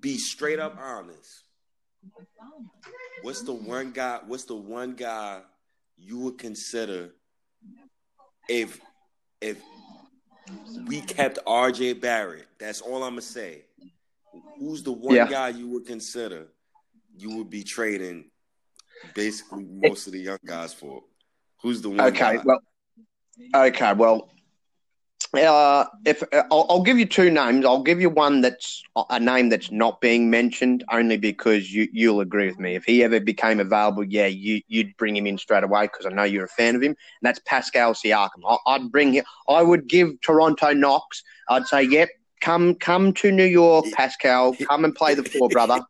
be 0.00 0.18
straight 0.18 0.58
up 0.58 0.76
honest. 0.78 1.41
What's 3.22 3.42
the 3.42 3.52
one 3.52 3.92
guy, 3.92 4.20
what's 4.26 4.44
the 4.44 4.56
one 4.56 4.94
guy 4.94 5.40
you 5.96 6.18
would 6.20 6.38
consider 6.38 7.10
if, 8.48 8.80
if 9.40 9.58
we 10.86 11.00
kept 11.00 11.38
RJ 11.46 12.00
Barrett? 12.00 12.48
That's 12.58 12.80
all 12.80 13.02
I'm 13.04 13.16
to 13.16 13.22
say. 13.22 13.64
Who's 14.58 14.82
the 14.82 14.92
one 14.92 15.14
yeah. 15.14 15.28
guy 15.28 15.48
you 15.50 15.68
would 15.68 15.86
consider 15.86 16.48
you 17.16 17.36
would 17.36 17.50
be 17.50 17.62
trading 17.62 18.24
basically 19.14 19.66
most 19.68 20.06
of 20.06 20.12
the 20.12 20.20
young 20.20 20.38
guys 20.44 20.72
for. 20.72 21.02
Who's 21.62 21.80
the 21.80 21.90
one? 21.90 22.00
Okay, 22.00 22.36
guy? 22.36 22.42
well, 22.44 22.60
okay, 23.54 23.92
well, 23.92 24.30
uh, 25.34 25.86
if 26.04 26.22
uh, 26.32 26.42
I'll, 26.50 26.66
I'll, 26.68 26.82
give 26.82 26.98
you 26.98 27.06
two 27.06 27.30
names, 27.30 27.64
I'll 27.64 27.82
give 27.82 28.00
you 28.00 28.10
one 28.10 28.42
that's 28.42 28.82
a 29.08 29.18
name 29.18 29.48
that's 29.48 29.70
not 29.70 30.00
being 30.00 30.28
mentioned, 30.28 30.84
only 30.92 31.16
because 31.16 31.72
you 31.72 31.88
you'll 31.92 32.20
agree 32.20 32.46
with 32.48 32.58
me. 32.58 32.74
If 32.74 32.84
he 32.84 33.02
ever 33.02 33.18
became 33.18 33.58
available, 33.58 34.04
yeah, 34.04 34.26
you 34.26 34.60
you'd 34.68 34.94
bring 34.98 35.16
him 35.16 35.26
in 35.26 35.38
straight 35.38 35.64
away 35.64 35.86
because 35.86 36.04
I 36.04 36.10
know 36.10 36.24
you're 36.24 36.44
a 36.44 36.48
fan 36.48 36.76
of 36.76 36.82
him. 36.82 36.90
And 36.90 36.96
that's 37.22 37.40
Pascal 37.46 37.94
Siakam. 37.94 38.58
I, 38.66 38.78
would 38.78 38.92
bring 38.92 39.14
him. 39.14 39.24
I 39.48 39.62
would 39.62 39.88
give 39.88 40.20
Toronto 40.20 40.74
Knox. 40.74 41.22
I'd 41.48 41.66
say, 41.66 41.82
yep, 41.82 42.10
come 42.42 42.74
come 42.74 43.14
to 43.14 43.32
New 43.32 43.44
York, 43.44 43.86
Pascal. 43.92 44.54
Come 44.68 44.84
and 44.84 44.94
play 44.94 45.14
the 45.14 45.24
four, 45.24 45.48
brother. 45.48 45.80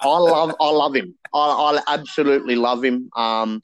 I 0.00 0.18
love 0.18 0.54
I 0.60 0.70
love 0.70 0.94
him. 0.94 1.14
I, 1.32 1.80
I 1.88 1.94
absolutely 1.94 2.56
love 2.56 2.84
him. 2.84 3.08
Um, 3.16 3.62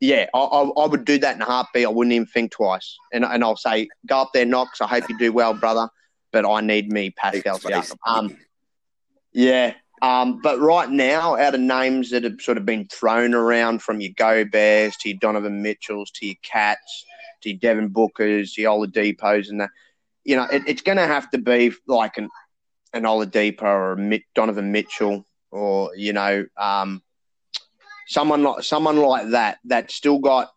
yeah, 0.00 0.26
I, 0.34 0.38
I, 0.38 0.62
I, 0.62 0.86
would 0.86 1.04
do 1.04 1.18
that 1.18 1.36
in 1.36 1.42
a 1.42 1.46
heartbeat. 1.46 1.86
I 1.86 1.88
wouldn't 1.88 2.12
even 2.12 2.26
think 2.26 2.52
twice. 2.52 2.96
And 3.12 3.24
and 3.24 3.42
I'll 3.42 3.56
say, 3.56 3.88
go 4.06 4.18
up 4.18 4.30
there, 4.34 4.44
Knox. 4.44 4.80
I 4.80 4.86
hope 4.86 5.08
you 5.08 5.16
do 5.18 5.32
well, 5.32 5.54
brother. 5.54 5.88
But 6.32 6.44
I 6.44 6.60
need 6.60 6.92
me 6.92 7.10
Pascal. 7.10 7.60
Um, 8.06 8.36
yeah. 9.32 9.74
Um, 10.02 10.40
but 10.42 10.60
right 10.60 10.90
now, 10.90 11.36
out 11.36 11.54
of 11.54 11.60
names 11.60 12.10
that 12.10 12.24
have 12.24 12.40
sort 12.40 12.58
of 12.58 12.66
been 12.66 12.86
thrown 12.88 13.32
around 13.32 13.80
from 13.80 14.00
your 14.00 14.12
Goberts 14.12 14.98
to 15.00 15.08
your 15.08 15.18
Donovan 15.18 15.62
Mitchells 15.62 16.10
to 16.12 16.26
your 16.26 16.36
KATs 16.42 17.04
to 17.42 17.50
your 17.50 17.58
Devin 17.58 17.90
Bookers, 17.90 18.56
your 18.56 18.72
Oladipos, 18.72 19.48
and 19.48 19.60
that, 19.60 19.70
you 20.24 20.36
know, 20.36 20.44
it, 20.44 20.64
it's 20.66 20.82
going 20.82 20.98
to 20.98 21.06
have 21.06 21.30
to 21.30 21.38
be 21.38 21.72
like 21.86 22.18
an 22.18 22.28
an 22.92 23.04
Oladipo 23.04 23.62
or 23.62 23.92
a 23.92 24.24
Donovan 24.34 24.72
Mitchell 24.72 25.24
or 25.50 25.90
you 25.96 26.12
know 26.12 26.44
um, 26.56 27.02
someone 28.06 28.42
like 28.42 28.62
someone 28.62 28.96
like 28.96 29.30
that 29.30 29.58
that's 29.64 29.94
still 29.94 30.18
got 30.18 30.50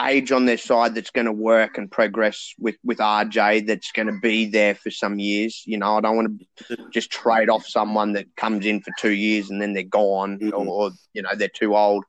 age 0.00 0.32
on 0.32 0.46
their 0.46 0.56
side 0.56 0.94
that's 0.94 1.10
going 1.10 1.26
to 1.26 1.32
work 1.32 1.76
and 1.76 1.90
progress 1.90 2.54
with 2.58 2.76
with 2.84 2.98
RJ 2.98 3.66
that's 3.66 3.92
going 3.92 4.06
to 4.06 4.18
be 4.20 4.46
there 4.46 4.74
for 4.74 4.90
some 4.90 5.18
years. 5.18 5.62
You 5.66 5.78
know, 5.78 5.96
I 5.96 6.00
don't 6.00 6.16
want 6.16 6.42
to 6.68 6.76
just 6.90 7.10
trade 7.10 7.50
off 7.50 7.66
someone 7.66 8.12
that 8.14 8.34
comes 8.36 8.64
in 8.64 8.80
for 8.80 8.92
two 8.98 9.12
years 9.12 9.50
and 9.50 9.60
then 9.60 9.74
they're 9.74 9.82
gone 9.82 10.38
mm-hmm. 10.38 10.54
or, 10.54 10.66
or, 10.66 10.90
you 11.12 11.22
know 11.22 11.30
they're 11.36 11.48
too 11.48 11.76
old. 11.76 12.04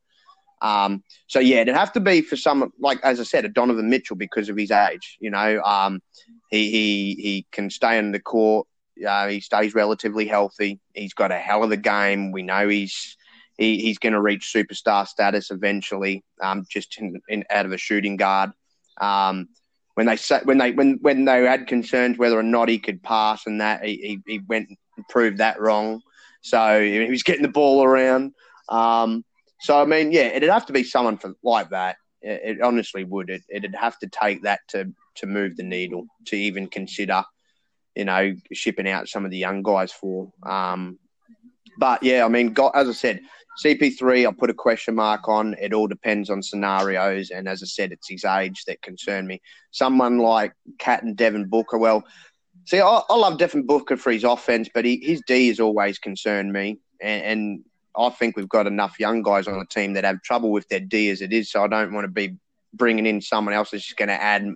Um, 0.62 1.04
so 1.28 1.40
yeah, 1.40 1.58
it'd 1.58 1.76
have 1.76 1.92
to 1.94 2.00
be 2.00 2.22
for 2.22 2.38
someone 2.38 2.72
like 2.80 3.00
as 3.04 3.20
I 3.20 3.24
said, 3.24 3.46
a 3.46 3.50
Donovan 3.50 3.90
Mitchell 3.90 4.16
because 4.16 4.50
of 4.50 4.58
his 4.58 4.72
age. 4.72 5.18
You 5.20 5.32
know, 5.32 5.62
um, 5.64 6.02
he 6.50 6.72
he 6.72 7.16
he 7.16 7.48
can 7.52 7.70
stay 7.70 7.98
in 7.98 8.12
the 8.12 8.20
court. 8.20 8.68
Uh, 9.06 9.28
he 9.28 9.40
stays 9.42 9.74
relatively 9.74 10.26
healthy. 10.26 10.80
He's 10.94 11.14
got 11.14 11.32
a 11.32 11.38
hell 11.38 11.64
of 11.64 11.72
a 11.72 11.78
game. 11.78 12.32
We 12.32 12.44
know 12.44 12.70
he's 12.70 13.18
he, 13.58 13.80
he's 13.80 14.00
going 14.00 14.14
to 14.14 14.22
reach 14.22 14.52
superstar 14.54 15.08
status 15.08 15.52
eventually, 15.52 16.24
um, 16.42 16.66
just 16.70 16.98
in, 17.00 17.20
in, 17.28 17.44
out 17.50 17.66
of 17.66 17.72
a 17.72 17.78
shooting 17.78 18.18
guard. 18.18 18.52
Um, 19.00 19.50
when 19.96 20.08
they 20.08 20.18
when 20.44 20.58
they 20.58 20.72
when 20.72 20.98
when 21.02 21.26
they 21.26 21.44
had 21.44 21.68
concerns 21.68 22.18
whether 22.18 22.38
or 22.38 22.44
not 22.44 22.68
he 22.68 22.80
could 22.80 23.04
pass 23.04 23.46
and 23.46 23.62
that 23.62 23.86
he, 23.86 24.20
he, 24.26 24.34
he 24.34 24.42
went 24.48 24.70
and 24.70 25.08
proved 25.08 25.38
that 25.38 25.62
wrong. 25.62 26.02
So 26.42 26.82
he 26.82 27.10
was 27.10 27.24
getting 27.24 27.44
the 27.44 27.48
ball 27.48 27.84
around. 27.84 28.34
Um, 28.70 29.24
so 29.60 29.80
I 29.80 29.86
mean, 29.86 30.12
yeah, 30.12 30.28
it'd 30.28 30.50
have 30.50 30.66
to 30.66 30.74
be 30.74 30.84
someone 30.84 31.18
for 31.18 31.36
like 31.44 31.70
that. 31.70 31.98
It, 32.24 32.42
it 32.44 32.62
honestly 32.62 33.04
would. 33.04 33.30
It, 33.30 33.44
it'd 33.50 33.76
have 33.76 34.00
to 34.00 34.08
take 34.08 34.42
that 34.44 34.62
to 34.70 34.92
to 35.16 35.28
move 35.28 35.58
the 35.58 35.64
needle 35.64 36.08
to 36.26 36.36
even 36.36 36.68
consider 36.68 37.24
you 37.96 38.06
know, 38.06 38.36
shipping 38.52 38.90
out 38.90 39.08
some 39.08 39.26
of 39.26 39.32
the 39.32 39.38
young 39.38 39.62
guys 39.62 39.92
for. 39.92 40.32
Um, 40.44 41.00
but 41.78 42.04
yeah, 42.04 42.26
I 42.26 42.28
mean, 42.28 42.56
as 42.74 42.90
I 42.90 42.92
said, 42.92 43.22
CP3, 43.62 44.26
I'll 44.26 44.34
put 44.34 44.50
a 44.50 44.54
question 44.54 44.96
mark 44.96 45.28
on. 45.28 45.56
It 45.60 45.74
all 45.74 45.88
depends 45.88 46.30
on 46.30 46.42
scenarios, 46.42 47.30
and 47.30 47.48
as 47.48 47.62
I 47.62 47.68
said, 47.68 47.92
it's 47.92 48.10
his 48.10 48.26
age 48.26 48.64
that 48.66 48.82
concern 48.82 49.28
me. 49.28 49.42
Someone 49.72 50.18
like 50.18 50.54
KAT 50.80 51.04
and 51.04 51.16
Devin 51.16 51.46
Booker, 51.50 51.78
well, 51.78 52.04
see, 52.66 52.80
I, 52.80 53.02
I 53.10 53.16
love 53.16 53.38
Devin 53.38 53.66
Booker 53.66 53.98
for 53.98 54.12
his 54.12 54.24
offense, 54.24 54.70
but 54.74 54.86
he, 54.86 55.00
his 55.04 55.22
D 55.28 55.50
has 55.50 55.60
always 55.60 56.00
concerned 56.00 56.52
me, 56.52 56.80
and, 57.02 57.24
and 57.24 57.64
I 57.96 58.10
think 58.10 58.36
we've 58.36 58.50
got 58.50 58.68
enough 58.68 59.00
young 59.00 59.22
guys 59.22 59.48
on 59.48 59.60
the 59.60 59.66
team 59.66 59.94
that 59.94 60.04
have 60.04 60.22
trouble 60.24 60.52
with 60.52 60.68
their 60.70 60.80
D 60.80 61.10
as 61.10 61.22
it 61.22 61.32
is. 61.32 61.52
So 61.52 61.64
I 61.64 61.68
don't 61.68 61.94
want 61.94 62.06
to 62.06 62.12
be 62.12 62.38
bringing 62.74 63.06
in 63.06 63.22
someone 63.22 63.54
else 63.54 63.72
that's 63.72 63.84
just 63.84 63.98
going 63.98 64.10
to 64.10 64.22
add 64.22 64.48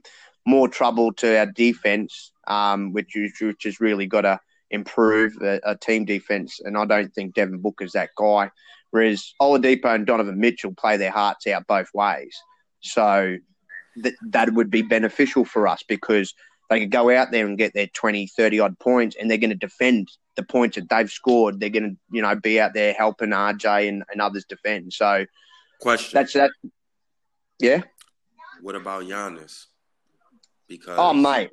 more 0.45 0.67
trouble 0.67 1.13
to 1.13 1.37
our 1.37 1.45
defense, 1.45 2.31
um, 2.47 2.93
which, 2.93 3.15
which 3.15 3.63
has 3.63 3.79
really 3.79 4.07
got 4.07 4.21
to 4.21 4.39
improve 4.71 5.35
a, 5.41 5.59
a, 5.63 5.75
team 5.77 6.05
defense. 6.05 6.59
And 6.63 6.77
I 6.77 6.85
don't 6.85 7.13
think 7.13 7.35
Devin 7.35 7.59
Booker's 7.59 7.93
that 7.93 8.09
guy. 8.17 8.49
Whereas 8.97 9.35
Oladipo 9.39 9.93
and 9.93 10.07
Donovan 10.07 10.39
Mitchell 10.39 10.73
play 10.73 10.97
their 10.97 11.11
hearts 11.11 11.45
out 11.45 11.67
both 11.67 11.87
ways. 11.93 12.35
So 12.79 13.37
th- 14.01 14.15
that 14.29 14.51
would 14.53 14.71
be 14.71 14.81
beneficial 14.81 15.45
for 15.45 15.67
us 15.67 15.83
because 15.87 16.33
they 16.71 16.79
could 16.79 16.89
go 16.89 17.15
out 17.15 17.29
there 17.29 17.45
and 17.45 17.59
get 17.59 17.75
their 17.75 17.85
20, 17.93 18.25
30 18.25 18.59
odd 18.59 18.79
points 18.79 19.15
and 19.15 19.29
they're 19.29 19.37
going 19.37 19.51
to 19.51 19.55
defend 19.55 20.07
the 20.35 20.41
points 20.41 20.77
that 20.77 20.89
they've 20.89 21.11
scored. 21.11 21.59
They're 21.59 21.69
going 21.69 21.91
to, 21.91 21.97
you 22.09 22.23
know, 22.23 22.35
be 22.35 22.59
out 22.59 22.73
there 22.73 22.91
helping 22.93 23.29
RJ 23.29 23.87
and, 23.87 24.03
and 24.11 24.19
others 24.19 24.45
defend. 24.49 24.91
So, 24.93 25.27
question. 25.79 26.17
That's 26.17 26.33
that. 26.33 26.49
Yeah. 27.59 27.83
What 28.63 28.75
about 28.75 29.03
Giannis? 29.03 29.65
Because 30.67 30.97
oh, 30.97 31.13
mate, 31.13 31.51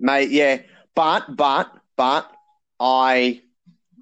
mate, 0.00 0.30
yeah, 0.30 0.62
but 0.94 1.36
but 1.36 1.70
but 1.94 2.32
I 2.80 3.42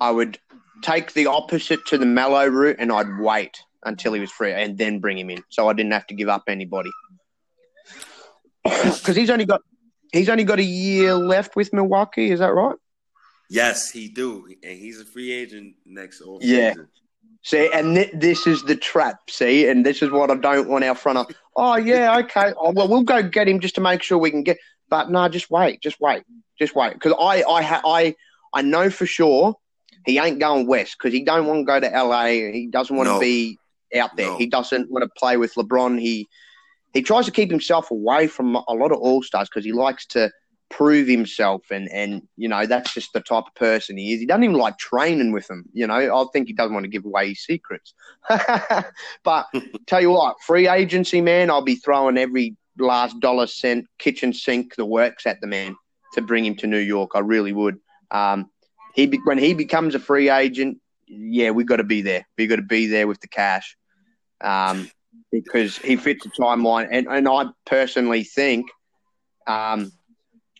I 0.00 0.12
would 0.12 0.38
take 0.84 1.14
the 1.14 1.26
opposite 1.26 1.84
to 1.86 1.98
the 1.98 2.06
Melo 2.06 2.46
route, 2.46 2.76
and 2.78 2.92
I'd 2.92 3.18
wait 3.18 3.62
until 3.84 4.12
he 4.12 4.20
was 4.20 4.30
free 4.30 4.52
and 4.52 4.78
then 4.78 4.98
bring 5.00 5.18
him 5.18 5.30
in, 5.30 5.42
so 5.48 5.68
I 5.68 5.72
didn't 5.72 5.92
have 5.92 6.06
to 6.08 6.14
give 6.14 6.28
up 6.28 6.44
anybody. 6.48 6.90
Because 8.64 9.14
he's 9.14 9.28
only 9.28 9.44
got 9.44 9.60
he's 10.10 10.30
only 10.30 10.44
got 10.44 10.58
a 10.58 10.64
year 10.64 11.14
left 11.14 11.54
with 11.54 11.72
Milwaukee. 11.74 12.30
Is 12.30 12.40
that 12.40 12.54
right? 12.54 12.76
Yes, 13.50 13.90
he 13.90 14.08
do, 14.08 14.46
and 14.62 14.78
he's 14.78 15.00
a 15.00 15.04
free 15.04 15.32
agent 15.32 15.74
next. 15.84 16.22
Yeah. 16.40 16.70
Season. 16.70 16.88
See, 17.42 17.70
and 17.74 17.94
th- 17.94 18.12
this 18.14 18.46
is 18.46 18.62
the 18.62 18.74
trap. 18.74 19.28
See, 19.28 19.68
and 19.68 19.84
this 19.84 20.00
is 20.00 20.10
what 20.10 20.30
I 20.30 20.36
don't 20.36 20.66
want 20.66 20.82
our 20.84 20.94
front. 20.94 21.18
Of, 21.18 21.26
oh 21.56 21.76
yeah, 21.76 22.16
okay. 22.20 22.54
Oh, 22.56 22.70
well, 22.70 22.88
we'll 22.88 23.02
go 23.02 23.22
get 23.22 23.46
him 23.46 23.60
just 23.60 23.74
to 23.74 23.82
make 23.82 24.02
sure 24.02 24.16
we 24.16 24.30
can 24.30 24.44
get. 24.44 24.56
But 24.88 25.10
no, 25.10 25.28
just 25.28 25.50
wait, 25.50 25.82
just 25.82 26.00
wait, 26.00 26.22
just 26.58 26.74
wait. 26.74 26.94
Because 26.94 27.12
I, 27.20 27.42
I, 27.42 27.62
ha- 27.62 27.82
I, 27.84 28.14
I 28.54 28.62
know 28.62 28.88
for 28.88 29.04
sure 29.04 29.56
he 30.04 30.18
ain't 30.18 30.38
going 30.38 30.66
west 30.66 30.96
because 30.98 31.12
he 31.12 31.22
don't 31.22 31.46
want 31.46 31.60
to 31.60 31.64
go 31.64 31.80
to 31.80 31.88
LA. 31.88 32.26
He 32.52 32.68
doesn't 32.70 32.94
want 32.94 33.08
no. 33.08 33.14
to 33.14 33.20
be 33.20 33.58
out 33.96 34.16
there. 34.16 34.28
No. 34.28 34.38
He 34.38 34.46
doesn't 34.46 34.90
want 34.90 35.02
to 35.02 35.10
play 35.16 35.36
with 35.36 35.54
LeBron. 35.54 36.00
He, 36.00 36.28
he 36.92 37.02
tries 37.02 37.26
to 37.26 37.30
keep 37.30 37.50
himself 37.50 37.90
away 37.90 38.26
from 38.26 38.56
a 38.56 38.74
lot 38.74 38.92
of 38.92 38.98
all 38.98 39.22
stars 39.22 39.48
because 39.48 39.64
he 39.64 39.72
likes 39.72 40.06
to 40.06 40.30
prove 40.70 41.06
himself 41.06 41.62
and 41.70 41.88
and 41.92 42.22
you 42.36 42.48
know 42.48 42.66
that's 42.66 42.94
just 42.94 43.12
the 43.12 43.20
type 43.20 43.44
of 43.46 43.54
person 43.54 43.96
he 43.96 44.14
is. 44.14 44.20
He 44.20 44.26
doesn't 44.26 44.44
even 44.44 44.56
like 44.56 44.78
training 44.78 45.32
with 45.32 45.46
them. 45.46 45.64
You 45.72 45.86
know, 45.86 45.94
I 45.94 46.24
think 46.32 46.48
he 46.48 46.52
doesn't 46.52 46.74
want 46.74 46.84
to 46.84 46.90
give 46.90 47.04
away 47.04 47.28
his 47.28 47.44
secrets. 47.44 47.94
but 49.24 49.46
tell 49.86 50.00
you 50.00 50.10
what, 50.10 50.40
free 50.40 50.68
agency 50.68 51.20
man, 51.20 51.50
I'll 51.50 51.62
be 51.62 51.76
throwing 51.76 52.18
every 52.18 52.56
last 52.78 53.20
dollar 53.20 53.46
cent 53.46 53.86
kitchen 53.98 54.32
sink 54.32 54.74
the 54.74 54.84
works 54.84 55.26
at 55.26 55.40
the 55.40 55.46
man 55.46 55.76
to 56.14 56.22
bring 56.22 56.44
him 56.44 56.56
to 56.56 56.66
New 56.66 56.78
York. 56.78 57.12
I 57.14 57.20
really 57.20 57.52
would. 57.52 57.78
Um, 58.10 58.50
he 58.94 59.06
when 59.24 59.38
he 59.38 59.54
becomes 59.54 59.94
a 59.94 59.98
free 59.98 60.30
agent, 60.30 60.78
yeah, 61.06 61.50
we've 61.50 61.66
got 61.66 61.76
to 61.76 61.84
be 61.84 62.02
there. 62.02 62.26
We've 62.38 62.48
got 62.48 62.56
to 62.56 62.62
be 62.62 62.86
there 62.86 63.06
with 63.06 63.20
the 63.20 63.28
cash. 63.28 63.76
Um, 64.40 64.90
because 65.34 65.76
he 65.76 65.96
fits 65.96 66.22
the 66.22 66.30
timeline. 66.30 66.88
And, 66.90 67.08
and 67.08 67.28
I 67.28 67.46
personally 67.66 68.22
think 68.22 68.66
um, 69.48 69.90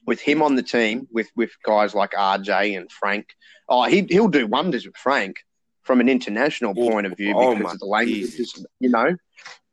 with 0.07 0.21
him 0.21 0.43
on 0.43 0.57
the 0.57 0.63
team, 0.63 1.07
with, 1.13 1.29
with 1.37 1.51
guys 1.65 1.95
like 1.95 2.11
RJ 2.11 2.77
and 2.77 2.91
Frank, 2.91 3.27
oh, 3.69 3.85
he, 3.85 4.05
he'll 4.09 4.29
do 4.29 4.49
wonders 4.49 4.85
with 4.85 4.97
Frank 4.97 5.37
from 5.83 6.01
an 6.01 6.09
international 6.09 6.75
point 6.75 7.07
of 7.07 7.17
view 7.17 7.35
oh, 7.37 7.55
because 7.55 7.75
of 7.75 7.79
the 7.79 7.87
languages, 7.87 8.67
you 8.81 8.89
know. 8.89 9.17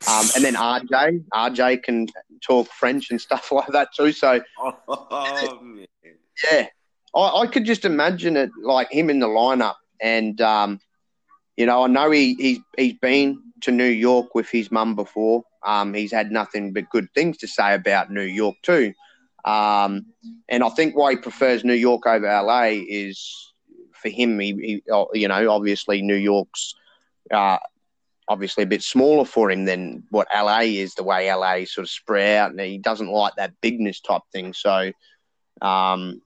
Um, 0.07 0.25
and 0.35 0.43
then 0.43 0.55
RJ, 0.55 1.25
RJ 1.33 1.83
can 1.83 2.07
talk 2.45 2.67
French 2.67 3.09
and 3.09 3.19
stuff 3.19 3.51
like 3.51 3.67
that 3.69 3.89
too. 3.95 4.11
So, 4.11 4.39
oh, 4.59 5.59
yeah, 6.51 6.67
I, 7.15 7.41
I, 7.41 7.47
could 7.47 7.65
just 7.65 7.85
imagine 7.85 8.37
it 8.37 8.51
like 8.61 8.91
him 8.91 9.09
in 9.09 9.19
the 9.19 9.27
lineup. 9.27 9.75
And, 10.01 10.39
um, 10.41 10.79
you 11.57 11.65
know, 11.65 11.83
I 11.83 11.87
know 11.87 12.11
he, 12.11 12.35
he's, 12.35 12.59
he's 12.77 12.93
been 12.93 13.41
to 13.61 13.71
New 13.71 13.83
York 13.85 14.33
with 14.33 14.49
his 14.49 14.71
mum 14.71 14.95
before. 14.95 15.43
Um, 15.63 15.93
he's 15.93 16.11
had 16.11 16.31
nothing 16.31 16.73
but 16.73 16.89
good 16.89 17.07
things 17.13 17.37
to 17.37 17.47
say 17.47 17.73
about 17.75 18.11
New 18.11 18.21
York 18.23 18.55
too. 18.63 18.93
Um, 19.45 20.05
and 20.49 20.63
I 20.63 20.69
think 20.69 20.95
why 20.95 21.11
he 21.11 21.17
prefers 21.17 21.63
New 21.63 21.73
York 21.73 22.05
over 22.05 22.25
LA 22.25 22.69
is 22.87 23.53
for 23.93 24.09
him. 24.09 24.39
He, 24.39 24.53
he 24.53 24.83
you 25.13 25.27
know, 25.27 25.51
obviously 25.51 26.01
New 26.01 26.15
York's 26.15 26.75
uh, 27.31 27.57
obviously 28.27 28.63
a 28.63 28.67
bit 28.67 28.83
smaller 28.83 29.25
for 29.25 29.51
him 29.51 29.65
than 29.65 30.03
what 30.09 30.27
LA 30.33 30.61
is. 30.61 30.95
The 30.95 31.03
way 31.03 31.33
LA 31.33 31.65
sort 31.65 31.85
of 31.85 31.89
spread 31.89 32.37
out, 32.37 32.51
and 32.51 32.59
he 32.59 32.77
doesn't 32.77 33.09
like 33.09 33.35
that 33.35 33.53
bigness 33.61 33.99
type 33.99 34.23
thing. 34.31 34.53
So, 34.53 34.91
um, 35.61 36.21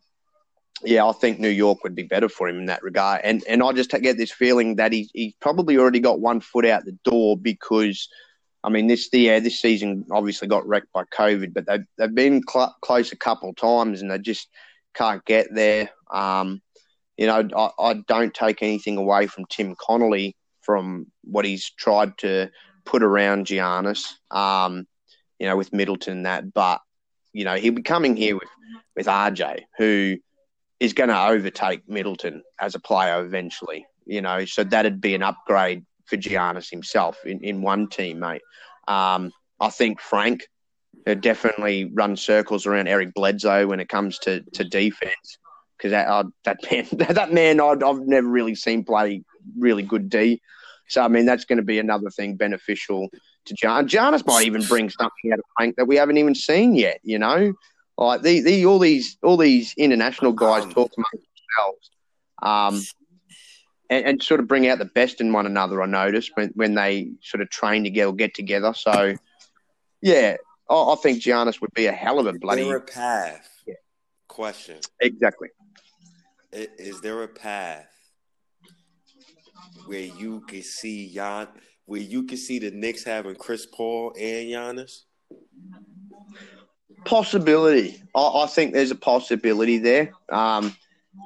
yeah, 0.83 1.05
I 1.05 1.11
think 1.13 1.39
New 1.39 1.49
York 1.49 1.83
would 1.83 1.95
be 1.95 2.03
better 2.03 2.27
for 2.27 2.47
him 2.47 2.59
in 2.59 2.65
that 2.65 2.83
regard. 2.83 3.21
And 3.23 3.43
and 3.47 3.63
I 3.63 3.71
just 3.71 3.89
get 3.89 4.17
this 4.17 4.31
feeling 4.31 4.75
that 4.75 4.91
he 4.91 5.09
he's 5.13 5.33
probably 5.39 5.77
already 5.77 5.99
got 5.99 6.19
one 6.19 6.41
foot 6.41 6.65
out 6.65 6.85
the 6.85 6.97
door 7.03 7.37
because, 7.37 8.09
I 8.63 8.69
mean, 8.69 8.87
this 8.87 9.09
yeah 9.11 9.39
this 9.39 9.61
season 9.61 10.05
obviously 10.11 10.47
got 10.47 10.67
wrecked 10.67 10.91
by 10.93 11.03
COVID, 11.05 11.53
but 11.53 11.65
they've 11.65 11.85
they've 11.97 12.13
been 12.13 12.41
cl- 12.47 12.75
close 12.81 13.11
a 13.11 13.17
couple 13.17 13.49
of 13.49 13.55
times 13.55 14.01
and 14.01 14.11
they 14.11 14.19
just 14.19 14.49
can't 14.93 15.23
get 15.25 15.47
there. 15.53 15.89
Um, 16.11 16.61
you 17.17 17.27
know, 17.27 17.47
I, 17.55 17.69
I 17.81 17.93
don't 18.07 18.33
take 18.33 18.61
anything 18.61 18.97
away 18.97 19.27
from 19.27 19.45
Tim 19.49 19.75
Connolly 19.79 20.35
from 20.61 21.07
what 21.23 21.45
he's 21.45 21.69
tried 21.69 22.17
to 22.17 22.49
put 22.83 23.03
around 23.03 23.45
Giannis, 23.45 24.05
um, 24.31 24.85
you 25.39 25.47
know, 25.47 25.55
with 25.55 25.71
Middleton 25.71 26.23
that, 26.23 26.53
but 26.53 26.81
you 27.31 27.43
know 27.43 27.55
he'll 27.55 27.73
be 27.73 27.81
coming 27.81 28.15
here 28.15 28.35
with 28.35 28.49
with 28.95 29.07
RJ 29.07 29.63
who 29.77 30.17
is 30.79 30.93
going 30.93 31.09
to 31.09 31.27
overtake 31.27 31.87
Middleton 31.87 32.43
as 32.59 32.75
a 32.75 32.79
player 32.79 33.23
eventually. 33.23 33.85
You 34.05 34.21
know, 34.21 34.45
so 34.45 34.63
that'd 34.63 35.01
be 35.01 35.15
an 35.15 35.23
upgrade 35.23 35.83
for 36.05 36.17
Giannis 36.17 36.69
himself 36.69 37.17
in, 37.25 37.43
in 37.43 37.61
one 37.61 37.87
team, 37.87 38.19
mate. 38.19 38.41
Um, 38.87 39.31
I 39.59 39.69
think 39.69 39.99
Frank 39.99 40.47
definitely 41.19 41.91
run 41.93 42.15
circles 42.15 42.65
around 42.65 42.87
Eric 42.87 43.13
Bledsoe 43.13 43.67
when 43.67 43.79
it 43.79 43.89
comes 43.89 44.19
to, 44.19 44.41
to 44.53 44.63
defense 44.63 45.37
because 45.77 45.91
that 45.91 46.07
uh, 46.07 46.23
that 46.43 46.57
man 46.71 46.87
that 47.15 47.33
man 47.33 47.59
i 47.59 47.67
have 47.67 47.99
never 47.99 48.27
really 48.27 48.55
seen 48.55 48.83
play 48.83 49.23
really 49.57 49.83
good 49.83 50.09
D. 50.09 50.41
So 50.87 51.01
I 51.03 51.07
mean 51.07 51.25
that's 51.25 51.45
going 51.45 51.57
to 51.57 51.63
be 51.63 51.79
another 51.79 52.09
thing 52.09 52.35
beneficial 52.35 53.09
to 53.45 53.53
John. 53.53 53.87
Giannis 53.87 54.25
might 54.25 54.45
even 54.45 54.63
bring 54.63 54.89
something 54.89 55.31
out 55.31 55.39
of 55.39 55.45
Frank 55.57 55.75
that 55.77 55.85
we 55.85 55.95
haven't 55.95 56.17
even 56.17 56.35
seen 56.35 56.75
yet. 56.75 56.99
You 57.03 57.19
know, 57.19 57.53
like 57.97 58.21
the, 58.21 58.41
the 58.41 58.65
all 58.65 58.79
these 58.79 59.17
all 59.23 59.37
these 59.37 59.73
international 59.77 60.33
guys 60.33 60.63
talk 60.65 60.91
amongst 60.97 61.29
themselves, 61.57 61.91
um, 62.41 62.81
and, 63.89 64.05
and, 64.05 64.23
sort 64.23 64.41
of 64.41 64.47
bring 64.47 64.67
out 64.67 64.79
the 64.79 64.85
best 64.85 65.21
in 65.21 65.31
one 65.31 65.45
another. 65.45 65.81
I 65.81 65.85
notice 65.85 66.29
when 66.33 66.49
when 66.55 66.75
they 66.75 67.11
sort 67.21 67.41
of 67.41 67.49
train 67.49 67.83
together, 67.83 68.11
get 68.11 68.33
together. 68.33 68.73
So, 68.73 69.15
yeah, 70.01 70.35
I, 70.69 70.73
I 70.73 70.95
think 71.01 71.21
Giannis 71.21 71.61
would 71.61 71.73
be 71.73 71.85
a 71.85 71.93
hell 71.93 72.19
of 72.19 72.27
a 72.27 72.33
bloody 72.33 72.63
there 72.63 72.77
a 72.77 72.81
path. 72.81 73.49
Yeah. 73.65 73.75
Question 74.27 74.79
exactly. 74.99 75.49
Is 76.51 76.99
there 77.01 77.23
a 77.23 77.27
path 77.27 77.87
where 79.85 79.99
you 79.99 80.41
can 80.47 80.63
see 80.63 81.13
Jan, 81.13 81.47
where 81.85 82.01
you 82.01 82.23
can 82.23 82.37
see 82.37 82.59
the 82.59 82.71
Knicks 82.71 83.05
having 83.05 83.35
Chris 83.35 83.65
Paul 83.65 84.13
and 84.19 84.49
Giannis? 84.49 85.03
Possibility. 87.03 88.01
I, 88.15 88.19
I, 88.19 88.47
think 88.47 88.73
there's 88.73 88.91
a 88.91 88.95
possibility 88.95 89.77
there. 89.77 90.11
Um, 90.31 90.75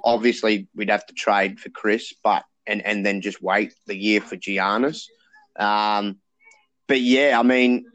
obviously, 0.04 0.68
we'd 0.76 0.90
have 0.90 1.06
to 1.08 1.14
trade 1.14 1.60
for 1.60 1.70
Chris, 1.70 2.14
but 2.24 2.44
and 2.68 2.86
and 2.86 3.06
then 3.06 3.22
just 3.22 3.42
wait 3.42 3.74
the 3.86 3.96
year 3.96 4.22
for 4.22 4.36
Giannis. 4.36 5.06
Um, 5.58 6.20
but 6.88 7.02
yeah, 7.02 7.38
I 7.40 7.44
mean, 7.44 7.86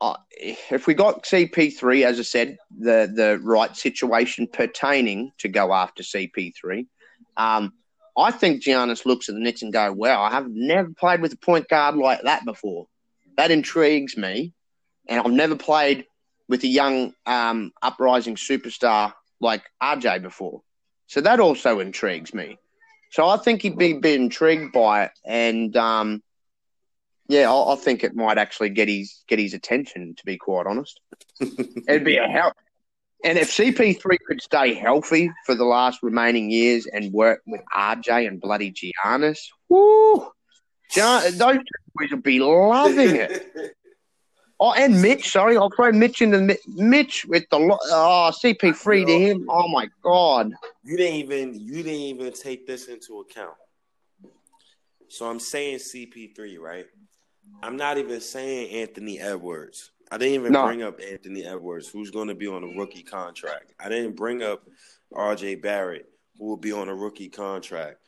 uh, 0.00 0.16
if 0.30 0.86
we 0.86 0.94
got 0.94 1.24
CP3, 1.24 2.04
as 2.04 2.18
I 2.18 2.22
said, 2.22 2.58
the 2.76 3.10
the 3.14 3.38
right 3.42 3.76
situation 3.76 4.46
pertaining 4.46 5.32
to 5.38 5.48
go 5.48 5.72
after 5.72 6.02
CP3, 6.02 6.86
um, 7.36 7.72
I 8.16 8.30
think 8.30 8.62
Giannis 8.62 9.06
looks 9.06 9.28
at 9.28 9.34
the 9.34 9.40
Knicks 9.40 9.62
and 9.62 9.72
go, 9.72 9.92
"Wow, 9.92 10.22
I 10.22 10.30
have 10.30 10.48
never 10.48 10.90
played 10.90 11.20
with 11.20 11.32
a 11.32 11.38
point 11.38 11.68
guard 11.68 11.96
like 11.96 12.22
that 12.22 12.44
before. 12.44 12.88
That 13.36 13.50
intrigues 13.50 14.16
me, 14.16 14.52
and 15.08 15.20
I've 15.20 15.32
never 15.32 15.56
played 15.56 16.06
with 16.52 16.62
a 16.64 16.68
young 16.68 17.14
um, 17.24 17.72
uprising 17.80 18.34
superstar 18.34 19.14
like 19.40 19.62
RJ 19.82 20.20
before. 20.20 20.60
So 21.06 21.22
that 21.22 21.40
also 21.40 21.80
intrigues 21.80 22.34
me. 22.34 22.58
So 23.10 23.26
I 23.26 23.38
think 23.38 23.62
he'd 23.62 23.78
be, 23.78 23.94
be 23.94 24.12
intrigued 24.12 24.70
by 24.70 25.04
it, 25.04 25.12
and 25.24 25.74
um, 25.78 26.22
yeah, 27.26 27.50
I, 27.50 27.72
I, 27.72 27.76
think 27.76 28.04
it 28.04 28.14
might 28.14 28.36
actually 28.36 28.68
get 28.68 28.86
his 28.86 29.22
get 29.28 29.38
his 29.38 29.54
attention. 29.54 30.14
To 30.14 30.24
be 30.26 30.36
quite 30.36 30.66
honest, 30.66 31.00
it'd 31.40 32.04
be 32.04 32.18
a 32.18 32.28
help. 32.28 32.52
And 33.24 33.38
if 33.38 33.50
CP3 33.50 34.02
could 34.26 34.42
stay 34.42 34.74
healthy 34.74 35.30
for 35.46 35.54
the 35.54 35.64
last 35.64 36.02
remaining 36.02 36.50
years 36.50 36.84
and 36.84 37.14
work 37.14 37.40
with 37.46 37.62
RJ 37.74 38.28
and 38.28 38.42
bloody 38.42 38.72
Giannis, 38.72 39.38
whoo, 39.70 40.30
Gian, 40.90 41.22
those 41.38 41.56
two 41.56 41.90
boys 41.94 42.10
would 42.10 42.22
be 42.22 42.40
loving 42.40 43.16
it. 43.16 43.74
Oh, 44.64 44.72
and 44.74 45.02
Mitch, 45.02 45.32
sorry, 45.32 45.56
I'll 45.56 45.70
throw 45.70 45.90
Mitch 45.90 46.22
in 46.22 46.30
the 46.30 46.56
Mitch 46.68 47.24
with 47.24 47.42
the 47.50 47.56
oh 47.56 47.78
ah, 47.90 48.30
CP3 48.30 49.06
to 49.06 49.18
him. 49.18 49.46
Oh 49.48 49.66
my 49.66 49.88
god! 50.04 50.52
You 50.84 50.96
didn't 50.96 51.16
even 51.16 51.54
you 51.54 51.82
didn't 51.82 51.94
even 51.94 52.32
take 52.32 52.64
this 52.64 52.86
into 52.86 53.18
account. 53.18 53.56
So 55.08 55.28
I'm 55.28 55.40
saying 55.40 55.78
CP3, 55.78 56.60
right? 56.60 56.86
I'm 57.60 57.76
not 57.76 57.98
even 57.98 58.20
saying 58.20 58.70
Anthony 58.70 59.18
Edwards. 59.18 59.90
I 60.12 60.16
didn't 60.16 60.34
even 60.34 60.52
no. 60.52 60.64
bring 60.64 60.84
up 60.84 61.00
Anthony 61.00 61.44
Edwards, 61.44 61.88
who's 61.88 62.12
going 62.12 62.28
to 62.28 62.36
be 62.36 62.46
on 62.46 62.62
a 62.62 62.78
rookie 62.78 63.02
contract. 63.02 63.74
I 63.80 63.88
didn't 63.88 64.14
bring 64.14 64.44
up 64.44 64.62
RJ 65.12 65.60
Barrett, 65.60 66.06
who 66.38 66.46
will 66.46 66.56
be 66.56 66.70
on 66.70 66.88
a 66.88 66.94
rookie 66.94 67.30
contract. 67.30 67.98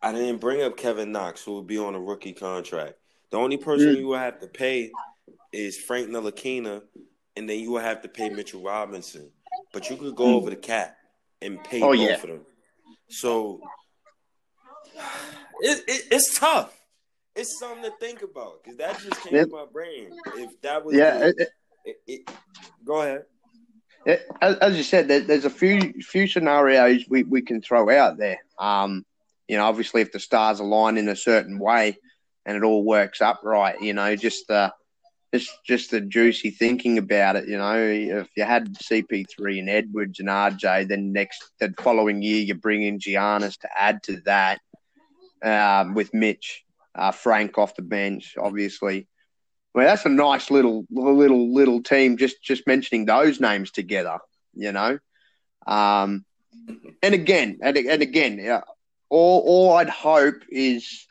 I 0.00 0.12
didn't 0.12 0.40
bring 0.40 0.62
up 0.62 0.76
Kevin 0.76 1.10
Knox, 1.10 1.42
who 1.42 1.54
will 1.54 1.64
be 1.64 1.78
on 1.78 1.96
a 1.96 2.00
rookie 2.00 2.34
contract. 2.34 2.94
The 3.30 3.38
only 3.38 3.56
person 3.56 3.94
mm. 3.94 3.98
you 3.98 4.08
will 4.08 4.18
have 4.18 4.40
to 4.40 4.46
pay 4.46 4.90
is 5.52 5.78
Frank 5.78 6.08
Ntilikina, 6.08 6.82
and 7.36 7.48
then 7.48 7.58
you 7.58 7.72
will 7.72 7.80
have 7.80 8.02
to 8.02 8.08
pay 8.08 8.28
Mitchell 8.28 8.62
Robinson. 8.62 9.30
But 9.72 9.90
you 9.90 9.96
could 9.96 10.14
go 10.14 10.26
mm. 10.26 10.34
over 10.34 10.50
the 10.50 10.56
cap 10.56 10.96
and 11.42 11.62
pay 11.64 11.80
oh, 11.82 11.92
both 11.92 12.00
yeah. 12.00 12.14
of 12.14 12.22
them. 12.22 12.46
So 13.08 13.60
it, 15.60 15.84
it, 15.86 16.04
it's 16.10 16.38
tough. 16.38 16.78
It's 17.36 17.58
something 17.58 17.82
to 17.82 17.92
think 17.98 18.22
about 18.22 18.62
because 18.62 18.78
that 18.78 18.98
just 19.00 19.20
came 19.22 19.32
to 19.32 19.50
my 19.50 19.66
brain. 19.70 20.10
If 20.36 20.60
that 20.62 20.84
was 20.84 20.94
yeah, 20.94 21.32
it, 22.06 22.30
go 22.84 23.02
ahead. 23.02 23.24
As, 24.40 24.56
as, 24.56 24.76
you 24.76 24.82
said, 24.82 25.08
there's 25.08 25.44
a 25.44 25.50
few 25.50 25.94
few 26.02 26.28
scenarios 26.28 27.04
we, 27.08 27.24
we 27.24 27.42
can 27.42 27.60
throw 27.60 27.90
out 27.90 28.18
there. 28.18 28.38
Um, 28.58 29.04
you 29.48 29.56
know, 29.56 29.64
obviously, 29.64 30.02
if 30.02 30.12
the 30.12 30.20
stars 30.20 30.60
align 30.60 30.96
in 30.96 31.08
a 31.08 31.16
certain 31.16 31.58
way, 31.58 31.96
and 32.46 32.56
it 32.56 32.62
all 32.62 32.84
works 32.84 33.20
up 33.20 33.40
right. 33.42 33.80
You 33.80 33.94
know, 33.94 34.16
just 34.16 34.48
the 34.48 34.72
just 35.34 35.50
just 35.64 35.90
the 35.90 36.00
juicy 36.00 36.50
thinking 36.50 36.98
about 36.98 37.36
it. 37.36 37.48
You 37.48 37.58
know, 37.58 37.76
if 37.76 38.28
you 38.36 38.44
had 38.44 38.74
CP3 38.74 39.58
and 39.58 39.68
Edwards 39.68 40.20
and 40.20 40.28
RJ, 40.28 40.88
then 40.88 41.12
next 41.12 41.42
the 41.58 41.74
following 41.78 42.22
year 42.22 42.42
you 42.42 42.54
bring 42.54 42.82
in 42.82 42.98
Giannis 42.98 43.58
to 43.60 43.68
add 43.76 44.02
to 44.04 44.20
that 44.26 44.60
um, 45.42 45.94
with 45.94 46.14
Mitch, 46.14 46.64
uh, 46.94 47.10
Frank 47.10 47.58
off 47.58 47.74
the 47.74 47.82
bench, 47.82 48.36
obviously. 48.40 49.08
Well, 49.74 49.86
that's 49.86 50.06
a 50.06 50.08
nice 50.08 50.52
little 50.52 50.86
little 50.90 51.52
little 51.52 51.82
team. 51.82 52.16
Just 52.16 52.40
just 52.42 52.66
mentioning 52.66 53.04
those 53.04 53.40
names 53.40 53.72
together, 53.72 54.18
you 54.54 54.70
know. 54.70 54.98
Um, 55.66 56.24
and 57.02 57.14
again, 57.14 57.58
and, 57.60 57.76
and 57.76 58.02
again, 58.02 58.38
yeah, 58.38 58.60
all 59.10 59.42
all 59.44 59.72
I'd 59.72 59.88
hope 59.88 60.42
is 60.48 61.08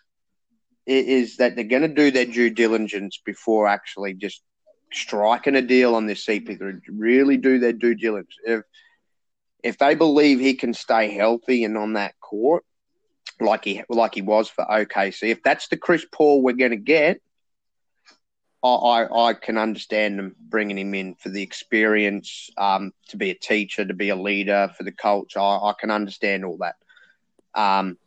is 0.86 1.38
that 1.38 1.55
they're 1.55 1.63
going 1.63 1.81
to 1.84 1.88
do 1.88 2.11
their 2.11 2.25
due 2.25 2.49
diligence 2.49 3.19
before 3.25 3.67
actually 3.67 4.13
just 4.13 4.41
striking 4.91 5.55
a 5.55 5.61
deal 5.61 5.95
on 5.95 6.05
this 6.05 6.25
CP3. 6.25 6.81
Really 6.89 7.38
do 7.38 7.59
their 7.59 7.73
due 7.73 7.95
diligence. 7.95 8.36
If 8.45 8.61
if 9.63 9.77
they 9.77 9.95
believe 9.95 10.39
he 10.39 10.55
can 10.55 10.73
stay 10.73 11.09
healthy 11.13 11.63
and 11.63 11.77
on 11.77 11.93
that 11.93 12.19
court, 12.19 12.65
like 13.39 13.63
he 13.63 13.84
like 13.89 14.15
he 14.15 14.21
was 14.21 14.49
for 14.49 14.65
OKC, 14.65 15.29
if 15.29 15.41
that's 15.43 15.67
the 15.69 15.77
Chris 15.77 16.05
Paul 16.11 16.41
we're 16.41 16.53
going 16.53 16.71
to 16.71 16.77
get, 16.77 17.21
I, 18.63 18.69
I, 18.69 19.29
I 19.29 19.34
can 19.34 19.57
understand 19.57 20.19
them 20.19 20.36
bringing 20.39 20.77
him 20.77 20.93
in 20.93 21.15
for 21.15 21.29
the 21.29 21.41
experience, 21.41 22.49
um, 22.57 22.91
to 23.09 23.17
be 23.17 23.29
a 23.29 23.36
teacher, 23.36 23.86
to 23.86 23.93
be 23.93 24.09
a 24.09 24.15
leader, 24.15 24.71
for 24.77 24.84
the 24.84 24.91
culture. 24.91 25.39
I, 25.39 25.55
I 25.55 25.73
can 25.79 25.91
understand 25.91 26.45
all 26.45 26.57
that. 26.57 26.75
Um, 27.55 27.97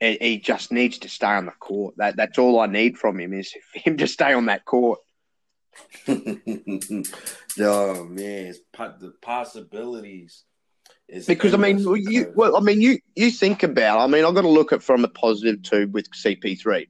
he, 0.00 0.18
he 0.20 0.38
just 0.38 0.72
needs 0.72 0.98
to 0.98 1.08
stay 1.08 1.26
on 1.26 1.46
the 1.46 1.52
court. 1.52 1.94
That 1.96 2.16
that's 2.16 2.38
all 2.38 2.60
I 2.60 2.66
need 2.66 2.98
from 2.98 3.18
him 3.18 3.32
is 3.32 3.52
for 3.72 3.78
him 3.78 3.96
to 3.98 4.06
stay 4.06 4.32
on 4.32 4.46
that 4.46 4.64
court. 4.64 5.00
oh 6.08 8.04
man, 8.04 8.46
it's 8.46 8.60
the 8.76 9.12
possibilities. 9.20 10.44
because 11.26 11.54
I 11.54 11.56
mean, 11.56 11.78
you 11.78 12.32
well, 12.36 12.56
I 12.56 12.60
mean, 12.60 12.80
you 12.80 12.98
you 13.16 13.30
think 13.30 13.62
about. 13.62 13.98
I 13.98 14.06
mean, 14.06 14.24
I've 14.24 14.34
got 14.34 14.42
to 14.42 14.48
look 14.48 14.72
at 14.72 14.82
from 14.82 15.04
a 15.04 15.08
positive 15.08 15.62
too 15.62 15.88
with 15.88 16.08
CP3. 16.10 16.86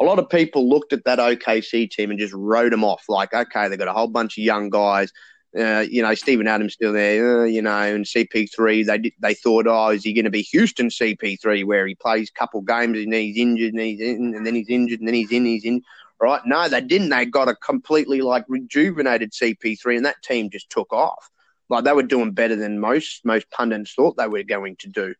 A 0.00 0.04
lot 0.04 0.18
of 0.18 0.28
people 0.28 0.68
looked 0.68 0.92
at 0.92 1.04
that 1.04 1.18
OKC 1.18 1.90
team 1.90 2.10
and 2.10 2.18
just 2.18 2.32
wrote 2.32 2.70
them 2.70 2.82
off. 2.84 3.04
Like, 3.08 3.34
okay, 3.34 3.68
they've 3.68 3.78
got 3.78 3.88
a 3.88 3.92
whole 3.92 4.08
bunch 4.08 4.38
of 4.38 4.44
young 4.44 4.70
guys. 4.70 5.12
Uh, 5.58 5.84
you 5.88 6.00
know, 6.00 6.14
Steven 6.14 6.48
Adams 6.48 6.72
still 6.72 6.94
there, 6.94 7.42
uh, 7.42 7.44
you 7.44 7.60
know, 7.60 7.70
and 7.70 8.06
CP3, 8.06 8.86
they 8.86 9.12
they 9.18 9.34
thought, 9.34 9.66
oh, 9.66 9.90
is 9.90 10.02
he 10.02 10.14
going 10.14 10.24
to 10.24 10.30
be 10.30 10.42
Houston 10.42 10.88
CP3 10.88 11.66
where 11.66 11.86
he 11.86 11.94
plays 11.94 12.30
a 12.30 12.38
couple 12.38 12.62
games 12.62 12.98
and 12.98 13.12
he's 13.12 13.36
injured 13.36 13.74
and 13.74 13.82
he's 13.82 14.00
in, 14.00 14.34
and 14.34 14.46
then 14.46 14.54
he's 14.54 14.70
injured 14.70 15.00
and 15.00 15.08
then 15.08 15.14
he's 15.14 15.30
in, 15.30 15.44
he's 15.44 15.64
in, 15.64 15.82
right? 16.20 16.40
No, 16.46 16.68
they 16.68 16.80
didn't. 16.80 17.10
They 17.10 17.26
got 17.26 17.48
a 17.48 17.54
completely 17.56 18.22
like 18.22 18.46
rejuvenated 18.48 19.32
CP3 19.32 19.96
and 19.96 20.06
that 20.06 20.22
team 20.22 20.48
just 20.48 20.70
took 20.70 20.90
off. 20.92 21.28
Like 21.68 21.84
they 21.84 21.92
were 21.92 22.02
doing 22.02 22.32
better 22.32 22.56
than 22.56 22.80
most 22.80 23.24
most 23.24 23.50
pundits 23.50 23.94
thought 23.94 24.16
they 24.16 24.28
were 24.28 24.44
going 24.44 24.76
to 24.76 24.88
do. 24.88 25.14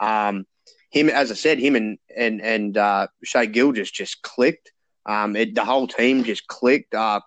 Um, 0.00 0.46
him, 0.90 1.08
as 1.10 1.30
I 1.30 1.34
said, 1.34 1.58
him 1.58 1.76
and 1.76 1.98
and 2.16 2.40
and 2.40 2.76
uh, 2.76 3.08
Shai 3.22 3.46
Gilgeous 3.46 3.90
just 3.90 4.22
clicked. 4.22 4.72
Um, 5.04 5.36
it, 5.36 5.54
the 5.54 5.64
whole 5.64 5.86
team 5.86 6.24
just 6.24 6.46
clicked. 6.48 6.94
Uh, 6.94 7.20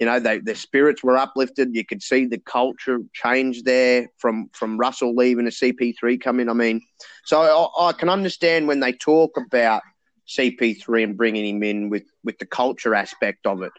you 0.00 0.06
know, 0.06 0.20
they, 0.20 0.38
their 0.38 0.54
spirits 0.54 1.02
were 1.02 1.16
uplifted. 1.16 1.74
You 1.74 1.84
could 1.84 2.02
see 2.02 2.26
the 2.26 2.38
culture 2.38 3.00
change 3.12 3.62
there 3.62 4.08
from 4.18 4.48
from 4.52 4.78
Russell 4.78 5.14
leaving 5.14 5.46
a 5.46 5.50
CP3 5.50 6.20
coming. 6.20 6.48
I 6.48 6.52
mean, 6.52 6.80
so 7.24 7.40
I, 7.40 7.88
I, 7.88 7.92
can 7.92 8.08
understand 8.08 8.68
when 8.68 8.80
they 8.80 8.92
talk 8.92 9.36
about 9.36 9.82
CP3 10.28 11.04
and 11.04 11.16
bringing 11.16 11.56
him 11.56 11.62
in 11.62 11.90
with 11.90 12.04
with 12.22 12.38
the 12.38 12.46
culture 12.46 12.94
aspect 12.94 13.46
of 13.46 13.62
it. 13.62 13.72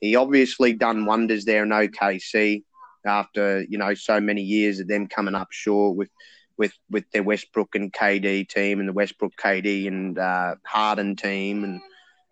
He 0.00 0.16
obviously 0.16 0.72
done 0.72 1.04
wonders 1.04 1.44
there 1.44 1.62
in 1.62 1.70
OKC 1.70 2.62
after 3.06 3.64
you 3.68 3.78
know 3.78 3.94
so 3.94 4.20
many 4.20 4.42
years 4.42 4.80
of 4.80 4.88
them 4.88 5.06
coming 5.06 5.34
up 5.34 5.48
short 5.50 5.96
with 5.96 6.10
with 6.56 6.72
with 6.90 7.10
their 7.10 7.22
Westbrook 7.22 7.74
and 7.74 7.92
KD 7.92 8.48
team 8.48 8.80
and 8.80 8.88
the 8.88 8.92
Westbrook 8.92 9.32
KD 9.36 9.88
and 9.88 10.18
uh, 10.18 10.56
Harden 10.64 11.16
team 11.16 11.64
and 11.64 11.80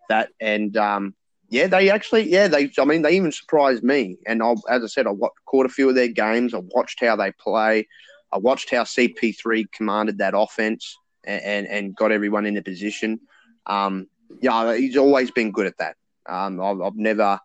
that 0.07 0.29
and 0.39 0.75
um, 0.77 1.15
yeah, 1.49 1.67
they 1.67 1.89
actually 1.89 2.29
yeah 2.29 2.47
they 2.47 2.71
I 2.77 2.85
mean 2.85 3.01
they 3.01 3.11
even 3.11 3.31
surprised 3.31 3.83
me 3.83 4.17
and 4.27 4.41
I, 4.43 4.53
as 4.69 4.83
I 4.83 4.87
said 4.87 5.07
I 5.07 5.13
caught 5.45 5.65
a 5.65 5.69
few 5.69 5.89
of 5.89 5.95
their 5.95 6.07
games. 6.07 6.53
I 6.53 6.59
watched 6.75 7.03
how 7.03 7.15
they 7.15 7.31
play. 7.31 7.87
I 8.31 8.37
watched 8.37 8.69
how 8.69 8.83
CP3 8.83 9.71
commanded 9.71 10.19
that 10.19 10.35
offense 10.37 10.95
and, 11.23 11.41
and, 11.41 11.67
and 11.67 11.95
got 11.95 12.11
everyone 12.11 12.45
in 12.45 12.57
a 12.57 12.61
position. 12.61 13.19
Um, 13.65 14.07
yeah, 14.41 14.75
he's 14.75 14.97
always 14.97 15.31
been 15.31 15.51
good 15.51 15.65
at 15.65 15.77
that. 15.79 15.95
Um, 16.27 16.61
I've, 16.61 16.79
I've, 16.81 16.95
never 16.95 17.39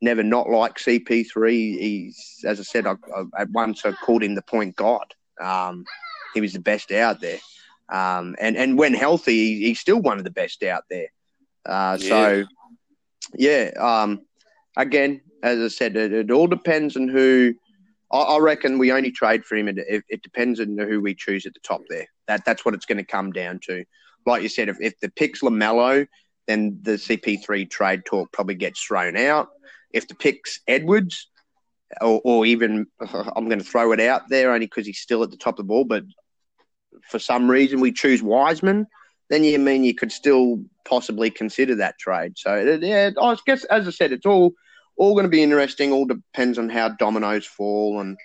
never 0.00 0.22
not 0.22 0.48
liked 0.48 0.84
CP3. 0.84 1.50
He's 1.50 2.44
as 2.46 2.60
I 2.60 2.62
said, 2.62 2.86
I, 2.86 2.94
I, 3.16 3.42
at 3.42 3.50
once 3.50 3.84
I 3.84 3.92
called 3.92 4.22
him 4.22 4.36
the 4.36 4.42
point 4.42 4.76
god. 4.76 5.12
Um, 5.40 5.84
he 6.34 6.40
was 6.40 6.52
the 6.52 6.60
best 6.60 6.92
out 6.92 7.20
there. 7.20 7.38
Um, 7.88 8.36
and, 8.38 8.56
and 8.56 8.78
when 8.78 8.94
healthy, 8.94 9.32
he, 9.32 9.66
he's 9.66 9.80
still 9.80 10.00
one 10.00 10.18
of 10.18 10.24
the 10.24 10.30
best 10.30 10.62
out 10.62 10.84
there. 10.88 11.08
Uh, 11.66 11.98
yeah. 12.00 12.08
So, 12.08 12.44
yeah, 13.34 13.70
um, 13.78 14.22
again, 14.76 15.20
as 15.42 15.58
I 15.58 15.68
said, 15.68 15.96
it, 15.96 16.12
it 16.12 16.30
all 16.30 16.46
depends 16.46 16.96
on 16.96 17.08
who. 17.08 17.54
I, 18.12 18.18
I, 18.18 18.38
reckon 18.38 18.78
we 18.78 18.92
only 18.92 19.12
trade 19.12 19.44
for 19.44 19.56
him. 19.56 19.68
It, 19.68 19.78
it, 19.78 20.04
it, 20.08 20.22
depends 20.22 20.58
on 20.58 20.76
who 20.76 21.00
we 21.00 21.14
choose 21.14 21.46
at 21.46 21.54
the 21.54 21.60
top 21.60 21.82
there. 21.88 22.06
That 22.26 22.44
That's 22.44 22.64
what 22.64 22.74
it's 22.74 22.86
going 22.86 22.98
to 22.98 23.04
come 23.04 23.30
down 23.30 23.60
to. 23.66 23.84
Like 24.26 24.42
you 24.42 24.48
said, 24.48 24.68
if, 24.68 24.80
if 24.80 24.98
the 25.00 25.10
pick's 25.10 25.42
LaMelo, 25.42 26.06
then 26.48 26.80
the 26.82 26.92
CP3 26.92 27.70
trade 27.70 28.04
talk 28.04 28.32
probably 28.32 28.56
gets 28.56 28.82
thrown 28.82 29.16
out. 29.16 29.48
If 29.92 30.08
the 30.08 30.16
pick's 30.16 30.60
Edwards, 30.66 31.28
or, 32.00 32.20
or 32.24 32.46
even 32.46 32.86
I'm 33.00 33.48
going 33.48 33.60
to 33.60 33.64
throw 33.64 33.92
it 33.92 34.00
out 34.00 34.22
there 34.28 34.52
only 34.52 34.66
because 34.66 34.86
he's 34.86 34.98
still 34.98 35.22
at 35.22 35.30
the 35.30 35.36
top 35.36 35.58
of 35.58 35.66
the 35.66 35.68
ball, 35.68 35.84
but 35.84 36.04
for 37.08 37.18
some 37.18 37.50
reason 37.50 37.80
we 37.80 37.92
choose 37.92 38.22
Wiseman, 38.22 38.86
then 39.30 39.44
you 39.44 39.58
mean 39.58 39.84
you 39.84 39.94
could 39.94 40.12
still 40.12 40.62
possibly 40.84 41.30
consider 41.30 41.76
that 41.76 41.98
trade. 41.98 42.36
So 42.36 42.78
yeah, 42.82 43.10
I 43.18 43.36
guess 43.46 43.64
as 43.64 43.86
I 43.88 43.90
said, 43.90 44.12
it's 44.12 44.26
all 44.26 44.52
all 44.96 45.14
going 45.14 45.24
to 45.24 45.30
be 45.30 45.42
interesting. 45.42 45.92
All 45.92 46.04
depends 46.04 46.58
on 46.58 46.68
how 46.68 46.90
dominoes 46.90 47.46
fall 47.46 48.00
and 48.00 48.18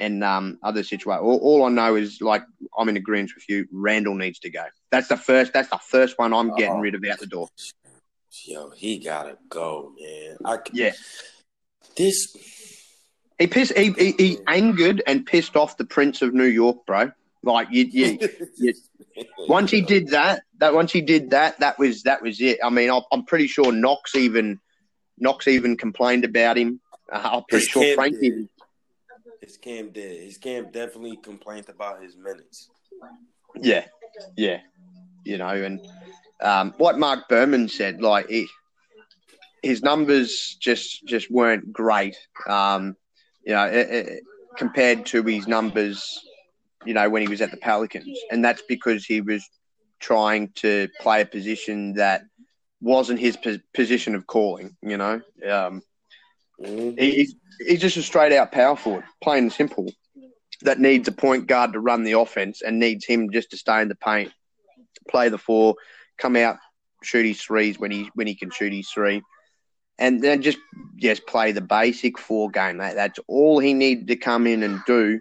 and 0.00 0.24
um, 0.24 0.58
other 0.62 0.82
situations. 0.82 1.22
All, 1.22 1.38
all, 1.38 1.64
I 1.64 1.68
know 1.68 1.94
is 1.94 2.20
like 2.20 2.42
I'm 2.76 2.88
in 2.88 2.96
agreement 2.96 3.32
with 3.34 3.48
you. 3.48 3.66
Randle 3.70 4.14
needs 4.14 4.38
to 4.40 4.50
go. 4.50 4.64
That's 4.90 5.08
the 5.08 5.16
first. 5.16 5.52
That's 5.52 5.68
the 5.68 5.78
first 5.78 6.18
one 6.18 6.32
I'm 6.32 6.54
getting 6.56 6.76
oh, 6.76 6.80
rid 6.80 6.94
of 6.94 7.04
out 7.04 7.20
the 7.20 7.26
door. 7.26 7.48
Yo, 8.44 8.70
he 8.70 8.98
gotta 8.98 9.38
go, 9.48 9.92
man. 10.00 10.36
I, 10.44 10.58
yeah. 10.72 10.92
This 11.96 12.36
he 13.38 13.46
pissed. 13.46 13.76
He, 13.76 13.92
he, 13.92 14.12
he 14.12 14.38
angered 14.46 15.02
and 15.06 15.24
pissed 15.26 15.56
off 15.56 15.76
the 15.76 15.84
Prince 15.84 16.22
of 16.22 16.32
New 16.32 16.44
York, 16.44 16.86
bro. 16.86 17.12
Like 17.42 17.68
you, 17.70 17.84
you, 17.84 18.18
you, 18.56 18.74
once 19.48 19.70
he 19.70 19.80
did 19.80 20.08
that, 20.08 20.42
that 20.58 20.74
once 20.74 20.92
he 20.92 21.00
did 21.00 21.30
that, 21.30 21.58
that 21.60 21.78
was 21.78 22.02
that 22.02 22.22
was 22.22 22.40
it. 22.40 22.58
I 22.62 22.70
mean, 22.70 22.90
I'm 23.12 23.24
pretty 23.24 23.46
sure 23.46 23.72
Knox 23.72 24.14
even 24.14 24.60
Knox 25.18 25.48
even 25.48 25.76
complained 25.76 26.24
about 26.24 26.58
him. 26.58 26.80
Uh, 27.10 27.30
I'm 27.32 27.44
pretty 27.48 27.64
his 27.64 27.68
sure 27.68 27.94
Frank 27.94 28.18
did. 28.20 28.48
His 29.40 29.56
Cam 29.56 29.90
did. 29.90 30.24
His 30.24 30.38
Cam 30.38 30.70
definitely 30.72 31.16
complained 31.18 31.68
about 31.68 32.02
his 32.02 32.16
minutes. 32.16 32.68
Yeah, 33.54 33.84
yeah, 34.36 34.60
you 35.24 35.38
know, 35.38 35.48
and 35.48 35.80
um, 36.40 36.74
what 36.78 36.98
Marc 36.98 37.28
Berman 37.28 37.68
said, 37.68 38.02
like 38.02 38.28
he, 38.28 38.48
his 39.62 39.82
numbers 39.82 40.56
just 40.60 41.06
just 41.06 41.30
weren't 41.30 41.72
great. 41.72 42.16
Um, 42.48 42.96
you 43.44 43.52
know, 43.52 43.66
it, 43.66 43.88
it, 43.90 44.22
compared 44.56 45.06
to 45.06 45.22
his 45.22 45.46
numbers 45.46 46.25
you 46.86 46.94
know, 46.94 47.08
when 47.10 47.22
he 47.22 47.28
was 47.28 47.40
at 47.40 47.50
the 47.50 47.56
Pelicans. 47.56 48.18
And 48.30 48.44
that's 48.44 48.62
because 48.62 49.04
he 49.04 49.20
was 49.20 49.48
trying 50.00 50.50
to 50.56 50.88
play 51.00 51.22
a 51.22 51.26
position 51.26 51.94
that 51.94 52.22
wasn't 52.80 53.20
his 53.20 53.38
position 53.74 54.14
of 54.14 54.26
calling, 54.26 54.76
you 54.82 54.96
know. 54.96 55.20
Um, 55.48 55.82
mm-hmm. 56.60 56.98
he's, 56.98 57.34
he's 57.66 57.80
just 57.80 57.96
a 57.96 58.02
straight 58.02 58.32
out 58.32 58.52
power 58.52 58.76
forward, 58.76 59.04
plain 59.22 59.44
and 59.44 59.52
simple, 59.52 59.90
that 60.62 60.78
needs 60.78 61.08
a 61.08 61.12
point 61.12 61.46
guard 61.46 61.72
to 61.72 61.80
run 61.80 62.04
the 62.04 62.12
offense 62.12 62.62
and 62.62 62.78
needs 62.78 63.04
him 63.04 63.30
just 63.30 63.50
to 63.50 63.56
stay 63.56 63.80
in 63.80 63.88
the 63.88 63.94
paint, 63.94 64.32
play 65.08 65.28
the 65.28 65.38
four, 65.38 65.74
come 66.18 66.36
out, 66.36 66.56
shoot 67.02 67.26
his 67.26 67.40
threes 67.40 67.78
when 67.78 67.90
he 67.90 68.10
when 68.14 68.26
he 68.26 68.34
can 68.34 68.50
shoot 68.50 68.72
his 68.72 68.88
three. 68.90 69.22
And 69.98 70.20
then 70.20 70.42
just 70.42 70.58
just 70.96 71.26
play 71.26 71.52
the 71.52 71.60
basic 71.60 72.18
four 72.18 72.50
game. 72.50 72.78
That, 72.78 72.96
that's 72.96 73.18
all 73.26 73.58
he 73.58 73.72
needed 73.72 74.08
to 74.08 74.16
come 74.16 74.46
in 74.46 74.62
and 74.62 74.80
do 74.86 75.20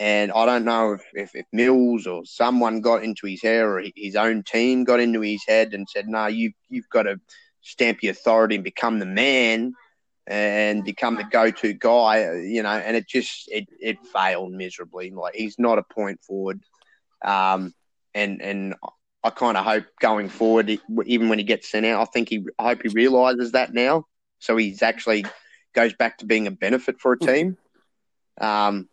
and 0.00 0.32
I 0.32 0.46
don't 0.46 0.64
know 0.64 0.94
if, 0.94 1.02
if, 1.12 1.34
if, 1.34 1.44
Mills 1.52 2.06
or 2.06 2.24
someone 2.24 2.80
got 2.80 3.04
into 3.04 3.26
his 3.26 3.42
head 3.42 3.62
or 3.62 3.84
his 3.94 4.16
own 4.16 4.42
team 4.42 4.84
got 4.84 4.98
into 4.98 5.20
his 5.20 5.44
head 5.46 5.74
and 5.74 5.86
said, 5.86 6.08
no, 6.08 6.26
you, 6.26 6.52
you've 6.70 6.88
got 6.88 7.02
to 7.02 7.20
stamp 7.60 8.02
your 8.02 8.12
authority 8.12 8.54
and 8.54 8.64
become 8.64 8.98
the 8.98 9.04
man 9.04 9.74
and 10.26 10.84
become 10.84 11.16
the 11.16 11.24
go-to 11.24 11.74
guy, 11.74 12.32
you 12.36 12.62
know, 12.62 12.70
and 12.70 12.96
it 12.96 13.06
just, 13.06 13.46
it, 13.52 13.68
it 13.78 13.98
failed 14.06 14.52
miserably. 14.52 15.10
Like 15.10 15.34
he's 15.34 15.58
not 15.58 15.78
a 15.78 15.82
point 15.82 16.22
forward. 16.22 16.62
Um, 17.22 17.74
and, 18.14 18.40
and 18.40 18.76
I 19.22 19.28
kind 19.28 19.58
of 19.58 19.66
hope 19.66 19.84
going 20.00 20.30
forward, 20.30 20.70
even 21.04 21.28
when 21.28 21.38
he 21.38 21.44
gets 21.44 21.70
sent 21.70 21.84
out, 21.84 22.00
I 22.00 22.06
think 22.06 22.30
he, 22.30 22.46
I 22.58 22.68
hope 22.68 22.80
he 22.82 22.88
realizes 22.88 23.52
that 23.52 23.74
now. 23.74 24.06
So 24.38 24.56
he's 24.56 24.80
actually 24.80 25.26
goes 25.74 25.92
back 25.92 26.16
to 26.18 26.24
being 26.24 26.46
a 26.46 26.50
benefit 26.50 26.98
for 27.00 27.12
a 27.12 27.18
team. 27.18 27.58
Um, 28.40 28.88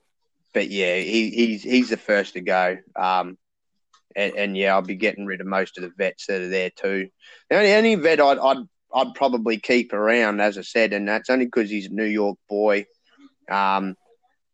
but 0.53 0.69
yeah, 0.69 0.95
he, 0.97 1.29
he's 1.29 1.63
he's 1.63 1.89
the 1.89 1.97
first 1.97 2.33
to 2.33 2.41
go. 2.41 2.77
Um, 2.95 3.37
and, 4.15 4.33
and, 4.35 4.57
yeah, 4.57 4.73
I'll 4.73 4.81
be 4.81 4.95
getting 4.95 5.27
rid 5.27 5.41
of 5.41 5.47
most 5.47 5.77
of 5.77 5.83
the 5.83 5.91
vets 5.95 6.25
that 6.25 6.41
are 6.41 6.49
there 6.49 6.71
too. 6.71 7.09
The 7.49 7.57
only, 7.57 7.73
only 7.73 7.95
vet 7.95 8.19
I'd, 8.19 8.39
I'd 8.39 8.65
I'd 8.93 9.13
probably 9.13 9.57
keep 9.59 9.93
around, 9.93 10.39
as 10.39 10.57
I 10.57 10.61
said, 10.61 10.93
and 10.93 11.07
that's 11.07 11.29
only 11.29 11.45
because 11.45 11.69
he's 11.69 11.87
a 11.87 11.93
New 11.93 12.05
York 12.05 12.39
boy. 12.49 12.85
Um, 13.49 13.95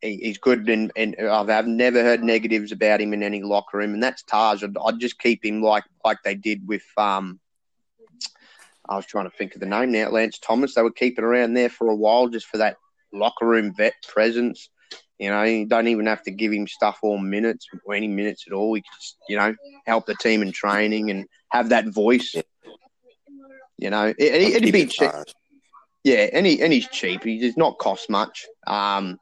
he, 0.02 0.18
he's 0.18 0.38
good, 0.38 0.68
and, 0.70 0.92
I've, 0.98 1.50
I've 1.50 1.68
never 1.68 2.04
heard 2.04 2.24
negatives 2.24 2.72
about 2.72 3.00
him 3.00 3.14
in 3.14 3.24
any 3.24 3.42
locker 3.42 3.78
room, 3.78 3.94
and 3.94 4.04
that's 4.04 4.24
Taj. 4.24 4.64
I'd, 4.64 4.76
I'd 4.78 5.00
just 5.00 5.20
keep 5.20 5.46
him 5.46 5.62
like 5.62 5.86
like 6.04 6.18
they 6.24 6.36
did 6.36 6.68
with 6.68 6.84
um, 6.98 7.40
I 8.88 8.96
was 8.96 9.06
trying 9.06 9.30
to 9.30 9.36
think 9.38 9.56
of 9.56 9.62
the 9.62 9.66
name 9.66 9.92
now, 9.92 10.10
Lance 10.10 10.40
Thomas. 10.40 10.76
They 10.76 10.82
were 10.82 10.92
keeping 10.92 11.24
around 11.24 11.54
there 11.54 11.70
for 11.70 11.90
a 11.90 11.96
while 11.96 12.28
just 12.28 12.48
for 12.48 12.58
that 12.58 12.78
locker 13.14 13.46
room 13.46 13.74
vet 13.74 13.94
presence. 14.08 14.70
You 15.24 15.30
know, 15.30 15.44
you 15.44 15.66
don't 15.66 15.88
even 15.88 16.06
have 16.08 16.22
to 16.24 16.32
give 16.32 16.52
him 16.52 16.68
stuff 16.68 17.00
all 17.02 17.18
minutes 17.18 17.66
or 17.86 17.96
any 17.96 18.10
minutes 18.10 18.44
at 18.46 18.52
all. 18.52 18.74
He 18.74 18.84
just, 18.94 19.16
you 19.30 19.38
know, 19.38 19.56
help 19.86 20.06
the 20.06 20.16
team 20.16 20.42
in 20.42 20.52
training 20.52 21.12
and 21.12 21.28
have 21.50 21.70
that 21.70 21.88
voice. 21.88 22.36
You 23.78 23.90
know, 23.90 24.14
it, 24.18 24.62
would 24.62 24.74
be 24.74 24.86
cheap. 24.86 25.12
Yeah, 26.04 26.28
and, 26.34 26.46
he, 26.46 26.62
and 26.62 26.74
he's 26.74 26.90
cheap. 26.90 27.24
He 27.24 27.40
does 27.40 27.56
not 27.56 27.78
cost 27.78 28.10
much. 28.10 28.46
Um, 28.68 29.18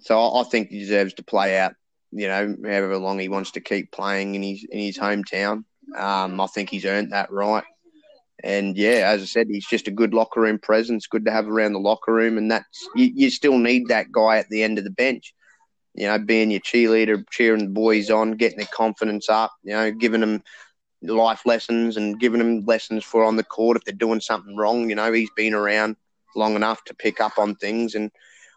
so 0.00 0.20
I, 0.20 0.40
I 0.40 0.42
think 0.42 0.70
he 0.70 0.80
deserves 0.80 1.14
to 1.14 1.22
play 1.22 1.56
out. 1.56 1.74
You 2.10 2.26
know, 2.26 2.56
however 2.64 2.98
long 2.98 3.20
he 3.20 3.28
wants 3.28 3.52
to 3.52 3.60
keep 3.60 3.92
playing 3.92 4.34
in 4.34 4.42
his 4.42 4.66
in 4.68 4.80
his 4.80 4.98
hometown. 4.98 5.62
Um, 5.96 6.40
I 6.40 6.48
think 6.48 6.68
he's 6.68 6.84
earned 6.84 7.12
that 7.12 7.30
right. 7.30 7.62
And 8.44 8.76
yeah, 8.76 9.10
as 9.12 9.22
I 9.22 9.26
said, 9.26 9.48
he's 9.48 9.66
just 9.66 9.88
a 9.88 9.92
good 9.92 10.14
locker 10.14 10.40
room 10.40 10.58
presence, 10.58 11.06
good 11.06 11.24
to 11.26 11.30
have 11.30 11.48
around 11.48 11.74
the 11.74 11.78
locker 11.78 12.12
room. 12.12 12.38
And 12.38 12.50
that's 12.50 12.88
you, 12.96 13.12
you 13.14 13.30
still 13.30 13.58
need 13.58 13.88
that 13.88 14.10
guy 14.10 14.38
at 14.38 14.48
the 14.48 14.62
end 14.62 14.78
of 14.78 14.84
the 14.84 14.90
bench, 14.90 15.34
you 15.94 16.06
know, 16.06 16.18
being 16.18 16.50
your 16.50 16.60
cheerleader, 16.60 17.24
cheering 17.30 17.66
the 17.66 17.70
boys 17.70 18.10
on, 18.10 18.32
getting 18.32 18.58
their 18.58 18.66
confidence 18.66 19.28
up, 19.28 19.52
you 19.62 19.72
know, 19.72 19.92
giving 19.92 20.20
them 20.20 20.42
life 21.02 21.42
lessons 21.46 21.96
and 21.96 22.20
giving 22.20 22.38
them 22.38 22.64
lessons 22.64 23.04
for 23.04 23.24
on 23.24 23.36
the 23.36 23.44
court 23.44 23.76
if 23.76 23.84
they're 23.84 23.94
doing 23.94 24.20
something 24.20 24.56
wrong. 24.56 24.88
You 24.88 24.96
know, 24.96 25.12
he's 25.12 25.30
been 25.36 25.54
around 25.54 25.96
long 26.34 26.56
enough 26.56 26.84
to 26.84 26.94
pick 26.94 27.20
up 27.20 27.38
on 27.38 27.54
things. 27.56 27.94
And 27.94 28.10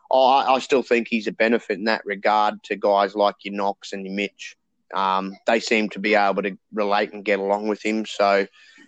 oh, 0.09 0.27
I, 0.27 0.55
I 0.55 0.59
still 0.59 0.83
think 0.83 1.07
he's 1.07 1.27
a 1.27 1.31
benefit 1.31 1.77
in 1.77 1.85
that 1.85 2.05
regard 2.05 2.63
to 2.63 2.75
guys 2.75 3.15
like 3.15 3.35
your 3.43 3.53
Knox 3.53 3.93
and 3.93 4.05
your 4.05 4.15
Mitch. 4.15 4.55
Um, 4.93 5.35
they 5.47 5.59
seem 5.59 5.89
to 5.89 5.99
be 5.99 6.15
able 6.15 6.43
to 6.43 6.57
relate 6.73 7.13
and 7.13 7.25
get 7.25 7.39
along 7.39 7.67
with 7.67 7.83
him. 7.83 8.05
So, 8.05 8.47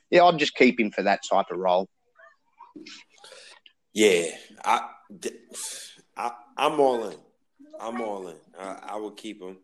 yeah, 0.10 0.24
I'd 0.24 0.38
just 0.38 0.56
keep 0.56 0.80
him 0.80 0.92
for 0.92 1.04
that 1.04 1.22
type 1.30 1.48
of 1.52 1.58
role. 1.58 1.88
Yeah, 3.94 4.28
I, 4.64 4.82
I 6.16 6.32
I'm 6.58 6.80
all 6.80 7.10
in. 7.10 7.18
I'm 7.80 8.02
all 8.02 8.28
in. 8.28 8.36
I, 8.60 8.80
I 8.90 8.96
will 8.98 9.12
keep 9.12 9.42
him, 9.42 9.58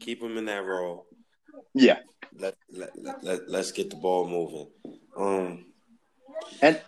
keep 0.00 0.22
him 0.22 0.36
in 0.36 0.44
that 0.46 0.64
role. 0.64 1.06
Yeah. 1.74 1.98
Let 2.38 2.56
let, 2.70 2.90
let, 2.96 3.24
let 3.24 3.48
let's 3.48 3.72
get 3.72 3.90
the 3.90 3.96
ball 3.96 4.28
moving. 4.28 4.68
Um, 5.16 5.66
and 6.62 6.80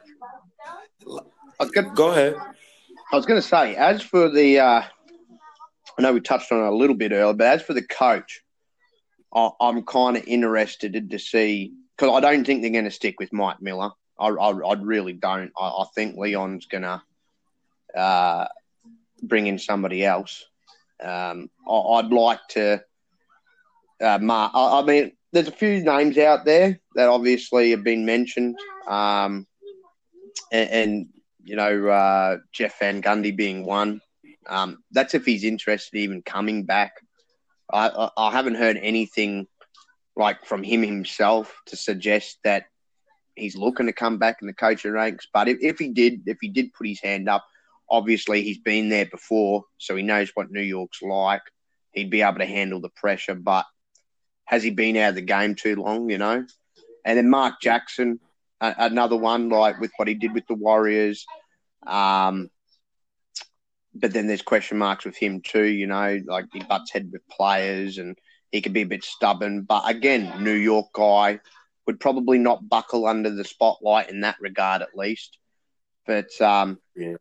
I 1.60 1.66
gonna, 1.66 1.92
go 1.94 2.10
ahead. 2.10 2.36
I 3.12 3.16
was 3.16 3.26
going 3.26 3.40
to 3.40 3.46
say, 3.46 3.76
as 3.76 4.02
for 4.02 4.30
the, 4.30 4.58
uh, 4.58 4.82
I 5.98 6.02
know 6.02 6.14
we 6.14 6.20
touched 6.20 6.50
on 6.50 6.64
it 6.64 6.68
a 6.68 6.74
little 6.74 6.96
bit 6.96 7.12
earlier, 7.12 7.34
but 7.34 7.46
as 7.46 7.62
for 7.62 7.74
the 7.74 7.82
coach, 7.82 8.42
I, 9.34 9.50
am 9.60 9.84
kind 9.84 10.16
of 10.16 10.24
interested 10.26 11.10
to 11.10 11.18
see 11.18 11.72
because 11.96 12.16
I 12.16 12.20
don't 12.20 12.44
think 12.46 12.62
they're 12.62 12.70
going 12.70 12.84
to 12.84 12.90
stick 12.90 13.18
with 13.18 13.32
Mike 13.32 13.60
Miller. 13.60 13.90
I, 14.18 14.28
I, 14.28 14.50
I 14.50 14.74
really 14.74 15.12
don't. 15.12 15.52
I, 15.58 15.68
I, 15.68 15.84
think 15.94 16.16
Leon's 16.16 16.66
going 16.66 16.82
to 16.82 17.02
uh, 17.98 18.46
bring 19.22 19.46
in 19.46 19.58
somebody 19.58 20.04
else. 20.04 20.44
Um, 21.02 21.50
I, 21.68 21.96
would 21.96 22.12
like 22.12 22.40
to. 22.50 22.82
Uh, 24.00 24.18
Mark, 24.18 24.52
I, 24.54 24.80
I, 24.80 24.82
mean, 24.82 25.12
there's 25.32 25.48
a 25.48 25.52
few 25.52 25.82
names 25.82 26.18
out 26.18 26.44
there 26.44 26.80
that 26.94 27.08
obviously 27.08 27.70
have 27.70 27.84
been 27.84 28.04
mentioned, 28.04 28.56
um, 28.88 29.46
and, 30.50 30.70
and, 30.70 31.06
you 31.44 31.56
know 31.56 31.88
uh, 31.88 32.36
Jeff 32.52 32.78
Van 32.78 33.02
Gundy 33.02 33.34
being 33.34 33.64
one. 33.64 34.00
Um, 34.48 34.78
that's 34.92 35.14
if 35.14 35.24
he's 35.24 35.42
interested 35.42 35.96
in 35.96 36.02
even 36.02 36.22
coming 36.22 36.64
back. 36.64 36.92
I, 37.72 38.10
I 38.16 38.30
haven't 38.30 38.56
heard 38.56 38.76
anything 38.76 39.48
like 40.16 40.44
from 40.44 40.62
him 40.62 40.82
himself 40.82 41.54
to 41.66 41.76
suggest 41.76 42.38
that 42.44 42.66
he's 43.34 43.56
looking 43.56 43.86
to 43.86 43.92
come 43.92 44.18
back 44.18 44.38
in 44.40 44.46
the 44.46 44.52
coaching 44.54 44.92
ranks. 44.92 45.26
But 45.32 45.48
if, 45.48 45.58
if 45.60 45.78
he 45.78 45.88
did, 45.88 46.22
if 46.26 46.38
he 46.40 46.48
did 46.48 46.74
put 46.74 46.86
his 46.86 47.00
hand 47.00 47.28
up, 47.28 47.44
obviously 47.88 48.42
he's 48.42 48.58
been 48.58 48.88
there 48.88 49.06
before, 49.06 49.64
so 49.78 49.96
he 49.96 50.02
knows 50.02 50.30
what 50.34 50.50
New 50.50 50.62
York's 50.62 51.02
like. 51.02 51.42
He'd 51.92 52.10
be 52.10 52.22
able 52.22 52.38
to 52.38 52.46
handle 52.46 52.80
the 52.80 52.88
pressure, 52.90 53.34
but 53.34 53.66
has 54.44 54.62
he 54.62 54.70
been 54.70 54.96
out 54.96 55.10
of 55.10 55.14
the 55.14 55.22
game 55.22 55.54
too 55.54 55.76
long? 55.76 56.10
You 56.10 56.18
know. 56.18 56.46
And 57.04 57.18
then 57.18 57.28
Mark 57.28 57.60
Jackson, 57.60 58.20
another 58.60 59.16
one 59.16 59.48
like 59.48 59.80
with 59.80 59.90
what 59.96 60.08
he 60.08 60.14
did 60.14 60.32
with 60.34 60.46
the 60.46 60.54
Warriors. 60.54 61.26
Um, 61.86 62.48
but 63.94 64.12
then 64.12 64.26
there's 64.26 64.42
question 64.42 64.78
marks 64.78 65.04
with 65.04 65.16
him 65.16 65.40
too. 65.42 65.64
You 65.64 65.86
know, 65.86 66.20
like 66.26 66.46
he 66.52 66.62
butts 66.62 66.92
head 66.92 67.10
with 67.12 67.26
players 67.28 67.98
and 67.98 68.16
he 68.52 68.60
could 68.60 68.74
be 68.74 68.82
a 68.82 68.86
bit 68.86 69.02
stubborn, 69.02 69.62
but 69.62 69.82
again, 69.88 70.44
New 70.44 70.54
York 70.54 70.92
guy 70.92 71.40
would 71.86 71.98
probably 71.98 72.38
not 72.38 72.68
buckle 72.68 73.06
under 73.06 73.30
the 73.30 73.44
spotlight 73.44 74.10
in 74.10 74.20
that 74.20 74.36
regard, 74.40 74.82
at 74.82 74.94
least. 74.94 75.38
But 76.06 76.28
um, 76.40 76.78
yeah. 76.94 77.16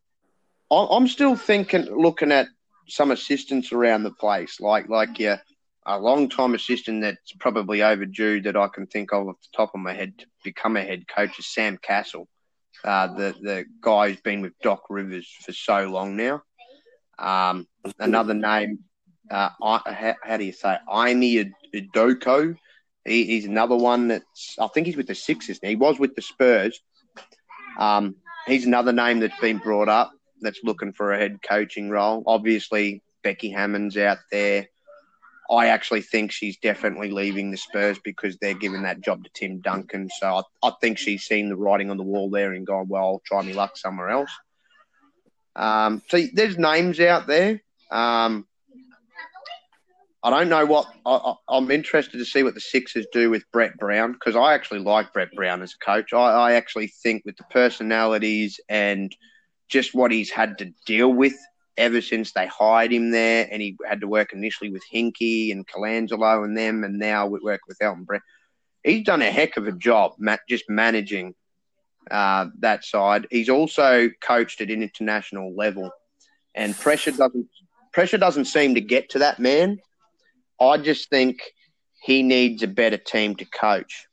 I'm 0.70 1.08
still 1.08 1.34
thinking, 1.34 1.84
looking 1.84 2.32
at 2.32 2.48
some 2.88 3.10
assistants 3.10 3.72
around 3.72 4.02
the 4.02 4.12
place, 4.12 4.60
like 4.60 4.88
like 4.88 5.18
yeah, 5.18 5.38
a 5.86 5.98
long 5.98 6.28
time 6.28 6.54
assistant 6.54 7.02
that's 7.02 7.32
probably 7.38 7.82
overdue 7.82 8.42
that 8.42 8.56
I 8.56 8.68
can 8.68 8.86
think 8.86 9.12
of 9.12 9.28
off 9.28 9.40
the 9.40 9.56
top 9.56 9.72
of 9.74 9.80
my 9.80 9.92
head 9.92 10.18
to 10.18 10.26
become 10.44 10.76
a 10.76 10.82
head 10.82 11.06
coach 11.08 11.38
is 11.38 11.52
Sam 11.52 11.78
Cassell, 11.78 12.28
uh, 12.84 13.08
the 13.08 13.34
the 13.40 13.64
guy 13.80 14.10
who's 14.10 14.20
been 14.20 14.42
with 14.42 14.58
Doc 14.62 14.84
Rivers 14.90 15.28
for 15.44 15.52
so 15.52 15.88
long 15.88 16.16
now. 16.16 16.42
Um, 17.18 17.66
another 17.98 18.34
name 18.34 18.80
uh, 19.32 19.48
how, 19.60 20.14
how, 20.22 20.36
do 20.36 20.44
you 20.44 20.52
say 20.52 20.76
Ime 20.90 21.52
Udoka. 21.74 22.56
He, 23.04 23.24
he's 23.24 23.46
another 23.46 23.76
one 23.76 24.08
that's 24.08 24.56
I 24.60 24.68
think 24.68 24.86
he's 24.86 24.96
with 24.96 25.08
the 25.08 25.14
Sixers. 25.14 25.58
He 25.62 25.74
was 25.74 25.98
with 25.98 26.14
the 26.14 26.22
Spurs. 26.22 26.80
Um, 27.78 28.16
he's 28.46 28.66
another 28.66 28.92
name 28.92 29.20
that's 29.20 29.40
been 29.40 29.58
brought 29.58 29.88
up 29.88 30.12
that's 30.40 30.60
looking 30.62 30.92
for 30.92 31.12
a 31.12 31.18
head 31.18 31.38
coaching 31.42 31.88
role. 31.88 32.22
Obviously, 32.26 33.02
Becky 33.24 33.50
Hammon's 33.50 33.96
out 33.96 34.18
there. 34.30 34.68
I 35.50 35.66
actually 35.68 36.02
think 36.02 36.30
she's 36.30 36.58
definitely 36.58 37.10
leaving 37.10 37.50
the 37.50 37.56
Spurs 37.56 37.98
because 38.04 38.36
they're 38.36 38.54
giving 38.54 38.82
that 38.82 39.00
job 39.00 39.24
to 39.24 39.30
Tim 39.34 39.60
Duncan. 39.60 40.08
So 40.20 40.42
I, 40.62 40.68
I 40.68 40.72
think 40.80 40.98
she's 40.98 41.24
seen 41.24 41.48
the 41.48 41.56
writing 41.56 41.90
on 41.90 41.96
the 41.96 42.02
wall 42.02 42.30
there 42.30 42.52
and 42.52 42.66
gone, 42.66 42.88
well, 42.88 43.02
I'll 43.02 43.22
try 43.24 43.42
my 43.42 43.52
luck 43.52 43.76
somewhere 43.76 44.10
else. 44.10 44.30
Um, 45.56 46.02
so 46.08 46.22
there's 46.32 46.58
names 46.58 47.00
out 47.00 47.26
there. 47.26 47.62
Um, 47.90 48.46
I 50.24 50.30
don't 50.30 50.48
know 50.48 50.64
what 50.64 50.86
I, 51.04 51.34
am 51.50 51.70
interested 51.70 52.18
to 52.18 52.24
see 52.24 52.44
what 52.44 52.54
the 52.54 52.60
Sixers 52.60 53.06
do 53.12 53.28
with 53.28 53.50
Brett 53.52 53.76
Brown 53.76 54.12
because 54.12 54.36
I 54.36 54.54
actually 54.54 54.78
like 54.78 55.12
Brett 55.12 55.32
Brown 55.34 55.62
as 55.62 55.74
a 55.74 55.84
coach. 55.84 56.12
I, 56.12 56.30
I, 56.30 56.52
actually 56.52 56.86
think 56.86 57.24
with 57.24 57.36
the 57.36 57.44
personalities 57.50 58.60
and 58.68 59.14
just 59.68 59.94
what 59.94 60.12
he's 60.12 60.30
had 60.30 60.58
to 60.58 60.72
deal 60.86 61.12
with 61.12 61.34
ever 61.76 62.00
since 62.00 62.32
they 62.32 62.46
hired 62.46 62.92
him 62.92 63.10
there, 63.10 63.48
and 63.50 63.60
he 63.60 63.76
had 63.84 64.00
to 64.02 64.06
work 64.06 64.32
initially 64.32 64.70
with 64.70 64.82
Hinkie 64.92 65.50
and 65.50 65.66
Colangelo 65.66 66.44
and 66.44 66.56
them, 66.56 66.84
and 66.84 66.98
now 66.98 67.26
we 67.26 67.40
work 67.40 67.62
with 67.66 67.78
Elton 67.80 68.04
Brand. 68.04 68.22
He's 68.84 69.04
done 69.04 69.22
a 69.22 69.30
heck 69.30 69.56
of 69.56 69.66
a 69.66 69.72
job, 69.72 70.12
just 70.48 70.68
managing 70.68 71.34
uh, 72.10 72.46
that 72.60 72.84
side. 72.84 73.26
He's 73.30 73.48
also 73.48 74.10
coached 74.20 74.60
at 74.60 74.70
an 74.70 74.82
international 74.82 75.54
level, 75.56 75.90
and 76.54 76.78
pressure 76.78 77.10
doesn't 77.10 77.48
pressure 77.92 78.18
doesn't 78.18 78.44
seem 78.44 78.74
to 78.74 78.80
get 78.80 79.10
to 79.10 79.18
that 79.18 79.38
man 79.38 79.78
I 80.62 80.78
just 80.78 81.10
think 81.10 81.42
he 82.02 82.22
needs 82.22 82.62
a 82.62 82.68
better 82.68 82.96
team 82.96 83.34
to 83.36 83.44
coach. 83.44 84.06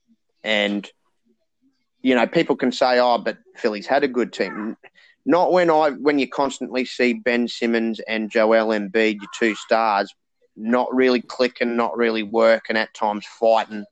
And, 0.44 0.90
you 2.02 2.16
know, 2.16 2.28
people 2.28 2.56
can 2.56 2.72
say, 2.72 3.00
oh, 3.00 3.18
but 3.18 3.38
Philly's 3.56 3.88
had 3.88 4.04
a 4.04 4.08
good 4.08 4.34
team. 4.34 4.78
Not 5.26 5.52
when 5.52 5.70
I 5.70 5.92
when 5.92 6.18
you 6.18 6.28
constantly 6.28 6.86
see 6.86 7.14
Ben 7.14 7.48
Simmons 7.48 8.00
and 8.08 8.32
Joel 8.32 8.68
Embiid, 8.68 9.16
your 9.16 9.30
two 9.38 9.54
stars, 9.54 10.14
not 10.56 10.94
really 10.94 11.22
clicking, 11.22 11.76
not 11.76 11.96
really 11.98 12.24
working, 12.24 12.78
at 12.78 12.94
times 12.94 13.26
fighting, 13.40 13.86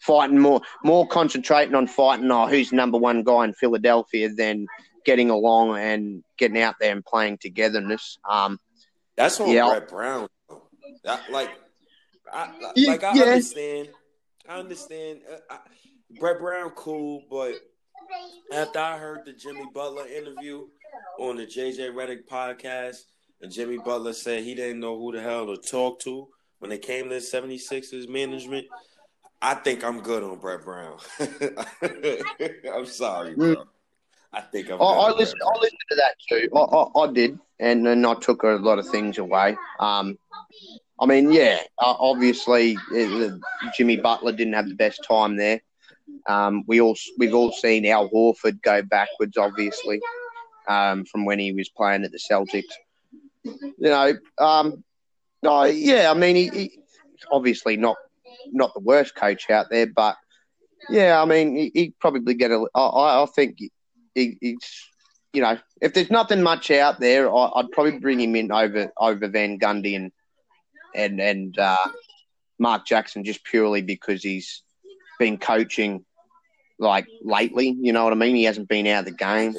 fighting 0.00 0.38
more, 0.38 0.60
more 0.82 1.06
concentrating 1.06 1.74
on 1.74 1.86
fighting. 1.86 2.30
Oh, 2.30 2.46
who's 2.46 2.72
number 2.72 2.98
one 2.98 3.22
guy 3.22 3.44
in 3.44 3.54
Philadelphia 3.54 4.28
than 4.28 4.66
getting 5.04 5.30
along 5.30 5.76
and 5.76 6.24
getting 6.38 6.60
out 6.60 6.74
there 6.80 6.92
and 6.92 7.04
playing 7.04 7.38
togetherness. 7.38 8.18
Um, 8.28 8.58
That's 9.16 9.40
on 9.40 9.50
yeah, 9.50 9.68
Brett 9.68 9.88
Brown. 9.88 10.28
That, 11.04 11.30
like 11.30 11.50
I, 12.32 12.50
like 12.86 13.04
I 13.04 13.14
yeah. 13.14 13.22
understand. 13.22 13.88
I 14.48 14.58
understand. 14.58 15.20
Uh, 15.30 15.38
I, 15.50 15.58
Brett 16.18 16.38
Brown, 16.38 16.70
cool, 16.70 17.22
but 17.30 17.54
after 18.52 18.78
I 18.78 18.98
heard 18.98 19.24
the 19.24 19.32
Jimmy 19.32 19.64
Butler 19.72 20.06
interview 20.06 20.66
on 21.18 21.36
the 21.36 21.46
JJ 21.46 21.92
Redick 21.92 22.26
podcast, 22.30 23.02
and 23.40 23.50
Jimmy 23.50 23.78
Butler 23.78 24.12
said 24.12 24.42
he 24.42 24.54
didn't 24.54 24.80
know 24.80 24.98
who 24.98 25.12
the 25.12 25.20
hell 25.20 25.46
to 25.46 25.56
talk 25.56 26.00
to 26.00 26.28
when 26.64 26.72
it 26.72 26.80
came 26.80 27.10
to 27.10 27.16
76ers 27.16 28.08
management, 28.08 28.66
I 29.42 29.54
think 29.54 29.84
I'm 29.84 30.00
good 30.00 30.22
on 30.22 30.38
Brett 30.38 30.64
Brown. 30.64 30.96
I'm 32.74 32.86
sorry, 32.86 33.34
bro. 33.34 33.64
I 34.32 34.40
think 34.40 34.70
i 34.70 34.74
I, 34.74 35.10
listened. 35.12 35.42
I 35.44 35.58
listened 35.58 35.78
to 35.90 35.96
that 35.96 36.14
too. 36.26 36.48
I, 36.56 36.58
I, 36.58 37.04
I, 37.04 37.12
did, 37.12 37.38
and 37.60 37.86
then 37.86 38.04
I 38.06 38.14
took 38.14 38.42
a 38.42 38.48
lot 38.48 38.78
of 38.78 38.88
things 38.88 39.18
away. 39.18 39.56
Um, 39.78 40.18
I 41.00 41.06
mean, 41.06 41.32
yeah, 41.32 41.58
obviously 41.78 42.78
Jimmy 43.76 43.96
Butler 43.96 44.32
didn't 44.32 44.52
have 44.52 44.68
the 44.68 44.74
best 44.74 45.04
time 45.04 45.36
there. 45.36 45.60
Um, 46.28 46.64
we 46.66 46.80
all 46.80 46.96
we've 47.18 47.34
all 47.34 47.52
seen 47.52 47.86
Al 47.86 48.08
Horford 48.08 48.62
go 48.62 48.82
backwards, 48.82 49.36
obviously, 49.36 50.00
um, 50.68 51.04
from 51.04 51.24
when 51.24 51.38
he 51.38 51.52
was 51.52 51.68
playing 51.68 52.04
at 52.04 52.12
the 52.12 52.18
Celtics. 52.18 52.72
You 53.42 53.72
know, 53.80 54.14
um, 54.38 54.84
yeah, 55.42 56.10
I 56.10 56.14
mean, 56.14 56.36
he, 56.36 56.48
he, 56.48 56.78
obviously 57.30 57.76
not 57.76 57.96
not 58.52 58.72
the 58.74 58.80
worst 58.80 59.14
coach 59.14 59.50
out 59.50 59.66
there, 59.70 59.86
but 59.86 60.16
yeah, 60.88 61.20
I 61.20 61.24
mean, 61.24 61.56
he, 61.56 61.72
would 61.74 61.98
probably 61.98 62.34
get 62.34 62.50
a. 62.50 62.66
I, 62.74 63.22
I 63.22 63.26
think 63.34 63.58
he, 64.14 64.38
he's, 64.40 64.84
you 65.32 65.42
know, 65.42 65.58
if 65.80 65.94
there's 65.94 66.10
nothing 66.10 66.42
much 66.42 66.70
out 66.70 67.00
there, 67.00 67.28
I, 67.34 67.50
would 67.56 67.72
probably 67.72 67.98
bring 67.98 68.20
him 68.20 68.36
in 68.36 68.52
over 68.52 68.92
over 68.96 69.28
Van 69.28 69.58
Gundy 69.58 69.96
and 69.96 70.12
and 70.94 71.20
and 71.20 71.58
uh, 71.58 71.76
Mark 72.58 72.86
Jackson 72.86 73.24
just 73.24 73.44
purely 73.44 73.82
because 73.82 74.22
he's 74.22 74.62
been 75.18 75.38
coaching 75.38 76.04
like 76.78 77.06
lately. 77.22 77.76
You 77.80 77.92
know 77.92 78.04
what 78.04 78.12
I 78.12 78.16
mean? 78.16 78.36
He 78.36 78.44
hasn't 78.44 78.68
been 78.68 78.86
out 78.86 79.00
of 79.00 79.04
the 79.06 79.12
game. 79.12 79.54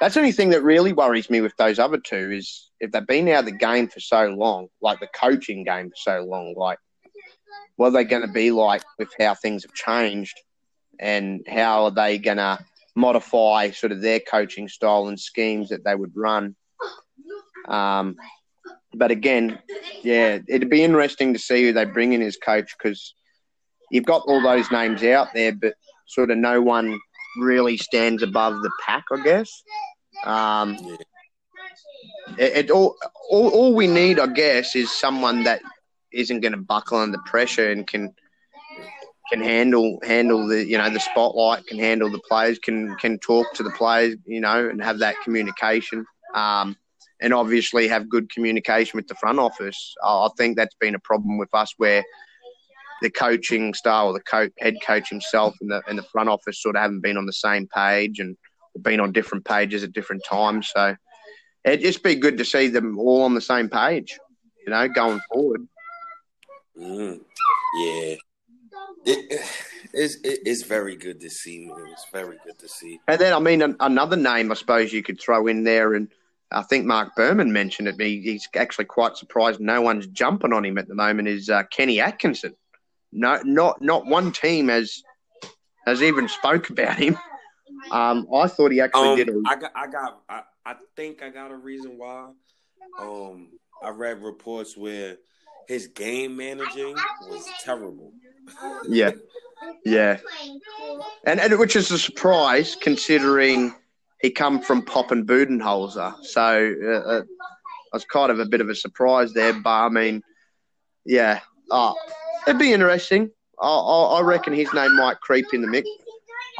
That's 0.00 0.14
the 0.14 0.20
only 0.20 0.32
thing 0.32 0.50
that 0.50 0.62
really 0.62 0.92
worries 0.92 1.28
me 1.28 1.40
with 1.40 1.56
those 1.56 1.78
other 1.78 1.98
two 1.98 2.30
is 2.30 2.70
if 2.80 2.92
they've 2.92 3.06
been 3.06 3.28
out 3.28 3.40
of 3.40 3.44
the 3.46 3.52
game 3.52 3.88
for 3.88 3.98
so 3.98 4.26
long, 4.26 4.68
like 4.80 5.00
the 5.00 5.08
coaching 5.08 5.64
game 5.64 5.90
for 5.90 5.96
so 5.96 6.24
long, 6.24 6.54
like 6.56 6.78
what 7.76 7.88
are 7.88 7.90
they 7.90 8.04
going 8.04 8.22
to 8.22 8.32
be 8.32 8.50
like 8.50 8.82
with 8.98 9.08
how 9.18 9.34
things 9.34 9.64
have 9.64 9.72
changed 9.72 10.38
and 11.00 11.44
how 11.48 11.84
are 11.84 11.90
they 11.90 12.18
going 12.18 12.36
to 12.36 12.58
modify 12.94 13.70
sort 13.70 13.92
of 13.92 14.00
their 14.00 14.20
coaching 14.20 14.68
style 14.68 15.08
and 15.08 15.18
schemes 15.18 15.68
that 15.68 15.84
they 15.84 15.94
would 15.94 16.12
run. 16.14 16.56
Um, 17.68 18.16
but 18.94 19.10
again, 19.10 19.58
yeah, 20.02 20.38
it'd 20.48 20.70
be 20.70 20.82
interesting 20.82 21.32
to 21.32 21.38
see 21.38 21.62
who 21.64 21.72
they 21.72 21.84
bring 21.84 22.12
in 22.12 22.22
as 22.22 22.36
coach 22.36 22.74
because 22.76 23.14
you've 23.90 24.06
got 24.06 24.22
all 24.26 24.40
those 24.40 24.70
names 24.70 25.02
out 25.02 25.28
there, 25.34 25.52
but 25.52 25.74
sort 26.06 26.30
of 26.30 26.38
no 26.38 26.60
one 26.62 26.98
really 27.38 27.76
stands 27.76 28.22
above 28.22 28.62
the 28.62 28.70
pack, 28.84 29.04
I 29.12 29.22
guess. 29.22 29.62
Um, 30.24 30.76
it, 32.38 32.56
it 32.56 32.70
all, 32.70 32.96
all, 33.30 33.48
all 33.50 33.74
we 33.74 33.86
need, 33.86 34.18
I 34.18 34.26
guess, 34.26 34.74
is 34.74 34.90
someone 34.92 35.44
that 35.44 35.60
isn't 36.12 36.40
going 36.40 36.52
to 36.52 36.58
buckle 36.58 36.98
under 36.98 37.18
pressure 37.26 37.70
and 37.70 37.86
can 37.86 38.14
can 39.30 39.42
handle 39.42 39.98
handle 40.02 40.48
the 40.48 40.64
you 40.64 40.78
know 40.78 40.88
the 40.88 41.00
spotlight, 41.00 41.66
can 41.66 41.78
handle 41.78 42.10
the 42.10 42.20
players, 42.20 42.58
can 42.58 42.96
can 42.96 43.18
talk 43.18 43.52
to 43.54 43.62
the 43.62 43.70
players, 43.70 44.16
you 44.24 44.40
know, 44.40 44.68
and 44.68 44.82
have 44.82 44.98
that 45.00 45.16
communication. 45.22 46.06
Um, 46.34 46.76
and 47.20 47.34
obviously 47.34 47.88
have 47.88 48.08
good 48.08 48.32
communication 48.32 48.96
with 48.96 49.08
the 49.08 49.14
front 49.16 49.38
office. 49.38 49.94
I 50.02 50.28
think 50.36 50.56
that's 50.56 50.76
been 50.76 50.94
a 50.94 51.00
problem 51.00 51.38
with 51.38 51.52
us 51.52 51.74
where 51.76 52.04
the 53.02 53.10
coaching 53.10 53.74
style, 53.74 54.08
or 54.08 54.12
the 54.12 54.20
co- 54.20 54.50
head 54.58 54.74
coach 54.84 55.08
himself, 55.08 55.54
and 55.60 55.70
the 55.70 55.82
and 55.88 55.98
the 55.98 56.02
front 56.02 56.28
office 56.28 56.60
sort 56.62 56.76
of 56.76 56.82
haven't 56.82 57.00
been 57.00 57.16
on 57.16 57.26
the 57.26 57.32
same 57.32 57.68
page 57.68 58.18
and 58.18 58.36
been 58.82 59.00
on 59.00 59.12
different 59.12 59.44
pages 59.44 59.82
at 59.82 59.92
different 59.92 60.22
times. 60.24 60.70
So 60.74 60.96
it'd 61.64 61.80
just 61.80 62.02
be 62.02 62.14
good 62.14 62.38
to 62.38 62.44
see 62.44 62.68
them 62.68 62.98
all 62.98 63.22
on 63.22 63.34
the 63.34 63.40
same 63.40 63.68
page, 63.68 64.18
you 64.64 64.72
know, 64.72 64.88
going 64.88 65.20
forward. 65.32 65.66
Mm, 66.78 67.20
yeah. 67.76 68.14
It, 69.04 69.40
it's, 69.92 70.16
it's 70.22 70.62
very 70.62 70.96
good 70.96 71.20
to 71.20 71.30
see, 71.30 71.66
man. 71.66 71.86
It's 71.92 72.06
very 72.12 72.36
good 72.44 72.58
to 72.58 72.68
see. 72.68 73.00
And 73.08 73.20
then, 73.20 73.32
I 73.32 73.38
mean, 73.38 73.76
another 73.80 74.16
name 74.16 74.50
I 74.50 74.54
suppose 74.54 74.92
you 74.92 75.02
could 75.02 75.20
throw 75.20 75.46
in 75.46 75.64
there, 75.64 75.94
and 75.94 76.08
I 76.50 76.62
think 76.62 76.86
Marc 76.86 77.14
Berman 77.14 77.52
mentioned 77.52 77.88
it. 77.88 78.00
He, 78.00 78.20
he's 78.22 78.48
actually 78.56 78.86
quite 78.86 79.16
surprised 79.16 79.60
no 79.60 79.82
one's 79.82 80.06
jumping 80.06 80.52
on 80.52 80.64
him 80.64 80.78
at 80.78 80.88
the 80.88 80.94
moment. 80.94 81.28
Is 81.28 81.50
uh, 81.50 81.64
Kenny 81.64 82.00
Atkinson? 82.00 82.54
No, 83.12 83.40
not 83.44 83.82
not 83.82 84.06
one 84.06 84.32
team 84.32 84.68
has 84.68 85.02
has 85.86 86.02
even 86.02 86.28
spoke 86.28 86.70
about 86.70 86.98
him. 86.98 87.18
Um, 87.90 88.26
I 88.34 88.48
thought 88.48 88.72
he 88.72 88.80
actually 88.80 89.08
um, 89.08 89.16
did. 89.16 89.28
A... 89.28 89.42
I 89.46 89.56
got, 89.56 89.72
I 89.74 89.86
got, 89.86 90.20
I, 90.28 90.42
I 90.64 90.74
think 90.96 91.22
I 91.22 91.30
got 91.30 91.50
a 91.50 91.56
reason 91.56 91.96
why. 91.96 92.30
Um, 93.00 93.50
I 93.82 93.90
read 93.90 94.22
reports 94.22 94.76
where 94.76 95.16
his 95.68 95.86
game 95.88 96.36
managing 96.36 96.96
was 97.28 97.46
terrible. 97.60 98.12
yeah, 98.88 99.12
yeah, 99.84 100.18
and, 101.24 101.40
and 101.40 101.58
which 101.58 101.76
is 101.76 101.90
a 101.90 101.98
surprise 101.98 102.76
considering 102.80 103.74
he 104.20 104.30
come 104.30 104.60
from 104.60 104.82
Pop 104.82 105.10
and 105.10 105.26
Budenholzer. 105.26 106.14
So 106.24 106.74
uh, 106.82 107.10
uh, 107.10 107.22
was 107.92 108.04
kind 108.04 108.30
of 108.30 108.40
a 108.40 108.46
bit 108.46 108.60
of 108.60 108.68
a 108.68 108.74
surprise 108.74 109.32
there. 109.32 109.52
But 109.52 109.70
I 109.70 109.88
mean, 109.88 110.22
yeah, 111.04 111.40
oh, 111.70 111.94
it'd 112.46 112.58
be 112.58 112.72
interesting. 112.72 113.30
I, 113.60 113.66
I, 113.66 114.18
I 114.18 114.22
reckon 114.22 114.52
his 114.52 114.72
name 114.72 114.96
might 114.96 115.20
creep 115.20 115.46
in 115.52 115.62
the 115.62 115.68
mix. 115.68 115.88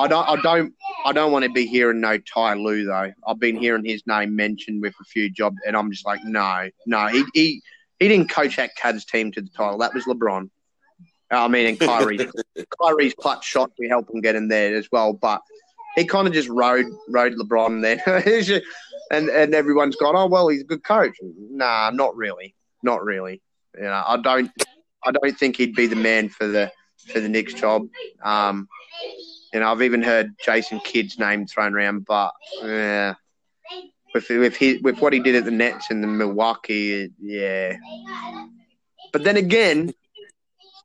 I 0.01 0.07
don't, 0.07 0.29
I 0.29 0.41
don't, 0.43 0.73
I 1.05 1.13
don't 1.13 1.33
want 1.33 1.45
to 1.45 1.51
be 1.51 1.67
hearing 1.67 2.01
no 2.01 2.19
Ty 2.19 2.55
Lue 2.55 2.85
though. 2.85 3.13
I've 3.27 3.41
been 3.41 3.57
hearing 3.57 3.85
his 3.85 4.03
name 4.07 4.37
mentioned 4.37 4.81
with 4.81 4.95
a 5.01 5.05
few 5.05 5.29
jobs, 5.29 5.57
and 5.67 5.77
I'm 5.77 5.91
just 5.91 6.07
like, 6.07 6.23
no, 6.25 6.69
no. 6.87 7.09
He, 7.09 7.25
he, 7.35 7.63
he 7.99 8.09
didn't 8.09 8.31
coach 8.31 8.57
that 8.57 8.77
Cavs 8.77 9.05
team 9.05 9.33
to 9.33 9.41
the 9.43 9.49
title. 9.49 9.79
That 9.79 9.95
was 9.95 10.05
LeBron. 10.05 10.51
I 11.31 11.49
mean, 11.49 11.67
and 11.67 11.81
Kyrie, 11.81 12.19
Kyrie's 12.83 13.15
clutch 13.15 13.45
shot 13.45 13.73
to 13.77 13.89
help 13.89 14.09
him 14.09 14.21
get 14.21 14.37
in 14.37 14.49
there 14.49 14.77
as 14.77 14.89
well. 14.91 15.13
But 15.13 15.43
he 15.99 16.05
kind 16.05 16.29
of 16.29 16.33
just 16.33 16.49
rode 16.49 16.87
rode 17.09 17.35
LeBron 17.35 17.83
there, 17.83 18.01
and 19.11 19.29
and 19.29 19.55
everyone's 19.55 19.97
gone, 19.97 20.15
oh 20.17 20.27
well, 20.27 20.49
he's 20.49 20.63
a 20.63 20.65
good 20.65 20.85
coach. 20.85 21.17
Nah, 21.23 21.91
not 21.91 22.17
really, 22.17 22.55
not 22.83 23.05
really. 23.05 23.43
You 23.75 23.85
know, 23.85 24.03
I 24.07 24.17
don't, 24.17 24.51
I 25.05 25.11
don't 25.11 25.39
think 25.39 25.57
he'd 25.57 25.75
be 25.75 25.87
the 25.87 25.97
man 25.97 26.29
for 26.29 26.47
the 26.47 26.71
for 27.13 27.21
the 27.21 27.29
Knicks 27.29 27.55
job. 27.55 27.89
Um, 28.23 28.69
you 29.53 29.61
know, 29.61 29.71
I've 29.71 29.83
even 29.83 30.03
heard 30.03 30.35
Jason 30.45 30.81
Kidd's 30.81 31.19
name 31.19 31.47
thrown 31.47 31.75
around, 31.75 32.05
but 32.05 32.33
yeah, 32.63 33.15
with 34.15 34.29
with 34.29 34.57
his, 34.57 34.81
with 34.83 35.01
what 35.01 35.13
he 35.13 35.21
did 35.21 35.35
at 35.35 35.45
the 35.45 35.51
Nets 35.51 35.91
and 35.91 36.03
the 36.03 36.09
Milwaukee, 36.09 37.11
yeah. 37.21 37.77
But 39.13 39.25
then 39.25 39.37
again, 39.37 39.93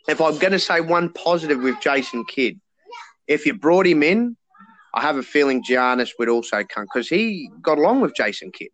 if 0.08 0.22
I'm 0.22 0.38
going 0.38 0.54
to 0.54 0.60
say 0.60 0.82
one 0.82 1.12
positive 1.12 1.62
with 1.62 1.80
Jason 1.82 2.26
Kidd, 2.26 2.60
if 3.28 3.46
you 3.46 3.54
brought 3.54 3.86
him 3.86 4.02
in, 4.02 4.38
I 4.94 5.02
have 5.02 5.18
a 5.18 5.24
feeling 5.24 5.64
Giannis 5.64 6.12
would 6.20 6.30
also 6.30 6.64
come 6.64 6.86
because 6.86 7.08
he 7.10 7.50
got 7.62 7.78
along 7.78 8.02
with 8.02 8.16
Jason 8.16 8.52
Kidd. 8.52 8.70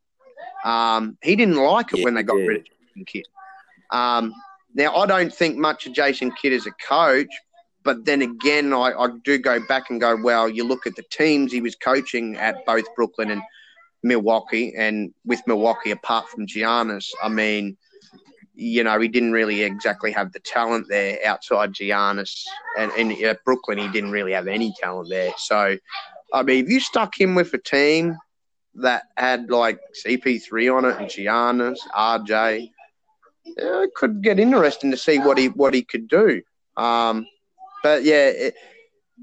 Um, 0.65 1.17
he 1.23 1.35
didn't 1.35 1.55
like 1.55 1.93
it 1.93 1.99
yeah, 1.99 2.05
when 2.05 2.13
they 2.15 2.23
got 2.23 2.37
yeah. 2.37 2.45
rid 2.45 2.57
of 2.57 2.65
Jason 2.65 3.05
Kidd. 3.05 3.25
Um, 3.91 4.33
now, 4.75 4.95
I 4.95 5.05
don't 5.05 5.33
think 5.33 5.57
much 5.57 5.87
of 5.87 5.93
Jason 5.93 6.31
Kidd 6.31 6.53
as 6.53 6.67
a 6.67 6.71
coach, 6.87 7.29
but 7.83 8.05
then 8.05 8.21
again, 8.21 8.73
I, 8.73 8.91
I 8.97 9.07
do 9.23 9.37
go 9.37 9.59
back 9.67 9.89
and 9.89 9.99
go, 9.99 10.15
well, 10.21 10.49
you 10.49 10.63
look 10.63 10.85
at 10.85 10.95
the 10.95 11.03
teams 11.09 11.51
he 11.51 11.61
was 11.61 11.75
coaching 11.75 12.35
at 12.35 12.65
both 12.65 12.83
Brooklyn 12.95 13.31
and 13.31 13.41
Milwaukee, 14.03 14.73
and 14.77 15.13
with 15.25 15.41
Milwaukee, 15.47 15.91
apart 15.91 16.27
from 16.29 16.45
Giannis, 16.45 17.09
I 17.23 17.29
mean, 17.29 17.77
you 18.59 18.83
know, 18.83 18.99
he 18.99 19.07
didn't 19.07 19.31
really 19.31 19.63
exactly 19.63 20.11
have 20.11 20.33
the 20.33 20.39
talent 20.41 20.87
there 20.89 21.17
outside 21.25 21.73
Giannis. 21.73 22.43
And 22.77 22.91
in 22.93 23.15
Brooklyn, 23.45 23.77
he 23.77 23.87
didn't 23.87 24.11
really 24.11 24.33
have 24.33 24.47
any 24.47 24.73
talent 24.79 25.09
there. 25.09 25.31
So, 25.37 25.77
I 26.33 26.43
mean, 26.43 26.65
if 26.65 26.69
you 26.69 26.79
stuck 26.79 27.19
him 27.19 27.35
with 27.35 27.53
a 27.53 27.57
team 27.57 28.17
that 28.75 29.03
had 29.15 29.49
like 29.49 29.79
CP3 30.05 30.75
on 30.75 30.85
it 30.85 30.97
and 30.97 31.07
Giannis, 31.07 31.77
RJ, 31.95 32.69
it 33.45 33.93
could 33.95 34.21
get 34.21 34.39
interesting 34.39 34.91
to 34.91 34.97
see 34.97 35.19
what 35.19 35.37
he 35.37 35.47
what 35.47 35.73
he 35.73 35.83
could 35.83 36.07
do. 36.07 36.41
Um, 36.75 37.25
but 37.81 38.03
yeah, 38.03 38.27
it, 38.27 38.55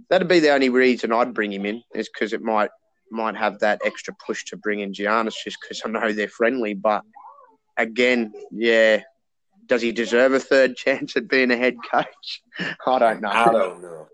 that'd 0.09 0.29
be 0.29 0.41
the 0.41 0.53
only 0.53 0.71
reason 0.71 1.13
I'd 1.13 1.35
bring 1.35 1.53
him 1.53 1.67
in 1.67 1.83
is 1.95 2.09
because 2.09 2.33
it 2.33 2.43
might 2.43 2.71
might 3.11 3.37
have 3.37 3.59
that 3.61 3.83
extra 3.85 4.15
push 4.27 4.45
to 4.47 4.57
bring 4.57 4.81
in 4.81 4.93
Giannis 4.93 5.35
just 5.45 5.59
because 5.61 5.83
I 5.85 5.91
know 5.91 6.13
they're 6.13 6.29
friendly. 6.29 6.73
But 6.73 7.03
again, 7.77 8.33
yeah, 8.51 9.03
does 9.67 9.83
he 9.83 9.93
deserve 9.93 10.33
a 10.33 10.41
third 10.41 10.77
chance 10.77 11.17
at 11.17 11.29
being 11.29 11.51
a 11.51 11.57
head 11.57 11.77
coach? 11.91 12.43
I 12.87 12.99
don't 12.99 13.21
know. 13.21 13.29
I 13.29 13.45
don't 13.53 13.83
know. 13.83 14.07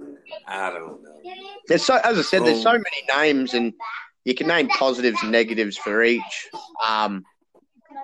I 0.47 0.71
don't 0.71 1.03
know. 1.03 1.21
There's 1.69 1.85
so, 1.85 2.01
as 2.03 2.19
I 2.19 2.23
said, 2.23 2.45
there's 2.45 2.63
so 2.63 2.73
many 2.73 3.07
names, 3.17 3.55
and 3.55 3.73
you 4.25 4.35
can 4.35 4.47
name 4.47 4.69
positives 4.69 5.19
and 5.23 5.33
negatives 5.33 5.77
for 5.77 6.03
each. 6.03 6.49
Um, 6.87 7.25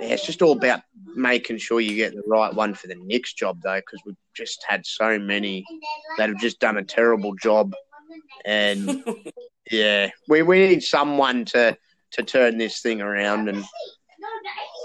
yeah, 0.01 0.09
it's 0.09 0.26
just 0.26 0.42
all 0.42 0.53
about 0.53 0.82
making 1.14 1.59
sure 1.59 1.80
you 1.80 1.96
get 1.96 2.14
the 2.14 2.22
right 2.26 2.55
one 2.55 2.74
for 2.74 2.86
the 2.86 2.96
next 3.01 3.36
job, 3.36 3.61
though, 3.62 3.78
because 3.80 4.01
we've 4.05 4.16
just 4.34 4.64
had 4.68 4.86
so 4.86 5.18
many 5.18 5.64
that 6.16 6.28
have 6.28 6.38
just 6.38 6.61
done 6.61 6.76
a 6.76 6.84
terrible 6.84 7.34
job, 7.34 7.74
and 8.44 9.03
yeah, 9.70 10.11
we 10.28 10.42
we 10.42 10.66
need 10.68 10.82
someone 10.82 11.44
to 11.46 11.76
to 12.12 12.22
turn 12.22 12.59
this 12.59 12.80
thing 12.80 13.03
around 13.03 13.49
and 13.49 13.64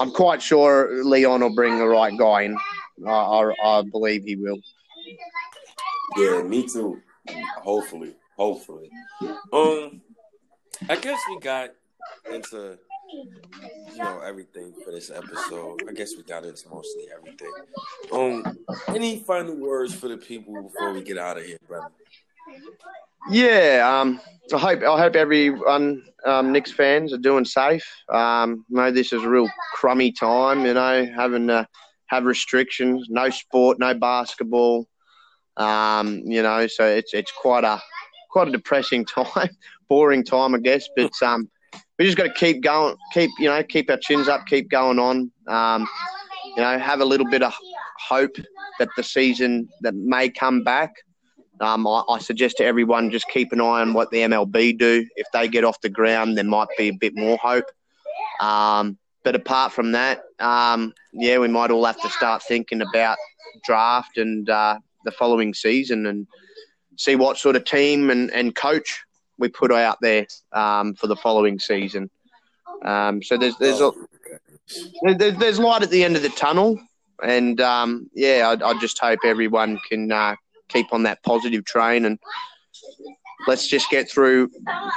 I'm 0.01 0.11
quite 0.11 0.41
sure 0.41 1.03
Leon 1.03 1.41
will 1.41 1.55
bring 1.55 1.77
the 1.77 1.87
right 1.87 2.15
guy 2.17 2.43
in. 2.43 2.57
I, 3.07 3.11
I, 3.11 3.53
I 3.63 3.81
believe 3.81 4.23
he 4.23 4.35
will. 4.35 4.59
Yeah, 6.17 6.43
me 6.43 6.67
too. 6.67 7.01
Hopefully, 7.57 8.15
hopefully. 8.37 8.89
Um, 9.51 10.01
I 10.89 10.95
guess 10.97 11.19
we 11.29 11.39
got 11.39 11.71
into 12.31 12.77
you 13.13 13.97
know 13.97 14.19
everything 14.19 14.73
for 14.83 14.91
this 14.91 15.09
episode. 15.09 15.83
I 15.87 15.93
guess 15.93 16.15
we 16.15 16.23
got 16.23 16.45
into 16.45 16.67
mostly 16.69 17.07
everything. 17.15 17.51
Um, 18.11 18.57
any 18.87 19.19
final 19.19 19.55
words 19.55 19.93
for 19.93 20.07
the 20.07 20.17
people 20.17 20.61
before 20.61 20.93
we 20.93 21.03
get 21.03 21.17
out 21.17 21.37
of 21.37 21.45
here, 21.45 21.57
brother? 21.67 21.91
Yeah, 23.29 23.81
um, 23.87 24.19
I 24.51 24.57
hope 24.57 24.83
I 24.83 24.99
hope 24.99 25.15
everyone 25.15 26.03
um, 26.25 26.51
Knicks 26.51 26.71
fans 26.71 27.13
are 27.13 27.17
doing 27.17 27.45
safe. 27.45 27.85
Um, 28.09 28.65
I 28.75 28.75
know 28.75 28.91
this 28.91 29.13
is 29.13 29.23
a 29.23 29.29
real 29.29 29.49
crummy 29.73 30.11
time, 30.11 30.65
you 30.65 30.73
know, 30.73 31.05
having 31.15 31.47
to 31.47 31.67
have 32.07 32.25
restrictions, 32.25 33.07
no 33.09 33.29
sport, 33.29 33.79
no 33.79 33.93
basketball. 33.93 34.87
Um, 35.55 36.23
you 36.25 36.41
know, 36.41 36.67
so 36.67 36.85
it's 36.85 37.13
it's 37.13 37.31
quite 37.31 37.63
a 37.63 37.81
quite 38.31 38.49
a 38.49 38.51
depressing 38.51 39.05
time, 39.05 39.49
boring 39.87 40.23
time, 40.23 40.55
I 40.55 40.59
guess. 40.59 40.87
But 40.95 41.13
um, 41.21 41.49
we 41.97 42.05
just 42.05 42.17
got 42.17 42.23
to 42.23 42.33
keep 42.33 42.61
going, 42.61 42.95
keep 43.13 43.31
you 43.39 43.47
know, 43.47 43.63
keep 43.63 43.89
our 43.89 43.97
chins 43.97 44.27
up, 44.27 44.45
keep 44.47 44.69
going 44.69 44.99
on. 44.99 45.31
Um, 45.47 45.87
you 46.55 46.61
know, 46.61 46.77
have 46.77 46.99
a 46.99 47.05
little 47.05 47.29
bit 47.29 47.43
of 47.43 47.53
hope 48.07 48.35
that 48.79 48.89
the 48.97 49.03
season 49.03 49.69
that 49.81 49.95
may 49.95 50.29
come 50.29 50.63
back. 50.63 50.91
Um, 51.61 51.87
I, 51.87 52.03
I, 52.09 52.19
suggest 52.19 52.57
to 52.57 52.65
everyone 52.65 53.11
just 53.11 53.27
keep 53.29 53.51
an 53.51 53.61
eye 53.61 53.81
on 53.81 53.93
what 53.93 54.09
the 54.09 54.17
MLB 54.17 54.77
do. 54.77 55.07
If 55.15 55.27
they 55.31 55.47
get 55.47 55.63
off 55.63 55.79
the 55.81 55.89
ground, 55.89 56.35
there 56.35 56.43
might 56.43 56.67
be 56.77 56.89
a 56.89 56.93
bit 56.93 57.15
more 57.15 57.37
hope. 57.37 57.65
Um, 58.39 58.97
but 59.23 59.35
apart 59.35 59.71
from 59.71 59.91
that, 59.93 60.23
um, 60.39 60.93
yeah, 61.13 61.37
we 61.37 61.47
might 61.47 61.71
all 61.71 61.85
have 61.85 62.01
to 62.01 62.09
start 62.09 62.43
thinking 62.43 62.81
about 62.81 63.17
draft 63.63 64.17
and 64.17 64.49
uh, 64.49 64.79
the 65.05 65.11
following 65.11 65.53
season 65.53 66.07
and 66.07 66.27
see 66.97 67.15
what 67.15 67.37
sort 67.37 67.55
of 67.55 67.65
team 67.65 68.09
and, 68.09 68.31
and 68.31 68.55
coach 68.55 69.03
we 69.37 69.47
put 69.47 69.71
out 69.71 69.97
there 70.01 70.25
um, 70.51 70.93
for 70.95 71.07
the 71.07 71.15
following 71.15 71.59
season. 71.59 72.09
Um, 72.83 73.21
so 73.23 73.37
there's 73.37 73.57
there's 73.57 73.81
a, 73.81 73.91
there's, 75.15 75.59
light 75.59 75.83
at 75.83 75.89
the 75.89 76.03
end 76.03 76.15
of 76.15 76.21
the 76.21 76.29
tunnel, 76.29 76.79
and 77.23 77.61
um, 77.61 78.09
yeah, 78.13 78.55
I, 78.61 78.71
I, 78.71 78.79
just 78.79 78.99
hope 78.99 79.19
everyone 79.23 79.79
can 79.89 80.11
uh, 80.11 80.35
keep 80.73 80.91
on 80.91 81.03
that 81.03 81.23
positive 81.23 81.63
train 81.63 82.05
and 82.05 82.19
let's 83.47 83.67
just 83.67 83.89
get 83.89 84.09
through 84.09 84.49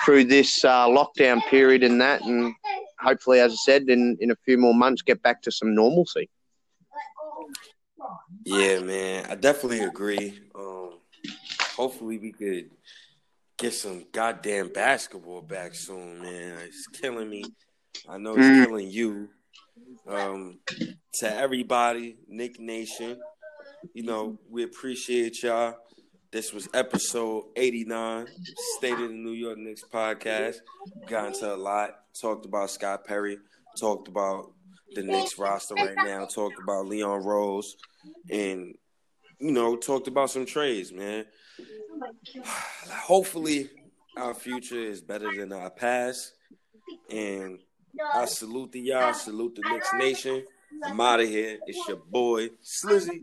through 0.05 0.25
this 0.25 0.65
uh, 0.65 0.87
lockdown 0.87 1.41
period 1.49 1.83
and 1.83 2.01
that, 2.01 2.23
and 2.23 2.55
hopefully, 3.01 3.41
as 3.41 3.53
I 3.53 3.57
said, 3.57 3.89
in 3.89 4.17
in 4.21 4.31
a 4.31 4.37
few 4.45 4.59
more 4.59 4.75
months, 4.75 5.03
get 5.03 5.23
back 5.23 5.43
to 5.43 5.53
some 5.53 5.75
normalcy. 5.75 6.29
Yeah, 8.45 8.81
man, 8.81 9.27
I 9.29 9.35
definitely 9.35 9.81
agree. 9.81 10.39
Um, 10.55 11.01
hopefully, 11.77 12.19
we 12.19 12.33
could 12.33 12.71
get 13.59 13.75
some 13.75 14.05
goddamn 14.13 14.69
basketball 14.69 15.43
back 15.43 15.75
soon, 15.75 16.21
man. 16.21 16.59
It's 16.65 16.87
killing 16.87 17.29
me. 17.29 17.45
I 18.09 18.19
know 18.19 18.35
it's 18.35 18.43
mm. 18.43 18.65
killing 18.65 18.91
you. 18.91 19.29
Um, 20.07 20.61
to 21.15 21.35
everybody, 21.35 22.17
Knick 22.29 22.61
Nation, 22.61 23.19
you 23.95 24.03
know, 24.03 24.39
we 24.49 24.63
appreciate 24.63 25.43
y'all. 25.43 25.77
This 26.31 26.53
was 26.53 26.69
episode 26.75 27.45
89, 27.57 28.27
State 28.79 28.93
of 28.93 29.09
the 29.09 29.09
New 29.09 29.33
York 29.33 29.59
Knicks 29.59 29.85
podcast. 29.85 30.57
Got 31.07 31.29
into 31.29 31.55
a 31.55 31.57
lot, 31.57 32.01
talked 32.21 32.47
about 32.47 32.71
Scott 32.71 33.05
Perry, 33.07 33.39
talked 33.79 34.09
about 34.09 34.53
the 34.95 35.03
Knicks 35.03 35.39
roster 35.39 35.75
right 35.75 35.97
now, 35.97 36.27
talked 36.27 36.59
about 36.63 36.87
Leon 36.87 37.25
Rose, 37.25 37.77
and, 38.31 38.75
you 39.39 39.53
know, 39.53 39.77
talked 39.77 40.09
about 40.09 40.31
some 40.31 40.47
trades, 40.47 40.93
man. 40.93 41.25
Hopefully, 42.91 43.71
our 44.17 44.35
future 44.35 44.81
is 44.81 45.01
better 45.01 45.31
than 45.35 45.53
our 45.53 45.71
past. 45.71 46.33
And 47.11 47.59
I 48.15 48.27
salute 48.27 48.73
the 48.73 48.81
y'all, 48.81 49.15
salute 49.15 49.55
the 49.55 49.71
Knicks 49.71 49.93
Nation. 49.95 50.45
I'm 50.85 51.01
out 51.01 51.21
of 51.21 51.29
here. 51.29 51.59
It's 51.67 51.89
your 51.89 51.97
boy, 51.97 52.51
Slizzy. 52.63 53.23